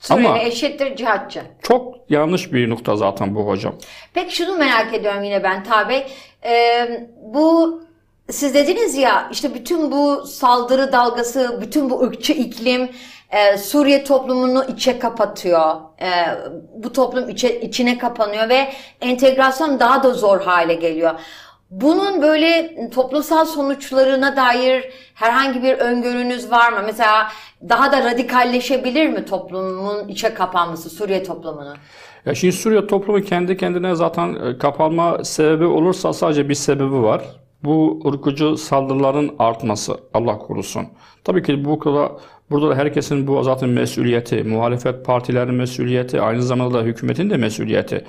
Suriyeli 0.00 0.28
Ama 0.28 0.38
eşittir 0.38 0.96
cihatçı. 0.96 1.42
çok 1.62 1.94
yanlış 2.08 2.52
bir 2.52 2.70
nokta 2.70 2.96
zaten 2.96 3.34
bu 3.34 3.46
hocam. 3.46 3.74
Peki 4.14 4.36
şunu 4.36 4.56
merak 4.56 4.94
ediyorum 4.94 5.22
yine 5.22 5.42
ben 5.42 5.64
Tabi. 5.64 6.02
Ee, 6.44 7.06
bu 7.34 7.80
siz 8.30 8.54
dediniz 8.54 8.96
ya 8.96 9.28
işte 9.32 9.54
bütün 9.54 9.90
bu 9.90 10.26
saldırı 10.26 10.92
dalgası, 10.92 11.58
bütün 11.60 11.90
bu 11.90 12.02
ırkçı 12.02 12.32
iklim 12.32 12.90
e, 13.30 13.58
Suriye 13.58 14.04
toplumunu 14.04 14.64
içe 14.64 14.98
kapatıyor. 14.98 15.74
E, 16.00 16.10
bu 16.76 16.92
toplum 16.92 17.28
içe, 17.28 17.60
içine 17.60 17.98
kapanıyor 17.98 18.48
ve 18.48 18.72
entegrasyon 19.00 19.80
daha 19.80 20.02
da 20.02 20.14
zor 20.14 20.40
hale 20.40 20.74
geliyor. 20.74 21.10
Bunun 21.70 22.22
böyle 22.22 22.74
toplumsal 22.90 23.44
sonuçlarına 23.44 24.36
dair 24.36 24.84
herhangi 25.14 25.62
bir 25.62 25.78
öngörünüz 25.78 26.50
var 26.50 26.72
mı? 26.72 26.78
Mesela 26.86 27.28
daha 27.68 27.92
da 27.92 28.04
radikalleşebilir 28.04 29.08
mi 29.08 29.24
toplumun 29.24 30.08
içe 30.08 30.34
kapanması, 30.34 30.90
Suriye 30.90 31.22
toplumunun? 31.22 31.76
Ya 32.26 32.34
şimdi 32.34 32.52
Suriye 32.52 32.86
toplumu 32.86 33.20
kendi 33.20 33.56
kendine 33.56 33.94
zaten 33.94 34.34
e, 34.34 34.58
kapanma 34.58 35.24
sebebi 35.24 35.64
olursa 35.64 36.12
sadece 36.12 36.48
bir 36.48 36.54
sebebi 36.54 37.02
var. 37.02 37.22
Bu 37.64 38.02
ırkıcı 38.06 38.56
saldırıların 38.56 39.30
artması. 39.38 39.96
Allah 40.14 40.38
korusun. 40.38 40.86
Tabii 41.24 41.42
ki 41.42 41.64
bu 41.64 41.78
kadar 41.78 42.12
burada 42.50 42.70
da 42.70 42.74
herkesin 42.74 43.26
bu 43.26 43.42
zaten 43.42 43.68
mesuliyeti, 43.68 44.44
muhalefet 44.44 45.04
partilerinin 45.04 45.54
mesuliyeti, 45.54 46.20
aynı 46.20 46.42
zamanda 46.42 46.78
da 46.78 46.82
hükümetin 46.82 47.30
de 47.30 47.36
mesuliyeti. 47.36 48.04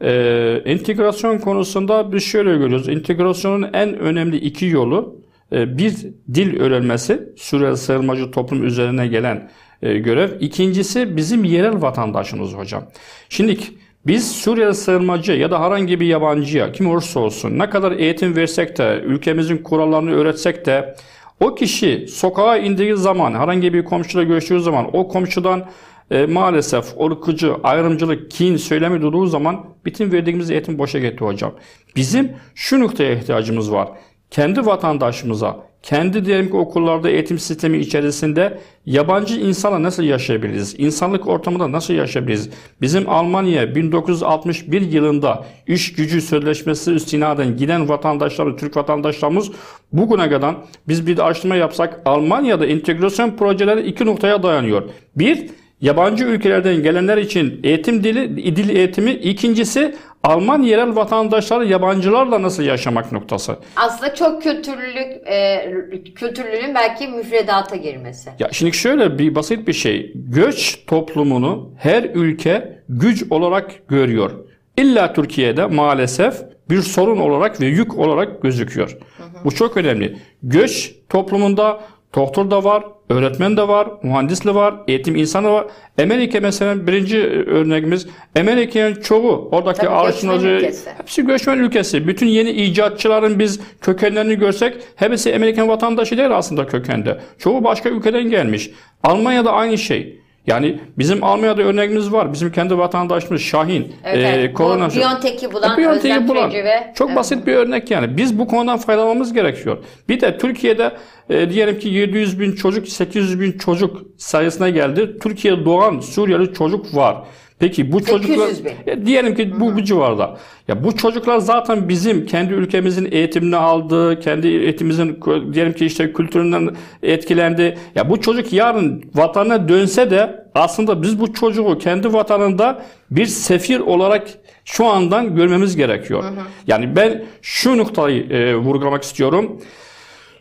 Ee, 0.00 0.62
entegrasyon 0.64 1.38
konusunda 1.38 2.12
biz 2.12 2.24
şöyle 2.24 2.56
görüyoruz. 2.56 2.88
İntegrasyonun 2.88 3.72
en 3.72 3.98
önemli 3.98 4.36
iki 4.36 4.66
yolu 4.66 5.16
e, 5.52 5.78
bir 5.78 5.96
dil 6.34 6.60
öğrenmesi, 6.60 7.32
Suriye 7.36 7.76
sığınmacı 7.76 8.30
toplum 8.30 8.66
üzerine 8.66 9.06
gelen 9.06 9.50
e, 9.82 9.98
görev. 9.98 10.40
İkincisi 10.40 11.16
bizim 11.16 11.44
yerel 11.44 11.82
vatandaşımız 11.82 12.52
hocam. 12.54 12.84
Şimdi 13.28 13.58
biz 14.06 14.32
Suriye 14.32 14.74
sığınmacı 14.74 15.32
ya 15.32 15.50
da 15.50 15.60
herhangi 15.60 16.00
bir 16.00 16.06
yabancıya 16.06 16.72
kim 16.72 16.86
olursa 16.90 17.20
olsun 17.20 17.58
ne 17.58 17.70
kadar 17.70 17.92
eğitim 17.92 18.36
versek 18.36 18.78
de 18.78 19.02
ülkemizin 19.04 19.58
kurallarını 19.58 20.14
öğretsek 20.14 20.66
de 20.66 20.94
o 21.40 21.54
kişi 21.54 22.08
sokağa 22.08 22.56
indiği 22.56 22.96
zaman 22.96 23.34
herhangi 23.34 23.74
bir 23.74 23.84
komşuyla 23.84 24.26
görüştüğü 24.28 24.60
zaman 24.60 24.96
o 24.96 25.08
komşudan 25.08 25.64
e, 26.10 26.26
maalesef 26.26 27.00
ırkıcı, 27.00 27.54
ayrımcılık, 27.62 28.30
kin 28.30 28.56
söylemi 28.56 29.02
duyduğu 29.02 29.26
zaman 29.26 29.66
bütün 29.84 30.12
verdiğimiz 30.12 30.50
eğitim 30.50 30.78
boşa 30.78 30.98
gitti 30.98 31.24
hocam. 31.24 31.52
Bizim 31.96 32.32
şu 32.54 32.80
noktaya 32.80 33.12
ihtiyacımız 33.12 33.72
var. 33.72 33.88
Kendi 34.34 34.66
vatandaşımıza, 34.66 35.56
kendi 35.82 36.24
diyelim 36.24 36.50
ki 36.50 36.56
okullarda 36.56 37.10
eğitim 37.10 37.38
sistemi 37.38 37.78
içerisinde 37.78 38.58
yabancı 38.86 39.40
insanla 39.40 39.82
nasıl 39.82 40.02
yaşayabiliriz? 40.02 40.74
İnsanlık 40.78 41.28
ortamında 41.28 41.72
nasıl 41.72 41.94
yaşayabiliriz? 41.94 42.50
Bizim 42.80 43.08
Almanya 43.08 43.74
1961 43.74 44.80
yılında 44.80 45.44
iş 45.66 45.92
gücü 45.92 46.20
sözleşmesi 46.20 46.90
üstinaden 46.90 47.56
giden 47.56 47.88
vatandaşlar, 47.88 48.58
Türk 48.58 48.76
vatandaşlarımız 48.76 49.50
bugüne 49.92 50.30
kadar 50.30 50.56
biz 50.88 51.06
bir 51.06 51.18
araştırma 51.18 51.56
yapsak 51.56 52.00
Almanya'da 52.04 52.66
entegrasyon 52.66 53.30
projeleri 53.30 53.86
iki 53.86 54.06
noktaya 54.06 54.42
dayanıyor. 54.42 54.82
Bir, 55.16 55.46
yabancı 55.80 56.24
ülkelerden 56.24 56.82
gelenler 56.82 57.16
için 57.16 57.60
eğitim 57.64 58.04
dili, 58.04 58.56
dil 58.56 58.68
eğitimi. 58.68 59.10
İkincisi 59.10 59.94
Alman 60.24 60.62
yerel 60.62 60.96
vatandaşları 60.96 61.66
yabancılarla 61.66 62.42
nasıl 62.42 62.62
yaşamak 62.62 63.12
noktası. 63.12 63.56
Aslında 63.76 64.14
çok 64.14 64.42
kültürlülük, 64.42 65.28
e, 65.28 65.70
kültürlülüğün 66.14 66.74
belki 66.74 67.08
müfredata 67.08 67.76
girmesi. 67.76 68.30
Ya 68.38 68.48
şimdi 68.52 68.76
şöyle 68.76 69.18
bir 69.18 69.34
basit 69.34 69.68
bir 69.68 69.72
şey. 69.72 70.12
Göç 70.14 70.78
toplumunu 70.86 71.70
her 71.78 72.02
ülke 72.14 72.78
güç 72.88 73.24
olarak 73.30 73.88
görüyor. 73.88 74.30
İlla 74.76 75.12
Türkiye'de 75.12 75.66
maalesef 75.66 76.34
bir 76.70 76.82
sorun 76.82 77.18
olarak 77.18 77.60
ve 77.60 77.66
yük 77.66 77.98
olarak 77.98 78.42
gözüküyor. 78.42 78.96
Bu 79.44 79.50
çok 79.54 79.76
önemli. 79.76 80.16
Göç 80.42 80.94
toplumunda 81.08 81.80
doktor 82.14 82.50
da 82.50 82.64
var, 82.64 82.84
öğretmen 83.08 83.56
de 83.56 83.68
var, 83.68 83.88
mühendis 84.02 84.44
de 84.44 84.54
var, 84.54 84.74
eğitim 84.88 85.16
insanı 85.16 85.50
var. 85.50 85.66
Amerika 86.02 86.40
mesela 86.40 86.86
birinci 86.86 87.18
örneğimiz. 87.46 88.06
Amerika'nın 88.38 88.94
çoğu 88.94 89.48
oradaki 89.52 89.88
araştırmacı 89.88 90.72
hepsi 90.98 91.26
göçmen 91.26 91.58
ülkesi. 91.58 92.08
Bütün 92.08 92.26
yeni 92.26 92.50
icatçıların 92.50 93.38
biz 93.38 93.60
kökenlerini 93.80 94.38
görsek 94.38 94.74
hepsi 94.96 95.34
Amerikan 95.36 95.68
vatandaşı 95.68 96.18
değil 96.18 96.36
aslında 96.36 96.66
kökende. 96.66 97.20
Çoğu 97.38 97.64
başka 97.64 97.88
ülkeden 97.88 98.30
gelmiş. 98.30 98.70
Almanya'da 99.02 99.52
aynı 99.52 99.78
şey. 99.78 100.23
Yani 100.46 100.80
bizim 100.98 101.24
Almanya'da 101.24 101.62
örneğimiz 101.62 102.12
var. 102.12 102.32
Bizim 102.32 102.52
kendi 102.52 102.78
vatandaşımız 102.78 103.42
Şahin. 103.42 103.92
Evet, 104.04 104.18
Ee, 104.18 104.28
evet. 104.38 104.52
Bu 104.52 104.56
korona- 104.58 104.94
Biontech'i 104.94 105.52
bulan 105.52 105.80
E, 105.82 105.86
Özlem 105.88 106.28
bulan. 106.28 106.52
Ve- 106.52 106.92
Çok 106.96 107.08
Evet. 107.08 107.18
basit 107.18 107.46
bir 107.46 107.52
örnek 107.54 107.90
yani. 107.90 108.16
Biz 108.16 108.38
bu 108.38 108.46
konudan 108.46 108.78
faydalanmamız 108.78 109.32
gerekiyor. 109.32 109.78
Bir 110.08 110.20
de 110.20 110.38
Türkiye'de 110.38 110.92
e, 111.30 111.50
diyelim 111.50 111.78
ki 111.78 111.88
700 111.88 112.40
bin 112.40 112.52
çocuk, 112.52 112.88
800 112.88 113.40
bin 113.40 113.52
çocuk 113.58 114.02
sayısına 114.18 114.68
geldi. 114.68 115.18
Türkiye'de 115.22 115.64
doğan 115.64 116.00
Suriyeli 116.00 116.54
çocuk 116.54 116.94
var. 116.96 117.16
Peki 117.64 117.92
bu 117.92 118.00
800 118.00 118.22
çocuklar 118.22 118.72
e, 118.86 119.06
diyelim 119.06 119.34
ki 119.34 119.60
bu, 119.60 119.76
bu 119.76 119.84
civarda. 119.84 120.36
Ya 120.68 120.84
bu 120.84 120.96
çocuklar 120.96 121.38
zaten 121.38 121.88
bizim 121.88 122.26
kendi 122.26 122.52
ülkemizin 122.52 123.08
eğitimini 123.12 123.56
aldı, 123.56 124.20
kendi 124.20 124.48
eğitimimizin 124.48 125.20
diyelim 125.52 125.72
ki 125.72 125.86
işte 125.86 126.12
kültüründen 126.12 126.70
etkilendi. 127.02 127.78
Ya 127.94 128.10
bu 128.10 128.20
çocuk 128.20 128.52
yarın 128.52 129.04
vatanına 129.14 129.68
dönse 129.68 130.10
de 130.10 130.44
aslında 130.54 131.02
biz 131.02 131.20
bu 131.20 131.32
çocuğu 131.32 131.78
kendi 131.78 132.12
vatanında 132.12 132.82
bir 133.10 133.26
sefir 133.26 133.80
olarak 133.80 134.28
şu 134.64 134.86
andan 134.86 135.36
görmemiz 135.36 135.76
gerekiyor. 135.76 136.24
Yani 136.66 136.96
ben 136.96 137.24
şu 137.42 137.78
noktayı 137.78 138.30
e, 138.30 138.56
vurgulamak 138.56 139.02
istiyorum. 139.02 139.60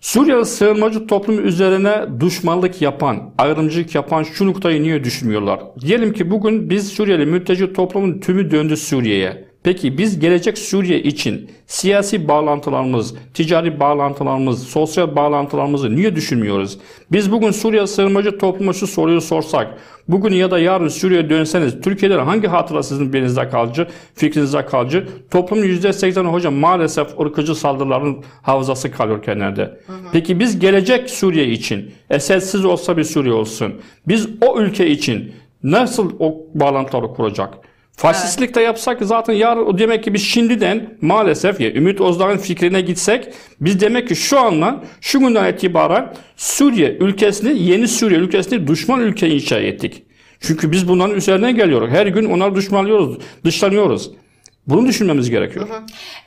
Suriye 0.04 0.46
sığınmacı 0.46 1.08
toplumu 1.08 1.42
üzerine 1.42 2.06
düşmanlık 2.20 2.82
yapan, 2.82 3.34
ayrımcılık 3.38 3.96
yapan 3.96 4.24
şu 4.24 4.48
noktayı 4.48 4.84
niye 4.84 5.04
düşünmüyorlar? 5.04 5.60
Diyelim 5.82 6.14
ki 6.14 6.32
bugün 6.32 6.70
biz 6.70 6.88
Suriyeli 6.88 7.26
mülteci 7.26 7.74
toplumun 7.74 8.20
tümü 8.20 8.52
döndü 8.52 8.78
Suriye'ye. 8.78 9.53
Peki 9.64 9.98
biz 9.98 10.20
gelecek 10.20 10.58
Suriye 10.58 11.04
için 11.04 11.52
siyasi 11.68 12.28
bağlantılarımız, 12.28 13.16
ticari 13.34 13.80
bağlantılarımız, 13.80 14.64
sosyal 14.64 15.16
bağlantılarımızı 15.16 15.96
niye 15.96 16.16
düşünmüyoruz? 16.16 16.78
Biz 17.12 17.32
bugün 17.32 17.52
Suriye 17.52 17.88
sığınmacı 17.88 18.38
topluma 18.38 18.74
şu 18.74 18.88
soruyu 18.88 19.22
sorsak, 19.22 19.78
bugün 20.08 20.34
ya 20.34 20.52
da 20.52 20.60
yarın 20.60 20.88
Suriye'ye 20.88 21.30
dönseniz 21.30 21.82
Türkiye'de 21.82 22.16
hangi 22.16 22.48
hatıra 22.48 22.84
sizin 22.84 23.14
beyninizde 23.14 23.50
kalıcı, 23.50 23.88
fikrinizde 24.16 24.66
kalıcı? 24.66 25.08
Toplumun 25.32 25.64
%80'i 25.64 26.28
hocam 26.28 26.54
maalesef 26.54 27.20
ırkıcı 27.20 27.56
saldırıların 27.56 28.24
hafızası 28.42 28.92
kalıyor 28.92 29.24
kenarda. 29.24 29.78
Peki 30.12 30.40
biz 30.40 30.60
gelecek 30.60 31.10
Suriye 31.10 31.48
için, 31.48 31.92
Esedsiz 32.10 32.66
olsa 32.66 32.98
bir 32.98 33.04
Suriye 33.04 33.34
olsun, 33.34 33.74
biz 34.08 34.30
o 34.42 34.60
ülke 34.60 34.88
için 34.88 35.32
nasıl 35.64 36.12
o 36.20 36.36
bağlantıları 36.54 37.08
kuracak? 37.08 37.73
Faşistlik 37.98 38.56
de 38.56 38.62
yapsak 38.62 38.98
zaten 39.02 39.34
yarın 39.34 39.66
o 39.66 39.78
demek 39.78 40.04
ki 40.04 40.14
biz 40.14 40.24
şimdiden 40.26 40.98
maalesef 41.02 41.62
ya 41.62 41.72
Ümit 41.72 42.02
Özdağ'ın 42.02 42.38
fikrine 42.38 42.82
gitsek 42.82 43.28
biz 43.62 43.82
demek 43.82 44.08
ki 44.08 44.16
şu 44.16 44.40
andan 44.40 44.84
şu 45.02 45.20
günden 45.20 45.54
itibaren 45.54 46.14
Suriye 46.38 46.98
ülkesini 47.00 47.64
yeni 47.64 47.88
Suriye 47.88 48.20
ülkesini 48.20 48.68
düşman 48.68 49.00
ülke 49.00 49.30
inşa 49.30 49.60
ettik. 49.60 50.04
Çünkü 50.40 50.72
biz 50.72 50.88
bunların 50.88 51.16
üzerine 51.16 51.52
geliyoruz. 51.52 51.90
Her 51.90 52.08
gün 52.08 52.30
onları 52.30 52.56
düşmanlıyoruz, 52.56 53.18
dışlanıyoruz. 53.46 54.12
Bunu 54.68 54.88
düşünmemiz 54.88 55.30
gerekiyor. 55.30 55.68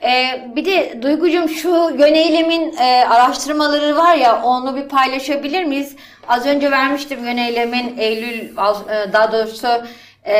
Ee, 0.01 0.47
bir 0.55 0.65
de 0.65 0.99
Duygucuğum 1.01 1.49
şu 1.49 1.69
yöneylemin 1.99 2.73
e, 2.77 3.05
araştırmaları 3.05 3.95
var 3.95 4.15
ya 4.15 4.41
onu 4.43 4.75
bir 4.75 4.89
paylaşabilir 4.89 5.63
miyiz? 5.63 5.95
Az 6.27 6.45
önce 6.45 6.71
vermiştim 6.71 7.25
yöneylemin 7.25 7.97
Eylül 7.97 8.41
e, 8.41 9.13
daha 9.13 9.31
doğrusu 9.31 9.67
e, 10.27 10.35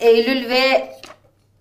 Eylül 0.00 0.50
ve 0.50 0.94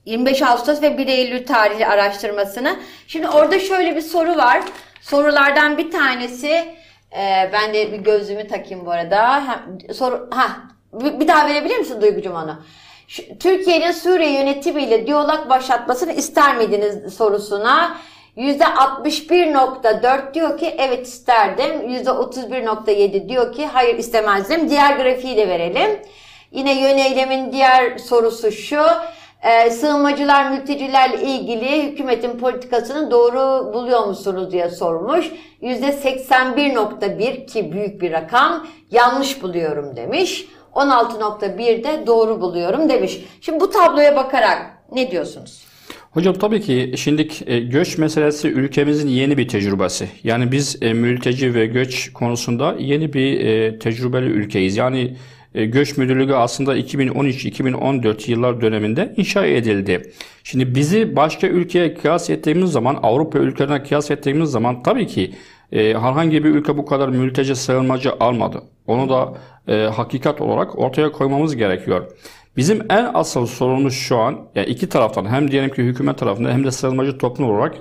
25 0.05 0.41
Ağustos 0.41 0.81
ve 0.81 0.97
1 0.97 1.07
Eylül 1.07 1.45
tarihli 1.45 1.87
araştırmasını. 1.87 2.79
Şimdi 3.07 3.29
orada 3.29 3.59
şöyle 3.59 3.95
bir 3.95 4.01
soru 4.01 4.37
var. 4.37 4.61
Sorulardan 5.01 5.77
bir 5.77 5.91
tanesi 5.91 6.51
e, 7.17 7.49
ben 7.53 7.73
de 7.73 7.91
bir 7.91 7.97
gözlüğümü 7.97 8.47
takayım 8.47 8.85
bu 8.85 8.91
arada. 8.91 9.43
Hem, 9.47 9.93
soru 9.93 10.29
ha 10.31 10.47
bir, 10.93 11.27
daha 11.27 11.47
verebilir 11.47 11.77
misin 11.77 12.01
Duygucuğum 12.01 12.35
onu? 12.35 12.61
Türkiye'nin 13.39 13.91
Suriye 13.91 14.31
yönetimiyle 14.31 15.07
diyalog 15.07 15.49
başlatmasını 15.49 16.13
ister 16.13 16.57
miydiniz 16.57 17.13
sorusuna 17.13 17.97
%61.4 18.37 20.33
diyor 20.33 20.57
ki 20.57 20.75
evet 20.77 21.07
isterdim. 21.07 21.89
%31.7 21.89 23.29
diyor 23.29 23.53
ki 23.53 23.65
hayır 23.65 23.97
istemezdim. 23.97 24.69
Diğer 24.69 24.97
grafiği 24.97 25.37
de 25.37 25.47
verelim. 25.47 25.99
Yine 26.51 26.81
yöneylemin 26.81 27.51
diğer 27.51 27.97
sorusu 27.97 28.51
şu. 28.51 28.81
E, 29.41 29.69
sığınmacılar, 29.69 30.51
mültecilerle 30.51 31.21
ilgili 31.21 31.83
hükümetin 31.83 32.39
politikasını 32.39 33.11
doğru 33.11 33.73
buluyor 33.73 34.07
musunuz 34.07 34.51
diye 34.51 34.69
sormuş. 34.69 35.31
%81.1 35.61 37.45
ki 37.45 37.71
büyük 37.71 38.01
bir 38.01 38.11
rakam 38.11 38.67
yanlış 38.91 39.41
buluyorum 39.43 39.95
demiş. 39.95 40.45
16.1 40.73 41.83
de 41.83 42.07
doğru 42.07 42.41
buluyorum 42.41 42.89
demiş. 42.89 43.19
Şimdi 43.41 43.59
bu 43.59 43.69
tabloya 43.69 44.15
bakarak 44.15 44.61
ne 44.91 45.11
diyorsunuz? 45.11 45.67
Hocam 46.11 46.33
tabii 46.33 46.61
ki 46.61 46.93
şimdi 46.97 47.27
e, 47.45 47.59
göç 47.59 47.97
meselesi 47.97 48.47
ülkemizin 48.47 49.07
yeni 49.07 49.37
bir 49.37 49.47
tecrübesi. 49.47 50.09
Yani 50.23 50.51
biz 50.51 50.77
e, 50.81 50.93
mülteci 50.93 51.53
ve 51.53 51.65
göç 51.65 52.13
konusunda 52.13 52.75
yeni 52.79 53.13
bir 53.13 53.45
e, 53.45 53.79
tecrübeli 53.79 54.25
ülkeyiz. 54.25 54.77
Yani 54.77 55.15
göç 55.65 55.97
müdürlüğü 55.97 56.35
aslında 56.35 56.77
2013-2014 56.77 58.31
yıllar 58.31 58.61
döneminde 58.61 59.13
inşa 59.17 59.45
edildi. 59.45 60.11
Şimdi 60.43 60.75
bizi 60.75 61.15
başka 61.15 61.47
ülkeye 61.47 61.93
kıyas 61.93 62.29
ettiğimiz 62.29 62.71
zaman, 62.71 62.99
Avrupa 63.03 63.39
ülkelerine 63.39 63.83
kıyas 63.83 64.11
ettiğimiz 64.11 64.49
zaman 64.49 64.83
tabii 64.83 65.07
ki 65.07 65.33
e, 65.71 65.93
herhangi 65.93 66.43
bir 66.43 66.49
ülke 66.49 66.77
bu 66.77 66.85
kadar 66.85 67.09
mülteci 67.09 67.55
sığınmacı 67.55 68.13
almadı. 68.19 68.63
Onu 68.87 69.09
da 69.09 69.33
e, 69.67 69.87
hakikat 69.87 70.41
olarak 70.41 70.79
ortaya 70.79 71.11
koymamız 71.11 71.55
gerekiyor. 71.55 72.11
Bizim 72.57 72.81
en 72.89 73.11
asıl 73.13 73.45
sorunumuz 73.45 73.93
şu 73.93 74.17
an 74.17 74.39
yani 74.55 74.67
iki 74.67 74.89
taraftan 74.89 75.25
hem 75.25 75.51
diyelim 75.51 75.69
ki 75.69 75.83
hükümet 75.83 76.17
tarafında 76.17 76.51
hem 76.51 76.63
de 76.63 76.71
sığınmacı 76.71 77.17
toplum 77.17 77.49
olarak 77.49 77.77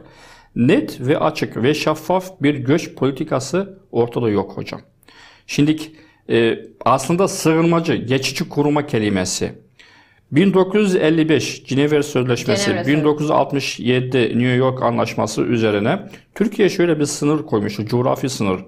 net 0.57 1.01
ve 1.01 1.19
açık 1.19 1.63
ve 1.63 1.75
şeffaf 1.75 2.43
bir 2.43 2.55
göç 2.55 2.95
politikası 2.95 3.79
ortada 3.93 4.31
yok 4.31 4.57
hocam. 4.57 4.81
Şimdi 5.47 5.77
e, 6.31 6.59
aslında 6.85 7.29
sığınmacı, 7.29 7.95
geçici 7.95 8.49
koruma 8.49 8.87
kelimesi 8.87 9.53
1955 10.33 11.65
Cenevre 11.65 12.03
Sözleşmesi, 12.03 12.65
Cenevre 12.65 12.85
Sözleşmesi. 12.85 13.03
1967 13.03 14.19
New 14.19 14.55
York 14.55 14.83
Anlaşması 14.83 15.43
üzerine 15.43 15.99
Türkiye 16.35 16.69
şöyle 16.69 17.01
bir 17.01 17.05
sınır 17.05 17.47
koymuştu, 17.47 17.87
coğrafi 17.87 18.29
sınır. 18.29 18.61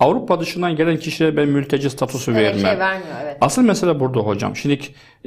Avrupa 0.00 0.40
dışından 0.40 0.76
gelen 0.76 0.96
kişilere 0.96 1.36
ben 1.36 1.48
mülteci 1.48 1.90
statüsü 1.90 2.32
Evet, 2.32 2.42
vermem. 2.42 2.60
şey 2.70 2.78
vermiyor 2.78 3.16
evet. 3.24 3.36
Asıl 3.40 3.62
mesele 3.62 4.00
burada 4.00 4.20
hocam. 4.20 4.56
Şimdi 4.56 4.80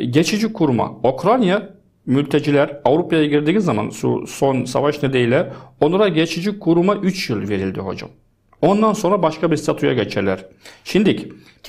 geçici 0.09 0.53
kurma. 0.53 0.91
Ukrayna 1.03 1.69
mülteciler 2.05 2.79
Avrupa'ya 2.85 3.25
girdiği 3.25 3.61
zaman 3.61 3.89
şu 3.89 4.27
son 4.27 4.65
savaş 4.65 5.03
nedeniyle 5.03 5.53
onlara 5.81 6.07
geçici 6.07 6.59
kuruma 6.59 6.95
3 6.95 7.29
yıl 7.29 7.49
verildi 7.49 7.79
hocam. 7.79 8.09
Ondan 8.61 8.93
sonra 8.93 9.21
başka 9.23 9.51
bir 9.51 9.57
statüye 9.57 9.93
geçerler. 9.93 10.45
Şimdi 10.83 11.17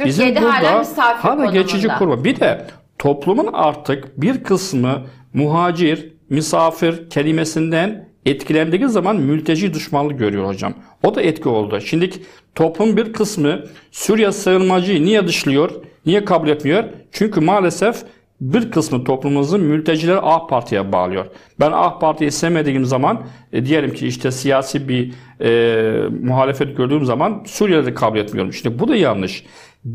bizim 0.05 0.24
Türkiye'de 0.24 0.38
hala 0.38 0.62
burada 0.62 0.78
misafir 0.78 1.28
hala 1.28 1.47
geçici 1.47 1.88
kurma. 1.88 2.24
Bir 2.24 2.41
de 2.41 2.66
toplumun 2.99 3.49
artık 3.53 4.20
bir 4.20 4.45
kısmı 4.45 5.07
muhacir, 5.34 6.12
misafir 6.30 7.11
kelimesinden 7.11 8.09
etkilendiği 8.26 8.88
zaman 8.88 9.16
mülteci 9.16 9.74
düşmanlığı 9.74 10.12
görüyor 10.12 10.47
hocam. 10.47 10.74
O 11.03 11.14
da 11.14 11.22
etki 11.22 11.49
oldu. 11.49 11.80
Şimdi 11.80 12.11
toplum 12.55 12.97
bir 12.97 13.12
kısmı 13.12 13.64
Suriye 13.93 14.32
sığınmacıyı 14.32 15.05
niye 15.05 15.28
dışlıyor, 15.28 15.70
niye 16.07 16.24
kabul 16.24 16.49
etmiyor? 16.49 16.84
Çünkü 17.12 17.41
maalesef 17.41 17.97
bir 18.41 18.70
kısmı 18.70 19.05
toplumumuzun 19.05 19.61
mültecileri 19.61 20.18
AK 20.18 20.49
Parti'ye 20.51 20.93
bağlıyor. 20.93 21.26
Ben 21.61 21.72
AK 21.72 22.01
Parti'yi 22.01 22.30
sevmediğim 22.30 22.84
zaman 22.84 23.22
e, 23.53 23.66
diyelim 23.66 23.95
ki 23.95 24.07
işte 24.07 24.30
siyasi 24.30 24.88
bir 24.88 25.12
e, 25.41 26.09
muhalefet 26.22 26.76
gördüğüm 26.76 27.05
zaman 27.05 27.43
Suriye'de 27.47 27.95
kabul 27.95 28.18
etmiyorum. 28.18 28.51
İşte 28.51 28.78
bu 28.78 28.88
da 28.88 28.97
yanlış. 28.97 29.45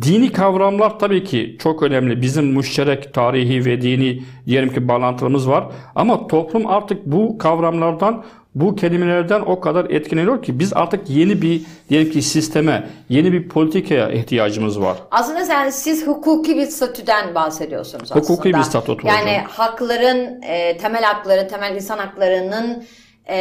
Dini 0.01 0.31
kavramlar 0.31 0.99
tabii 0.99 1.23
ki 1.23 1.57
çok 1.59 1.83
önemli. 1.83 2.21
Bizim 2.21 2.45
müşterek 2.45 3.13
tarihi 3.13 3.65
ve 3.65 3.81
dini 3.81 4.23
diyelim 4.45 4.73
ki 4.73 4.87
bağlantılarımız 4.87 5.49
var. 5.49 5.67
Ama 5.95 6.27
toplum 6.27 6.67
artık 6.67 7.05
bu 7.05 7.37
kavramlardan, 7.37 8.23
bu 8.55 8.75
kelimelerden 8.75 9.41
o 9.41 9.59
kadar 9.59 9.85
etkileniyor 9.89 10.43
ki 10.43 10.59
biz 10.59 10.73
artık 10.73 11.09
yeni 11.09 11.41
bir 11.41 11.61
diyelim 11.89 12.11
ki 12.11 12.21
sisteme, 12.21 12.87
yeni 13.09 13.33
bir 13.33 13.49
politikaya 13.49 14.09
ihtiyacımız 14.09 14.81
var. 14.81 14.97
Aslında 15.11 15.45
sen, 15.45 15.69
siz 15.69 16.07
hukuki 16.07 16.57
bir 16.57 16.65
statüden 16.65 17.35
bahsediyorsunuz 17.35 18.11
aslında. 18.11 18.19
Hukuki 18.19 18.53
bir 18.53 18.61
statü 18.61 18.91
Yani 19.03 19.21
hocam. 19.21 19.45
hakların, 19.47 20.41
e, 20.41 20.77
temel 20.77 21.03
hakları, 21.03 21.47
temel 21.47 21.75
insan 21.75 21.97
haklarının 21.97 22.83
e, 23.25 23.37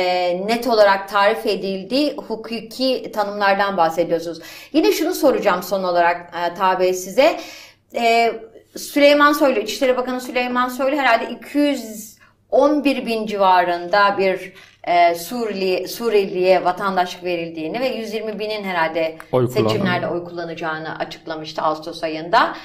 net 0.46 0.66
olarak 0.66 1.08
tarif 1.08 1.46
edildiği 1.46 2.14
hukuki 2.16 3.12
tanımlardan 3.14 3.76
bahsediyorsunuz. 3.76 4.38
Yine 4.72 4.92
şunu 4.92 5.14
soracağım 5.14 5.62
son 5.62 5.82
olarak 5.84 6.34
e, 6.50 6.54
Tabi 6.54 6.94
size. 6.94 7.40
E, 7.94 8.32
Süleyman 8.76 9.32
Soylu, 9.32 9.58
İçişleri 9.60 9.96
Bakanı 9.96 10.20
Süleyman 10.20 10.68
Soylu 10.68 10.96
herhalde 10.96 11.30
211 11.30 13.06
bin 13.06 13.26
civarında 13.26 14.18
bir 14.18 14.52
e, 14.86 15.14
Suriyeli, 15.14 15.88
Suriyeliye 15.88 16.64
vatandaşlık 16.64 17.24
verildiğini 17.24 17.80
ve 17.80 17.88
120 17.88 18.38
binin 18.38 18.64
herhalde 18.64 19.16
Oy 19.32 19.48
seçimlerde 19.48 20.08
oy 20.08 20.24
kullanacağını 20.24 20.98
açıklamıştı 20.98 21.62
Ağustos 21.62 22.02
ayında. 22.02 22.56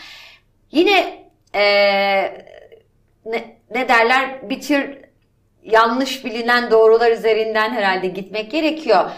Yine 0.71 1.25
e, 1.55 1.63
ne, 3.25 3.57
ne 3.75 3.89
derler 3.89 4.49
bir 4.49 4.61
tür 4.61 4.97
yanlış 5.63 6.25
bilinen 6.25 6.71
doğrular 6.71 7.11
üzerinden 7.11 7.69
herhalde 7.69 8.07
gitmek 8.07 8.51
gerekiyor. 8.51 9.11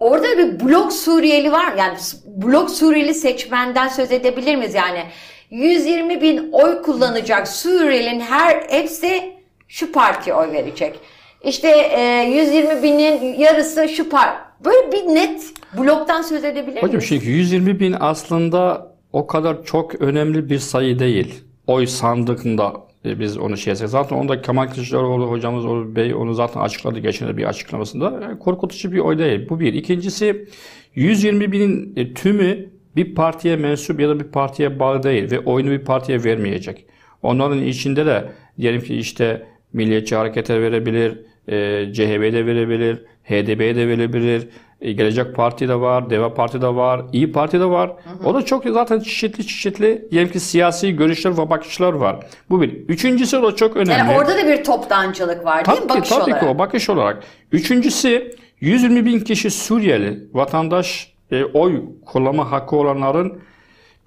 Orada 0.00 0.38
bir 0.38 0.60
blok 0.60 0.92
Suriyeli 0.92 1.52
var. 1.52 1.72
Yani 1.78 1.98
blok 2.26 2.70
Suriyeli 2.70 3.14
seçmenden 3.14 3.88
söz 3.88 4.12
edebilir 4.12 4.56
miyiz? 4.56 4.74
Yani 4.74 5.02
120 5.50 6.20
bin 6.20 6.52
oy 6.52 6.82
kullanacak 6.82 7.48
Suriyelinin 7.48 8.20
her 8.20 8.62
hepsi 8.68 9.32
şu 9.68 9.92
partiye 9.92 10.36
oy 10.36 10.52
verecek. 10.52 10.98
İşte 11.44 11.68
e, 11.68 12.32
120 12.36 12.82
binin 12.82 13.38
yarısı 13.38 13.88
şu 13.88 14.08
par. 14.08 14.28
Böyle 14.64 14.92
bir 14.92 15.14
net 15.14 15.52
bloktan 15.78 16.22
söz 16.22 16.44
edebilir 16.44 16.82
Hocam 16.82 16.96
miyiz? 16.96 17.08
çünkü 17.08 17.30
120 17.30 17.80
bin 17.80 17.96
aslında 18.00 18.92
o 19.12 19.26
kadar 19.26 19.64
çok 19.64 19.94
önemli 19.94 20.50
bir 20.50 20.58
sayı 20.58 20.98
değil. 20.98 21.44
Oy 21.66 21.86
sandığında 21.86 22.72
e, 23.04 23.20
biz 23.20 23.38
onu 23.38 23.56
şey 23.56 23.70
yapsak. 23.70 23.88
Zaten 23.88 24.16
onda 24.16 24.42
Kemal 24.42 24.66
Kılıçdaroğlu 24.66 25.30
hocamız 25.30 25.66
Oğuz 25.66 25.96
Bey 25.96 26.14
onu 26.14 26.34
zaten 26.34 26.60
açıkladı 26.60 26.98
geçen 26.98 27.36
bir 27.36 27.44
açıklamasında. 27.44 28.20
Yani 28.22 28.38
korkutucu 28.38 28.92
bir 28.92 28.98
oy 28.98 29.18
değil. 29.18 29.48
Bu 29.48 29.60
bir. 29.60 29.74
İkincisi 29.74 30.48
120 30.94 31.52
binin 31.52 31.92
e, 31.96 32.14
tümü 32.14 32.70
bir 32.96 33.14
partiye 33.14 33.56
mensup 33.56 34.00
ya 34.00 34.08
da 34.08 34.20
bir 34.20 34.24
partiye 34.24 34.78
bağlı 34.78 35.02
değil 35.02 35.30
ve 35.30 35.40
oyunu 35.40 35.70
bir 35.70 35.84
partiye 35.84 36.24
vermeyecek. 36.24 36.86
Onların 37.22 37.62
içinde 37.62 38.06
de 38.06 38.32
diyelim 38.58 38.80
ki 38.80 38.96
işte 38.96 39.46
Milliyetçi 39.72 40.16
Hareket'e 40.16 40.60
verebilir, 40.62 41.18
e, 41.48 41.86
CHP'ye 41.92 42.32
de 42.32 42.46
verebilir, 42.46 43.04
HDP'ye 43.24 43.76
de 43.76 43.88
verebilir, 43.88 44.48
e, 44.80 44.92
Gelecek 44.92 45.34
Parti 45.34 45.68
de 45.68 45.80
var, 45.80 46.10
Deva 46.10 46.34
Parti 46.34 46.62
de 46.62 46.74
var, 46.74 47.02
İyi 47.12 47.32
Parti 47.32 47.60
de 47.60 47.64
var. 47.64 47.92
O 48.24 48.34
da 48.34 48.44
çok 48.44 48.64
zaten 48.64 49.00
çeşitli 49.00 49.46
çeşitli 49.46 50.08
diyelim 50.10 50.32
ki 50.32 50.40
siyasi 50.40 50.96
görüşler 50.96 51.38
ve 51.38 51.50
bakışlar 51.50 51.92
var. 51.92 52.26
Bu 52.50 52.62
bir. 52.62 52.72
Üçüncüsü 52.72 53.36
o 53.36 53.54
çok 53.54 53.76
önemli. 53.76 53.98
Yani 53.98 54.18
orada 54.18 54.36
da 54.36 54.46
bir 54.46 54.64
toptancılık 54.64 55.44
var 55.44 55.66
değil 55.66 55.80
mi? 55.80 55.86
Tabii, 55.88 55.98
Bakış 55.98 56.08
tabii 56.10 56.22
olarak. 56.22 56.40
ki 56.40 56.46
o 56.46 56.58
bakış 56.58 56.90
olarak. 56.90 57.22
Üçüncüsü 57.52 58.30
120 58.60 59.04
bin 59.04 59.20
kişi 59.20 59.50
Suriyeli 59.50 60.20
vatandaş 60.32 61.12
e, 61.30 61.44
oy 61.44 61.82
kullanma 62.06 62.52
hakkı 62.52 62.76
olanların 62.76 63.40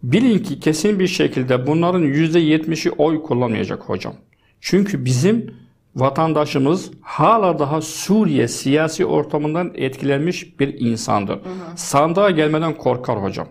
bilin 0.04 0.40
ki 0.40 0.60
kesin 0.60 1.00
bir 1.00 1.08
şekilde 1.08 1.68
bunların 1.68 2.04
%70'i 2.04 2.92
oy 2.92 3.22
kullanmayacak 3.22 3.82
hocam. 3.82 4.14
Çünkü 4.62 5.06
bizim 5.06 5.54
vatandaşımız 5.96 6.92
hala 7.02 7.60
daha 7.60 7.82
Suriye 7.82 8.48
siyasi 8.48 9.06
ortamından 9.06 9.72
etkilenmiş 9.76 10.60
bir 10.60 10.80
insandır. 10.80 11.40
Sandığa 11.76 12.32
gelmeden 12.32 12.78
korkar 12.78 13.24
hocam. 13.24 13.48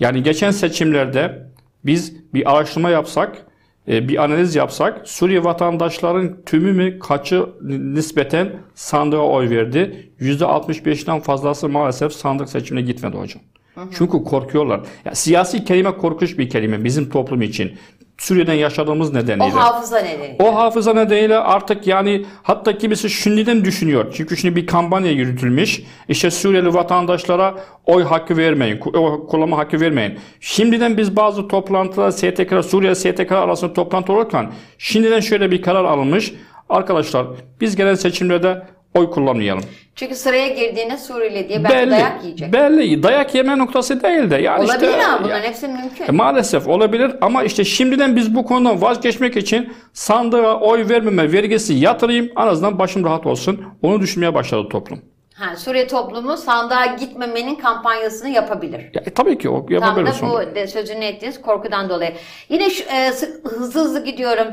Yani 0.00 0.22
geçen 0.22 0.50
seçimlerde 0.50 1.46
biz 1.84 2.34
bir 2.34 2.52
araştırma 2.52 2.90
yapsak, 2.90 3.46
e, 3.88 4.08
bir 4.08 4.24
analiz 4.24 4.54
yapsak 4.56 5.08
Suriye 5.08 5.44
vatandaşların 5.44 6.36
tümü 6.46 6.72
mü 6.72 6.98
kaçı 6.98 7.46
nispeten 7.62 8.52
sandığa 8.74 9.26
oy 9.26 9.50
verdi? 9.50 10.10
%65'ten 10.20 11.20
fazlası 11.20 11.68
maalesef 11.68 12.12
sandık 12.12 12.48
seçimine 12.48 12.84
gitmedi 12.86 13.16
hocam. 13.16 13.42
Çünkü 13.90 14.24
korkuyorlar. 14.24 14.80
Ya, 15.04 15.14
siyasi 15.14 15.64
kelime 15.64 15.96
korkunç 15.96 16.38
bir 16.38 16.50
kelime 16.50 16.84
bizim 16.84 17.10
toplum 17.10 17.42
için. 17.42 17.72
Suriye'den 18.18 18.54
yaşadığımız 18.54 19.10
O 19.10 19.18
nedeniyle. 19.18 19.50
hafıza 19.50 19.98
nedeni. 20.00 20.36
O 20.42 20.54
hafıza 20.56 20.92
nedeniyle 20.94 21.36
artık 21.38 21.86
yani 21.86 22.24
hatta 22.42 22.78
kimisi 22.78 23.10
şimdiden 23.10 23.64
düşünüyor. 23.64 24.12
Çünkü 24.16 24.36
şimdi 24.36 24.56
bir 24.56 24.66
kampanya 24.66 25.10
yürütülmüş. 25.12 25.82
İşte 26.08 26.30
Suriyeli 26.30 26.74
vatandaşlara 26.74 27.54
oy 27.86 28.02
hakkı 28.04 28.36
vermeyin, 28.36 28.80
oy 28.94 29.26
kullanma 29.26 29.58
hakkı 29.58 29.80
vermeyin. 29.80 30.18
Şimdiden 30.40 30.96
biz 30.96 31.16
bazı 31.16 31.48
toplantılar 31.48 32.10
STK, 32.10 32.64
Suriye 32.64 32.94
STK 32.94 33.32
arasında 33.32 33.72
toplantı 33.72 34.12
olurken 34.12 34.52
şimdiden 34.78 35.20
şöyle 35.20 35.50
bir 35.50 35.62
karar 35.62 35.84
alınmış. 35.84 36.32
Arkadaşlar 36.68 37.26
biz 37.60 37.76
gelen 37.76 37.94
seçimlerde 37.94 38.62
oy 38.94 39.10
kullanmayalım. 39.10 39.64
Çünkü 39.96 40.14
sıraya 40.14 40.48
girdiğinde 40.48 40.96
Suriyeli 40.96 41.48
diye 41.48 41.64
belki 41.64 41.76
belli, 41.76 41.90
dayak 41.90 42.24
yiyecek. 42.24 42.52
belli. 42.52 43.02
Dayak 43.02 43.34
yeme 43.34 43.58
noktası 43.58 44.02
değil 44.02 44.30
de. 44.30 44.36
Yani 44.36 44.64
Olabilir 44.64 44.88
işte, 44.88 45.06
ama 45.06 45.24
bunların 45.24 45.42
ya- 45.42 45.48
hepsi 45.48 45.68
mümkün. 45.68 46.04
e, 46.08 46.10
Maalesef 46.10 46.68
olabilir 46.68 47.12
ama 47.20 47.42
işte 47.42 47.64
şimdiden 47.64 48.16
biz 48.16 48.34
bu 48.34 48.44
konudan 48.44 48.82
vazgeçmek 48.82 49.36
için 49.36 49.72
sandığa 49.92 50.60
oy 50.60 50.88
vermeme 50.88 51.32
vergisi 51.32 51.74
yatırayım 51.74 52.30
en 52.36 52.46
azından 52.46 52.78
başım 52.78 53.04
rahat 53.04 53.26
olsun. 53.26 53.64
Onu 53.82 54.00
düşünmeye 54.00 54.34
başladı 54.34 54.68
toplum. 54.68 55.00
Ha, 55.34 55.56
Suriye 55.56 55.86
toplumu 55.86 56.36
sandığa 56.36 56.86
gitmemenin 56.86 57.54
kampanyasını 57.54 58.28
yapabilir. 58.28 58.80
Ya, 58.94 59.02
e, 59.06 59.10
tabii 59.10 59.38
ki 59.38 59.48
o 59.48 59.66
Tam 59.66 59.72
yapabilir 59.74 60.06
da 60.06 60.12
sonra. 60.12 60.46
bu 60.50 60.54
de, 60.54 60.66
sözünü 60.66 61.04
ettiğiniz 61.04 61.42
korkudan 61.42 61.88
dolayı. 61.88 62.12
Yine 62.48 62.70
şu, 62.70 62.84
e, 62.84 63.08
hızlı 63.44 63.80
hızlı 63.80 64.04
gidiyorum. 64.04 64.46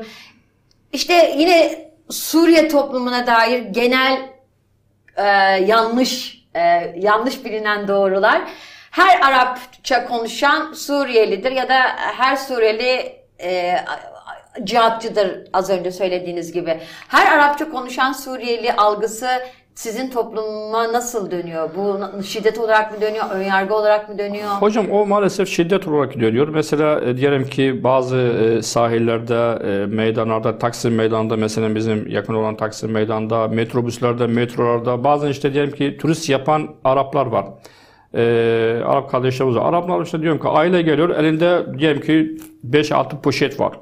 İşte 0.93 1.35
yine 1.37 1.88
Suriye 2.11 2.67
toplumuna 2.67 3.27
dair 3.27 3.59
genel 3.59 4.29
e, 5.15 5.23
yanlış 5.65 6.43
e, 6.55 6.59
yanlış 6.97 7.45
bilinen 7.45 7.87
doğrular. 7.87 8.41
Her 8.91 9.21
Arapça 9.21 10.05
konuşan 10.05 10.73
Suriyelidir 10.73 11.51
ya 11.51 11.69
da 11.69 11.79
her 12.17 12.35
Suriyeli 12.35 13.19
e, 13.41 13.75
cihatçıdır 14.63 15.47
az 15.53 15.69
önce 15.69 15.91
söylediğiniz 15.91 16.51
gibi. 16.51 16.79
Her 17.07 17.37
Arapça 17.37 17.69
konuşan 17.69 18.11
Suriyeli 18.11 18.73
algısı 18.73 19.29
sizin 19.79 20.09
topluma 20.09 20.93
nasıl 20.93 21.31
dönüyor? 21.31 21.69
Bu 21.75 22.23
şiddet 22.23 22.57
olarak 22.57 22.91
mı 22.91 23.01
dönüyor? 23.01 23.25
Önyargı 23.31 23.75
olarak 23.75 24.09
mı 24.09 24.17
dönüyor? 24.17 24.49
Hocam 24.49 24.91
o 24.91 25.05
maalesef 25.05 25.49
şiddet 25.49 25.87
olarak 25.87 26.19
dönüyor. 26.19 26.47
Mesela 26.47 27.01
e, 27.01 27.17
diyelim 27.17 27.43
ki 27.43 27.83
bazı 27.83 28.17
e, 28.17 28.61
sahillerde, 28.61 29.65
e, 29.71 29.85
meydanlarda, 29.85 30.57
Taksim 30.57 30.95
Meydanı'nda 30.95 31.35
mesela 31.35 31.75
bizim 31.75 32.07
yakın 32.07 32.33
olan 32.33 32.57
Taksim 32.57 32.91
Meydanı'nda, 32.91 33.47
metrobüslerde, 33.47 34.27
metrolarda 34.27 35.03
bazen 35.03 35.29
işte 35.29 35.53
diyelim 35.53 35.71
ki 35.71 35.97
turist 36.01 36.29
yapan 36.29 36.69
Araplar 36.83 37.25
var. 37.25 37.45
E, 38.13 38.81
Arap 38.85 39.11
kardeşlerimiz 39.11 39.55
var. 39.55 39.69
Araplar 39.69 40.05
işte 40.05 40.21
diyorum 40.21 40.39
ki 40.39 40.47
aile 40.47 40.81
geliyor 40.81 41.09
elinde 41.09 41.65
diyelim 41.79 42.01
ki 42.01 42.37
5-6 42.69 43.21
poşet 43.21 43.59
var. 43.59 43.73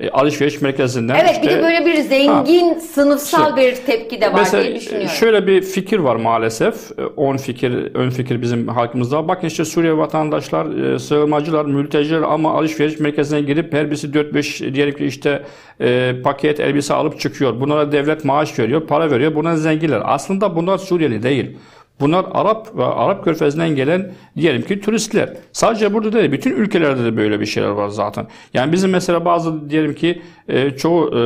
E, 0.00 0.10
alışveriş 0.10 0.62
merkezinden. 0.62 1.14
Evet 1.14 1.42
bir 1.42 1.48
işte- 1.48 1.58
de 1.58 1.62
böyle 1.62 1.86
bir 1.86 1.94
zengin 2.00 2.74
sınıfsal 2.78 3.56
bir 3.56 3.74
tepki 3.74 4.20
de 4.20 4.26
var 4.32 4.38
Mesela 4.38 4.64
diye 4.64 4.74
düşünüyorum. 4.76 5.08
şöyle 5.08 5.46
bir 5.46 5.62
fikir 5.62 5.98
var 5.98 6.16
maalesef. 6.16 6.74
E, 6.98 7.02
On 7.16 7.36
fikir, 7.36 7.94
ön 7.94 8.10
fikir 8.10 8.42
bizim 8.42 8.68
halkımızda. 8.68 9.28
Bakın 9.28 9.46
işte 9.46 9.64
Suriye 9.64 9.96
vatandaşlar, 9.96 10.94
e, 10.94 10.98
sığınmacılar, 10.98 11.64
mülteciler 11.64 12.22
ama 12.22 12.54
alışveriş 12.58 13.00
merkezine 13.00 13.40
girip 13.40 13.72
her 13.72 13.86
birisi 13.90 14.14
4-5 14.14 14.74
diyelim 14.74 14.94
ki 14.96 15.04
işte 15.06 15.42
e, 15.80 16.12
paket 16.24 16.60
elbise 16.60 16.94
alıp 16.94 17.20
çıkıyor. 17.20 17.60
Bunlara 17.60 17.92
devlet 17.92 18.24
maaş 18.24 18.58
veriyor, 18.58 18.86
para 18.86 19.10
veriyor. 19.10 19.34
Bunlar 19.34 19.54
zenginler. 19.54 20.02
Aslında 20.04 20.56
bunlar 20.56 20.78
Suriyeli 20.78 21.22
değil. 21.22 21.56
Bunlar 22.00 22.26
Arap 22.32 22.76
ve 22.76 22.84
Arap 22.84 23.24
körfezinden 23.24 23.68
gelen 23.68 24.12
diyelim 24.36 24.62
ki 24.62 24.80
turistler. 24.80 25.32
Sadece 25.52 25.94
burada 25.94 26.12
değil, 26.12 26.32
bütün 26.32 26.50
ülkelerde 26.50 27.04
de 27.04 27.16
böyle 27.16 27.40
bir 27.40 27.46
şeyler 27.46 27.68
var 27.68 27.88
zaten. 27.88 28.26
Yani 28.54 28.72
bizim 28.72 28.90
mesela 28.90 29.24
bazı 29.24 29.70
diyelim 29.70 29.94
ki 29.94 30.22
e, 30.48 30.70
çoğu 30.70 31.08
e, 31.08 31.20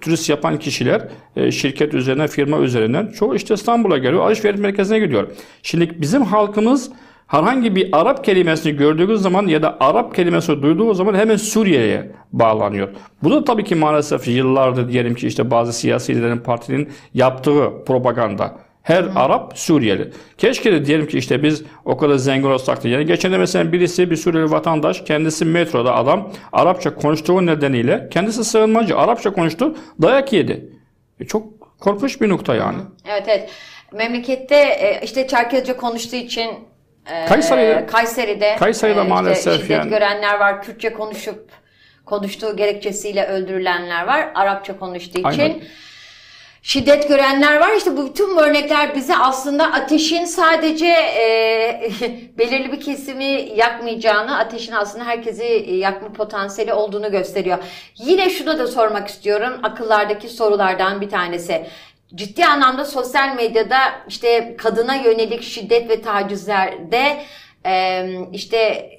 turist 0.00 0.30
yapan 0.30 0.58
kişiler 0.58 1.08
e, 1.36 1.50
şirket 1.50 1.94
üzerinden, 1.94 2.26
firma 2.26 2.58
üzerinden 2.58 3.06
çoğu 3.06 3.34
işte 3.34 3.54
İstanbul'a 3.54 3.98
geliyor, 3.98 4.26
alışveriş 4.26 4.60
merkezine 4.60 4.98
gidiyor. 4.98 5.28
Şimdi 5.62 6.00
bizim 6.00 6.22
halkımız 6.22 6.90
herhangi 7.26 7.74
bir 7.74 7.88
Arap 7.92 8.24
kelimesini 8.24 8.76
gördüğü 8.76 9.18
zaman 9.18 9.46
ya 9.46 9.62
da 9.62 9.76
Arap 9.80 10.14
kelimesi 10.14 10.62
duyduğu 10.62 10.94
zaman 10.94 11.14
hemen 11.14 11.36
Suriye'ye 11.36 12.12
bağlanıyor. 12.32 12.88
Bu 13.22 13.30
da 13.30 13.44
tabii 13.44 13.64
ki 13.64 13.74
maalesef 13.74 14.28
yıllardır 14.28 14.88
diyelim 14.88 15.14
ki 15.14 15.26
işte 15.26 15.50
bazı 15.50 15.72
siyasi 15.72 16.16
liderlerin 16.16 16.38
partinin 16.38 16.88
yaptığı 17.14 17.70
propaganda. 17.86 18.69
Her 18.82 19.04
Arap 19.16 19.58
Suriyeli. 19.58 20.10
Keşke 20.38 20.72
de 20.72 20.84
diyelim 20.86 21.06
ki 21.08 21.18
işte 21.18 21.42
biz 21.42 21.62
o 21.84 21.96
kadar 21.96 22.16
zengin 22.16 22.50
olsak 22.50 22.84
da. 22.84 22.88
Yani 22.88 23.06
geçen 23.06 23.32
de 23.32 23.38
mesela 23.38 23.72
birisi 23.72 24.10
bir 24.10 24.16
Suriyeli 24.16 24.50
vatandaş 24.50 25.00
kendisi 25.04 25.44
metroda 25.44 25.94
adam 25.96 26.32
Arapça 26.52 26.94
konuştuğu 26.94 27.46
nedeniyle 27.46 28.08
kendisi 28.10 28.44
sığınmacı 28.44 28.98
Arapça 28.98 29.32
konuştu 29.32 29.76
dayak 30.02 30.32
yedi. 30.32 30.68
E 31.20 31.24
çok 31.26 31.60
korkunç 31.80 32.20
bir 32.20 32.28
nokta 32.28 32.54
yani. 32.54 32.78
Evet 33.08 33.24
evet. 33.28 33.50
Memlekette 33.92 34.56
e, 34.56 35.00
işte 35.04 35.26
Çerkezce 35.26 35.76
konuştuğu 35.76 36.16
için 36.16 36.50
e, 37.06 37.26
Kayseri'de- 37.26 37.86
Kayseri'de, 37.86 38.56
Kayseri'de 38.58 38.98
e, 39.00 39.02
işte 39.02 39.08
maalesef 39.14 39.54
şiddet 39.54 39.70
yani. 39.70 39.90
görenler 39.90 40.40
var. 40.40 40.62
Kürtçe 40.62 40.92
konuşup 40.92 41.48
konuştuğu 42.06 42.56
gerekçesiyle 42.56 43.26
öldürülenler 43.26 44.06
var. 44.06 44.28
Arapça 44.34 44.78
konuştuğu 44.78 45.18
için. 45.18 45.24
Aynen. 45.28 45.60
Şiddet 46.62 47.08
görenler 47.08 47.60
var. 47.60 47.72
İşte 47.76 47.96
bu 47.96 48.06
bütün 48.06 48.36
bu 48.36 48.40
örnekler 48.40 48.94
bize 48.94 49.16
aslında 49.16 49.72
ateşin 49.72 50.24
sadece 50.24 50.86
e, 50.86 51.90
belirli 52.38 52.72
bir 52.72 52.80
kesimi 52.80 53.48
yakmayacağını, 53.56 54.38
ateşin 54.38 54.72
aslında 54.72 55.04
herkesi 55.04 55.44
e, 55.44 55.76
yakma 55.76 56.12
potansiyeli 56.12 56.72
olduğunu 56.72 57.10
gösteriyor. 57.10 57.58
Yine 57.96 58.30
şunu 58.30 58.58
da 58.58 58.66
sormak 58.66 59.08
istiyorum. 59.08 59.60
Akıllardaki 59.62 60.28
sorulardan 60.28 61.00
bir 61.00 61.08
tanesi. 61.08 61.66
Ciddi 62.14 62.44
anlamda 62.44 62.84
sosyal 62.84 63.34
medyada 63.36 63.78
işte 64.08 64.56
kadına 64.56 64.94
yönelik 64.94 65.42
şiddet 65.42 65.90
ve 65.90 66.02
tacizlerde 66.02 67.22
e, 67.66 68.06
işte 68.32 68.90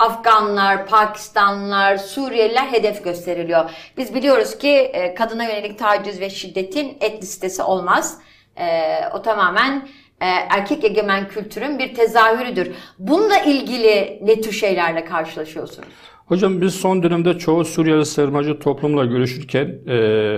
Afganlar, 0.00 0.86
Pakistanlılar, 0.86 1.96
Suriyeliler 1.96 2.66
hedef 2.66 3.04
gösteriliyor. 3.04 3.70
Biz 3.96 4.14
biliyoruz 4.14 4.58
ki 4.58 4.68
e, 4.68 5.14
kadına 5.14 5.44
yönelik 5.44 5.78
taciz 5.78 6.20
ve 6.20 6.30
şiddetin 6.30 6.96
et 7.00 7.22
listesi 7.22 7.62
olmaz. 7.62 8.18
E, 8.56 8.66
o 9.14 9.22
tamamen 9.22 9.88
e, 10.20 10.26
erkek 10.26 10.84
egemen 10.84 11.28
kültürün 11.28 11.78
bir 11.78 11.94
tezahürüdür. 11.94 12.72
Bununla 12.98 13.38
ilgili 13.38 14.18
ne 14.22 14.40
tür 14.40 14.52
şeylerle 14.52 15.04
karşılaşıyorsunuz? 15.04 15.88
Hocam 16.26 16.60
biz 16.60 16.74
son 16.74 17.02
dönemde 17.02 17.38
çoğu 17.38 17.64
Suriyeli 17.64 18.06
sığınmacı 18.06 18.58
toplumla 18.58 19.04
görüşürken 19.04 19.66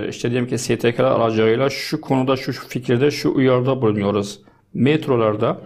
işte 0.09 0.31
diyelim 0.31 0.47
ki 0.47 0.57
STK 0.57 0.99
aracılığıyla 0.99 1.69
şu 1.69 2.01
konuda 2.01 2.35
şu 2.35 2.67
fikirde 2.67 3.11
şu 3.11 3.35
uyarıda 3.35 3.81
bulunuyoruz. 3.81 4.41
Metrolarda, 4.73 5.57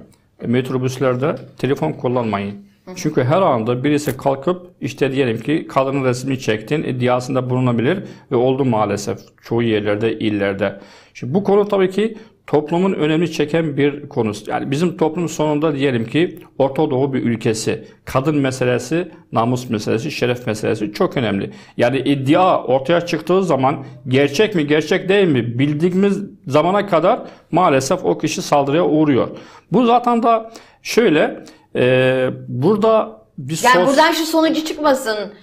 metrobüslerde 0.42 1.36
telefon 1.58 1.92
kullanmayın. 1.92 2.68
Çünkü 2.96 3.24
her 3.24 3.42
anda 3.42 3.84
birisi 3.84 4.18
kalkıp 4.18 4.72
işte 4.82 5.12
diyelim 5.12 5.40
ki 5.40 5.68
kadının 5.70 6.04
resmini 6.04 6.40
çektin 6.40 6.84
iddiasında 6.84 7.50
bulunabilir 7.50 8.04
ve 8.32 8.36
oldu 8.36 8.66
maalesef 8.66 9.20
çoğu 9.42 9.64
yerlerde, 9.64 10.20
illerde. 10.20 10.80
Şimdi 11.14 11.34
bu 11.34 11.44
konu 11.44 11.68
tabii 11.68 11.90
ki 11.90 12.18
toplumun 12.48 12.94
önemli 12.94 13.32
çeken 13.32 13.78
bir 13.78 14.10
konusu. 14.10 14.52
Yani 14.52 14.72
bizim 14.72 14.98
toplum 14.98 15.30
sonunda 15.30 15.76
diyelim 15.76 16.06
ki 16.06 16.40
Orta 16.58 16.92
Doğu 16.92 17.14
bir 17.14 17.24
ülkesi. 17.24 17.88
Kadın 18.06 18.38
meselesi, 18.38 19.12
namus 19.32 19.70
meselesi, 19.70 20.12
şeref 20.12 20.48
meselesi 20.48 20.94
çok 20.94 21.18
önemli. 21.18 21.52
Yani 21.78 22.00
iddia 22.00 22.64
ortaya 22.64 23.02
çıktığı 23.02 23.44
zaman 23.44 23.86
gerçek 24.08 24.56
mi 24.56 24.68
gerçek 24.68 25.10
değil 25.10 25.28
mi 25.28 25.60
bildiğimiz 25.60 26.24
zamana 26.48 26.88
kadar 26.88 27.20
maalesef 27.52 28.06
o 28.06 28.18
kişi 28.18 28.42
saldırıya 28.42 28.86
uğruyor. 28.86 29.28
Bu 29.72 29.86
zaten 29.86 30.24
da 30.24 30.52
şöyle 30.82 31.44
e, 31.78 32.30
burada 32.48 33.22
bir 33.38 33.60
Yani 33.64 33.76
sos- 33.84 33.88
buradan 33.88 34.12
şu 34.12 34.26
sonucu 34.26 34.66
çıkmasın. 34.66 35.34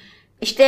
İşte 0.41 0.65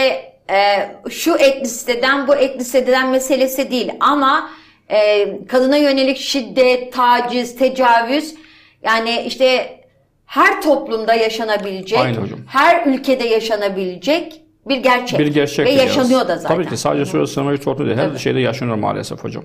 e, 0.51 0.89
şu 1.11 1.37
et 1.37 1.61
listeden 1.65 2.29
bu 2.29 2.35
et 2.37 2.61
listeden 2.61 3.11
meselesi 3.11 3.71
değil 3.71 3.93
ama 4.01 4.51
e, 4.91 5.29
kadına 5.47 5.77
yönelik 5.77 6.17
şiddet, 6.17 6.93
taciz, 6.93 7.57
tecavüz 7.57 8.35
yani 8.83 9.23
işte 9.27 9.77
her 10.27 10.63
toplumda 10.63 11.15
yaşanabilecek, 11.15 11.99
Aynen 11.99 12.21
hocam. 12.21 12.39
her 12.49 12.87
ülkede 12.87 13.25
yaşanabilecek 13.25 14.41
bir 14.69 14.77
gerçek. 14.77 15.19
Bir 15.19 15.27
gerçek. 15.27 15.67
Ve 15.67 15.71
yaşanıyor 15.71 16.21
da 16.29 16.37
zaten. 16.37 16.57
Tabii 16.57 16.69
ki 16.69 16.77
sadece 16.77 17.05
Suriye 17.05 17.27
sınırı 17.27 17.59
sorunu 17.59 17.87
değil. 17.87 17.99
Her 17.99 18.09
Tabii. 18.09 18.19
şeyde 18.19 18.41
yaşanıyor 18.41 18.77
maalesef 18.77 19.25
hocam. 19.25 19.45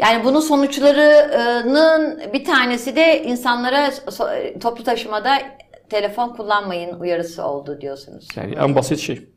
Yani 0.00 0.24
bunun 0.24 0.40
sonuçlarının 0.40 2.32
bir 2.32 2.44
tanesi 2.44 2.96
de 2.96 3.22
insanlara 3.24 3.90
toplu 4.60 4.84
taşımada 4.84 5.38
telefon 5.90 6.28
kullanmayın 6.28 7.00
uyarısı 7.00 7.44
oldu 7.44 7.80
diyorsunuz. 7.80 8.28
Yani 8.36 8.54
en 8.54 8.74
basit 8.74 8.98
şey. 8.98 9.28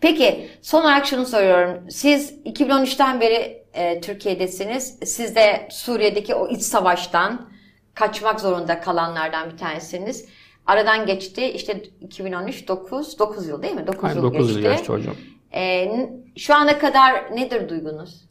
Peki 0.00 0.48
son 0.62 0.82
olarak 0.82 1.06
şunu 1.06 1.26
soruyorum. 1.26 1.90
Siz 1.90 2.32
2013'ten 2.32 3.20
beri 3.20 3.62
e, 3.74 4.00
Türkiye'desiniz. 4.00 4.98
Siz 5.04 5.36
de 5.36 5.68
Suriye'deki 5.70 6.34
o 6.34 6.48
iç 6.48 6.62
savaştan 6.62 7.48
kaçmak 7.94 8.40
zorunda 8.40 8.80
kalanlardan 8.80 9.50
bir 9.52 9.56
tanesiniz. 9.56 10.28
Aradan 10.66 11.06
geçti 11.06 11.44
işte 11.44 11.82
2013 12.00 12.68
9 12.68 13.18
9 13.18 13.48
yıl 13.48 13.62
değil 13.62 13.74
mi? 13.74 13.86
9 13.86 14.04
Aynen 14.04 14.16
yıl 14.16 14.22
9 14.22 14.46
geçti. 14.48 14.62
yıl 14.66 14.72
geçti 14.76 14.92
hocam. 14.92 15.14
E, 15.54 15.88
şu 16.36 16.54
ana 16.54 16.78
kadar 16.78 17.36
nedir 17.36 17.68
duygunuz? 17.68 18.24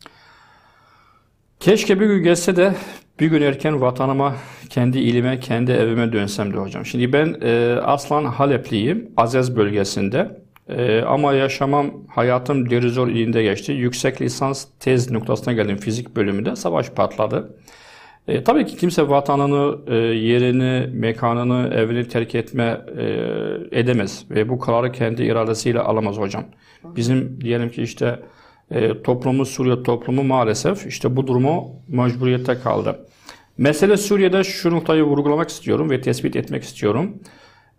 Keşke 1.61 1.99
bir 1.99 2.05
gün 2.05 2.23
gelse 2.23 2.55
de 2.55 2.73
bir 3.19 3.27
gün 3.27 3.41
erken 3.41 3.81
vatanıma, 3.81 4.35
kendi 4.69 4.99
ilime, 4.99 5.39
kendi 5.39 5.71
evime 5.71 6.13
dönsem 6.13 6.53
de 6.53 6.57
hocam. 6.57 6.85
Şimdi 6.85 7.13
ben 7.13 7.35
e, 7.41 7.79
aslan 7.83 8.25
Halepliyim, 8.25 9.11
Azez 9.17 9.55
bölgesinde. 9.55 10.41
E, 10.69 11.01
ama 11.01 11.33
yaşamam, 11.33 11.91
hayatım 12.07 12.69
Derizor 12.69 13.07
ilinde 13.07 13.43
geçti. 13.43 13.71
Yüksek 13.71 14.21
lisans 14.21 14.67
tez 14.79 15.11
noktasına 15.11 15.53
geldim 15.53 15.77
fizik 15.77 16.15
bölümünde. 16.15 16.55
Savaş 16.55 16.89
patladı. 16.89 17.57
E, 18.27 18.43
tabii 18.43 18.65
ki 18.65 18.77
kimse 18.77 19.09
vatanını, 19.09 19.77
e, 19.87 19.95
yerini, 19.95 20.87
mekanını, 20.93 21.73
evini 21.73 22.07
terk 22.07 22.35
etme 22.35 22.81
e, 22.97 23.05
edemez. 23.79 24.25
Ve 24.29 24.49
bu 24.49 24.59
kararı 24.59 24.91
kendi 24.91 25.23
iradesiyle 25.23 25.79
alamaz 25.79 26.17
hocam. 26.17 26.45
Bizim 26.83 27.41
diyelim 27.41 27.69
ki 27.69 27.81
işte 27.81 28.19
e, 28.71 29.01
toplumumuz, 29.03 29.49
Suriye 29.49 29.83
toplumu 29.83 30.23
maalesef 30.23 30.87
işte 30.87 31.15
bu 31.15 31.27
durumu 31.27 31.69
mecburiyette 31.87 32.59
kaldı. 32.59 33.05
Mesele 33.57 33.97
Suriye'de 33.97 34.43
şu 34.43 34.71
noktayı 34.71 35.03
vurgulamak 35.03 35.49
istiyorum 35.49 35.89
ve 35.89 36.01
tespit 36.01 36.35
etmek 36.35 36.63
istiyorum. 36.63 37.15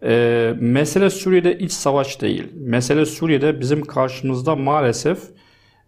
E, 0.02 0.54
mesele 0.60 1.10
Suriye'de 1.10 1.58
iç 1.58 1.72
savaş 1.72 2.20
değil. 2.20 2.44
Mesele 2.54 3.06
Suriye'de 3.06 3.60
bizim 3.60 3.82
karşımızda 3.82 4.56
maalesef 4.56 5.18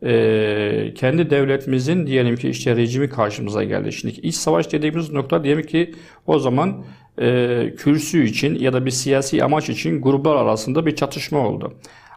e, 0.02 0.94
kendi 0.94 1.30
devletimizin 1.30 2.06
diyelim 2.06 2.36
ki 2.36 2.48
işte 2.48 2.76
rejimi 2.76 3.08
karşımıza 3.08 3.64
geldi. 3.64 3.92
Şimdi 3.92 4.20
iç 4.20 4.34
savaş 4.34 4.72
dediğimiz 4.72 5.12
nokta 5.12 5.44
diyelim 5.44 5.66
ki 5.66 5.94
o 6.26 6.38
zaman 6.38 6.84
e, 7.20 7.74
kürsü 7.78 8.24
için 8.24 8.54
ya 8.54 8.72
da 8.72 8.86
bir 8.86 8.90
siyasi 8.90 9.44
amaç 9.44 9.68
için 9.68 10.02
gruplar 10.02 10.36
arasında 10.36 10.86
bir 10.86 10.96
çatışma 10.96 11.38
oldu. 11.38 11.74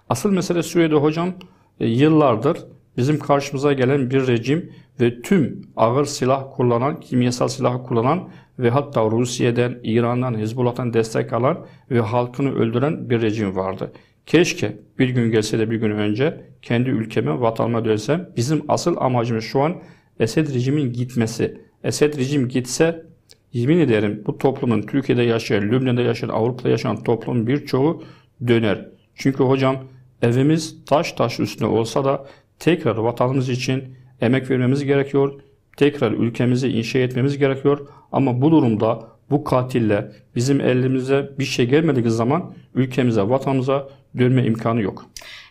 Asıl 0.10 0.32
mesele 0.32 0.64
Suriye'de 0.64 0.96
hocam 0.96 1.34
e, 1.80 1.88
yıllardır 1.88 2.58
bizim 2.98 3.20
karşımıza 3.20 3.74
gelen 3.74 4.10
bir 4.10 4.28
rejim 4.28 4.72
ve 5.02 5.22
tüm 5.22 5.62
ağır 5.76 6.06
silah 6.06 6.44
kullanan, 6.56 7.00
kimyasal 7.00 7.48
silah 7.48 7.88
kullanan 7.88 8.30
ve 8.60 8.70
hatta 8.70 9.12
Rusya'dan, 9.12 9.76
İran'dan, 9.84 10.38
Hizbullah'tan 10.38 10.94
destek 10.94 11.34
alan 11.34 11.66
ve 11.92 12.00
halkını 12.00 12.56
öldüren 12.56 13.10
bir 13.10 13.22
rejim 13.22 13.56
vardı. 13.56 13.92
Keşke 14.26 14.78
bir 15.00 15.10
gün 15.10 15.32
gelse 15.32 15.60
de 15.60 15.72
bir 15.72 15.76
gün 15.76 15.92
önce 15.92 16.42
kendi 16.62 16.90
ülkeme, 16.90 17.42
vatanıma 17.42 17.86
dönsem. 17.86 18.30
Bizim 18.36 18.62
asıl 18.68 18.96
amacımız 18.98 19.44
şu 19.44 19.62
an 19.62 19.76
Esed 20.20 20.56
rejimin 20.56 20.94
gitmesi. 20.94 21.62
Esed 21.84 22.18
rejim 22.18 22.48
gitse 22.48 23.06
yemin 23.54 23.80
ederim 23.80 24.24
bu 24.28 24.38
toplumun 24.38 24.82
Türkiye'de 24.82 25.24
yaşayan, 25.24 25.64
Lübnan'da 25.64 26.02
yaşayan, 26.02 26.30
Avrupa'da 26.30 26.70
yaşayan 26.70 27.04
toplumun 27.04 27.48
birçoğu 27.48 28.04
döner. 28.48 28.90
Çünkü 29.16 29.44
hocam 29.44 29.84
evimiz 30.22 30.86
taş 30.86 31.12
taş 31.12 31.40
üstüne 31.40 31.68
olsa 31.68 32.06
da 32.06 32.26
tekrar 32.60 32.96
vatanımız 32.96 33.50
için 33.50 33.98
emek 34.22 34.50
vermemiz 34.50 34.86
gerekiyor. 34.86 35.42
Tekrar 35.78 36.12
ülkemizi 36.12 36.70
inşa 36.70 37.00
etmemiz 37.00 37.38
gerekiyor. 37.38 37.88
Ama 38.12 38.42
bu 38.42 38.52
durumda 38.52 39.08
bu 39.30 39.44
katille 39.44 40.12
bizim 40.36 40.62
elimize 40.62 41.30
bir 41.40 41.46
şey 41.46 41.66
gelmediği 41.66 42.10
zaman 42.10 42.54
ülkemize, 42.76 43.22
vatanımıza 43.22 43.90
dönme 44.18 44.46
imkanı 44.46 44.82
yok. 44.82 45.06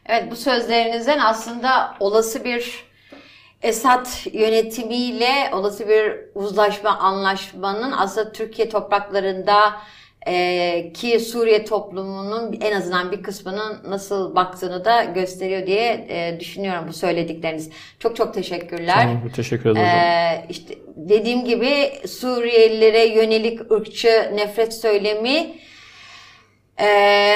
Evet 0.07 0.31
bu 0.31 0.37
sözlerinizden 0.37 1.19
aslında 1.19 1.95
olası 2.01 2.45
bir 2.45 2.87
Esad 3.63 4.07
yönetimiyle 4.33 5.51
olası 5.53 5.89
bir 5.89 6.13
uzlaşma 6.35 6.91
anlaşmanın 6.91 7.93
aslında 7.93 8.33
Türkiye 8.33 8.69
topraklarında 8.69 9.77
e, 10.27 10.93
ki 10.93 11.21
Suriye 11.21 11.65
toplumunun 11.65 12.59
en 12.61 12.73
azından 12.73 13.13
bir 13.13 13.23
kısmının 13.23 13.79
nasıl 13.89 14.35
baktığını 14.35 14.85
da 14.85 15.05
gösteriyor 15.05 15.67
diye 15.67 16.07
e, 16.09 16.41
düşünüyorum 16.41 16.85
bu 16.89 16.93
söyledikleriniz. 16.93 17.71
Çok 17.99 18.17
çok 18.17 18.35
teşekkürler. 18.35 18.99
Tamam, 19.03 19.33
teşekkür 19.37 19.71
ederim. 19.71 19.87
Ee, 19.87 20.47
işte 20.49 20.75
dediğim 20.97 21.45
gibi 21.45 21.93
Suriyelilere 22.09 23.07
yönelik 23.07 23.73
ırkçı 23.73 24.33
nefret 24.35 24.75
söylemi 24.75 25.55
e, 26.79 26.87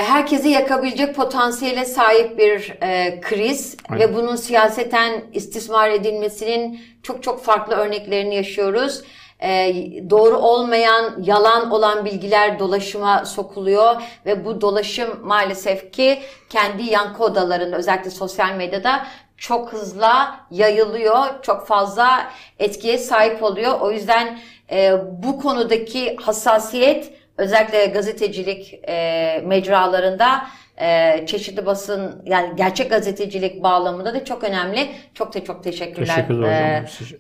herkesi 0.03 0.49
yakabilecek 0.49 1.15
potansiyele 1.15 1.85
sahip 1.85 2.39
bir 2.39 2.75
e, 2.83 3.21
kriz 3.21 3.77
Aynen. 3.89 4.09
ve 4.09 4.15
bunun 4.15 4.37
siyaseten 4.37 5.25
istismar 5.33 5.91
edilmesinin 5.91 6.81
çok 7.03 7.23
çok 7.23 7.45
farklı 7.45 7.75
örneklerini 7.75 8.35
yaşıyoruz. 8.35 9.03
E, 9.43 9.75
doğru 10.11 10.37
olmayan, 10.37 11.15
yalan 11.23 11.71
olan 11.71 12.05
bilgiler 12.05 12.59
dolaşıma 12.59 13.25
sokuluyor 13.25 14.03
ve 14.27 14.45
bu 14.45 14.61
dolaşım 14.61 15.09
maalesef 15.23 15.93
ki 15.93 16.19
kendi 16.49 16.83
yankı 16.83 17.25
odalarında 17.25 17.77
özellikle 17.77 18.11
sosyal 18.11 18.55
medyada 18.55 19.07
çok 19.37 19.73
hızlı 19.73 20.11
yayılıyor, 20.51 21.43
çok 21.43 21.67
fazla 21.67 22.31
etkiye 22.59 22.99
sahip 22.99 23.43
oluyor. 23.43 23.81
O 23.81 23.93
yüzden 23.93 24.39
e, 24.71 24.93
bu 25.23 25.41
konudaki 25.41 26.17
hassasiyet 26.17 27.13
özellikle 27.39 27.87
gazetecilik 27.87 28.81
e, 28.89 29.43
mecralarında 29.47 30.47
e, 30.81 31.27
çeşitli 31.27 31.67
basın 31.67 32.23
yani 32.27 32.57
gerçek 32.57 32.91
gazetecilik 32.91 33.63
bağlamında 33.63 34.15
da 34.15 34.25
çok 34.25 34.45
önemli. 34.45 34.89
Çok 35.15 35.35
da 35.35 35.45
çok 35.45 35.65
teşekkürler. 35.65 36.15
Teşekkür 36.15 36.43
ederim 36.43 36.53
e, 36.53 36.77
hocam. 36.77 36.89
Siz- 36.89 37.15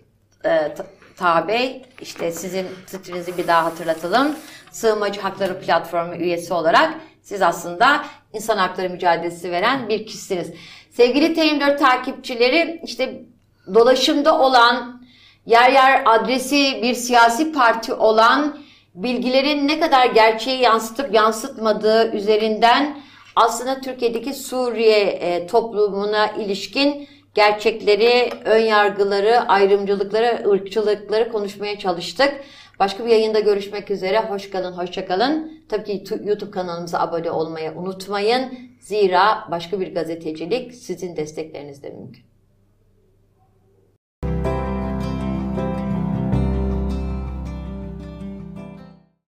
e, 0.44 0.74
Ta- 1.20 1.26
Taha 1.26 1.48
Bey, 1.48 1.82
işte 2.00 2.32
sizin 2.32 2.66
titrinizi 2.86 3.38
bir 3.38 3.46
daha 3.46 3.64
hatırlatalım. 3.64 4.36
Sığınmacı 4.70 5.20
Hakları 5.20 5.60
Platformu 5.60 6.14
üyesi 6.14 6.54
olarak 6.54 6.94
siz 7.22 7.42
aslında 7.42 8.04
insan 8.32 8.56
hakları 8.56 8.90
mücadelesi 8.90 9.50
veren 9.50 9.88
bir 9.88 10.06
kişisiniz. 10.06 10.52
Sevgili 10.90 11.26
T24 11.26 11.78
takipçileri, 11.78 12.80
işte 12.84 13.22
dolaşımda 13.74 14.38
olan, 14.38 15.02
yer 15.46 15.72
yer 15.72 16.02
adresi 16.06 16.80
bir 16.82 16.94
siyasi 16.94 17.52
parti 17.52 17.94
olan 17.94 18.58
bilgilerin 18.94 19.68
ne 19.68 19.80
kadar 19.80 20.06
gerçeği 20.06 20.60
yansıtıp 20.60 21.14
yansıtmadığı 21.14 22.12
üzerinden 22.12 22.98
aslında 23.36 23.80
Türkiye'deki 23.80 24.34
Suriye 24.34 25.00
e, 25.00 25.46
toplumuna 25.46 26.26
ilişkin 26.26 27.08
gerçekleri, 27.34 28.30
ön 28.44 28.58
yargıları, 28.60 29.40
ayrımcılıkları, 29.40 30.50
ırkçılıkları 30.50 31.32
konuşmaya 31.32 31.78
çalıştık. 31.78 32.34
Başka 32.78 33.04
bir 33.04 33.10
yayında 33.10 33.40
görüşmek 33.40 33.90
üzere. 33.90 34.20
Hoş 34.20 34.50
kalın, 34.50 34.72
hoşça 34.72 35.06
kalın. 35.06 35.62
Tabii 35.68 35.84
ki 35.84 36.04
tu- 36.14 36.28
YouTube 36.28 36.50
kanalımıza 36.50 36.98
abone 37.00 37.30
olmayı 37.30 37.72
unutmayın. 37.72 38.58
Zira 38.80 39.48
başka 39.50 39.80
bir 39.80 39.94
gazetecilik 39.94 40.74
sizin 40.74 41.16
desteklerinizle 41.16 41.90
mümkün. 41.90 42.29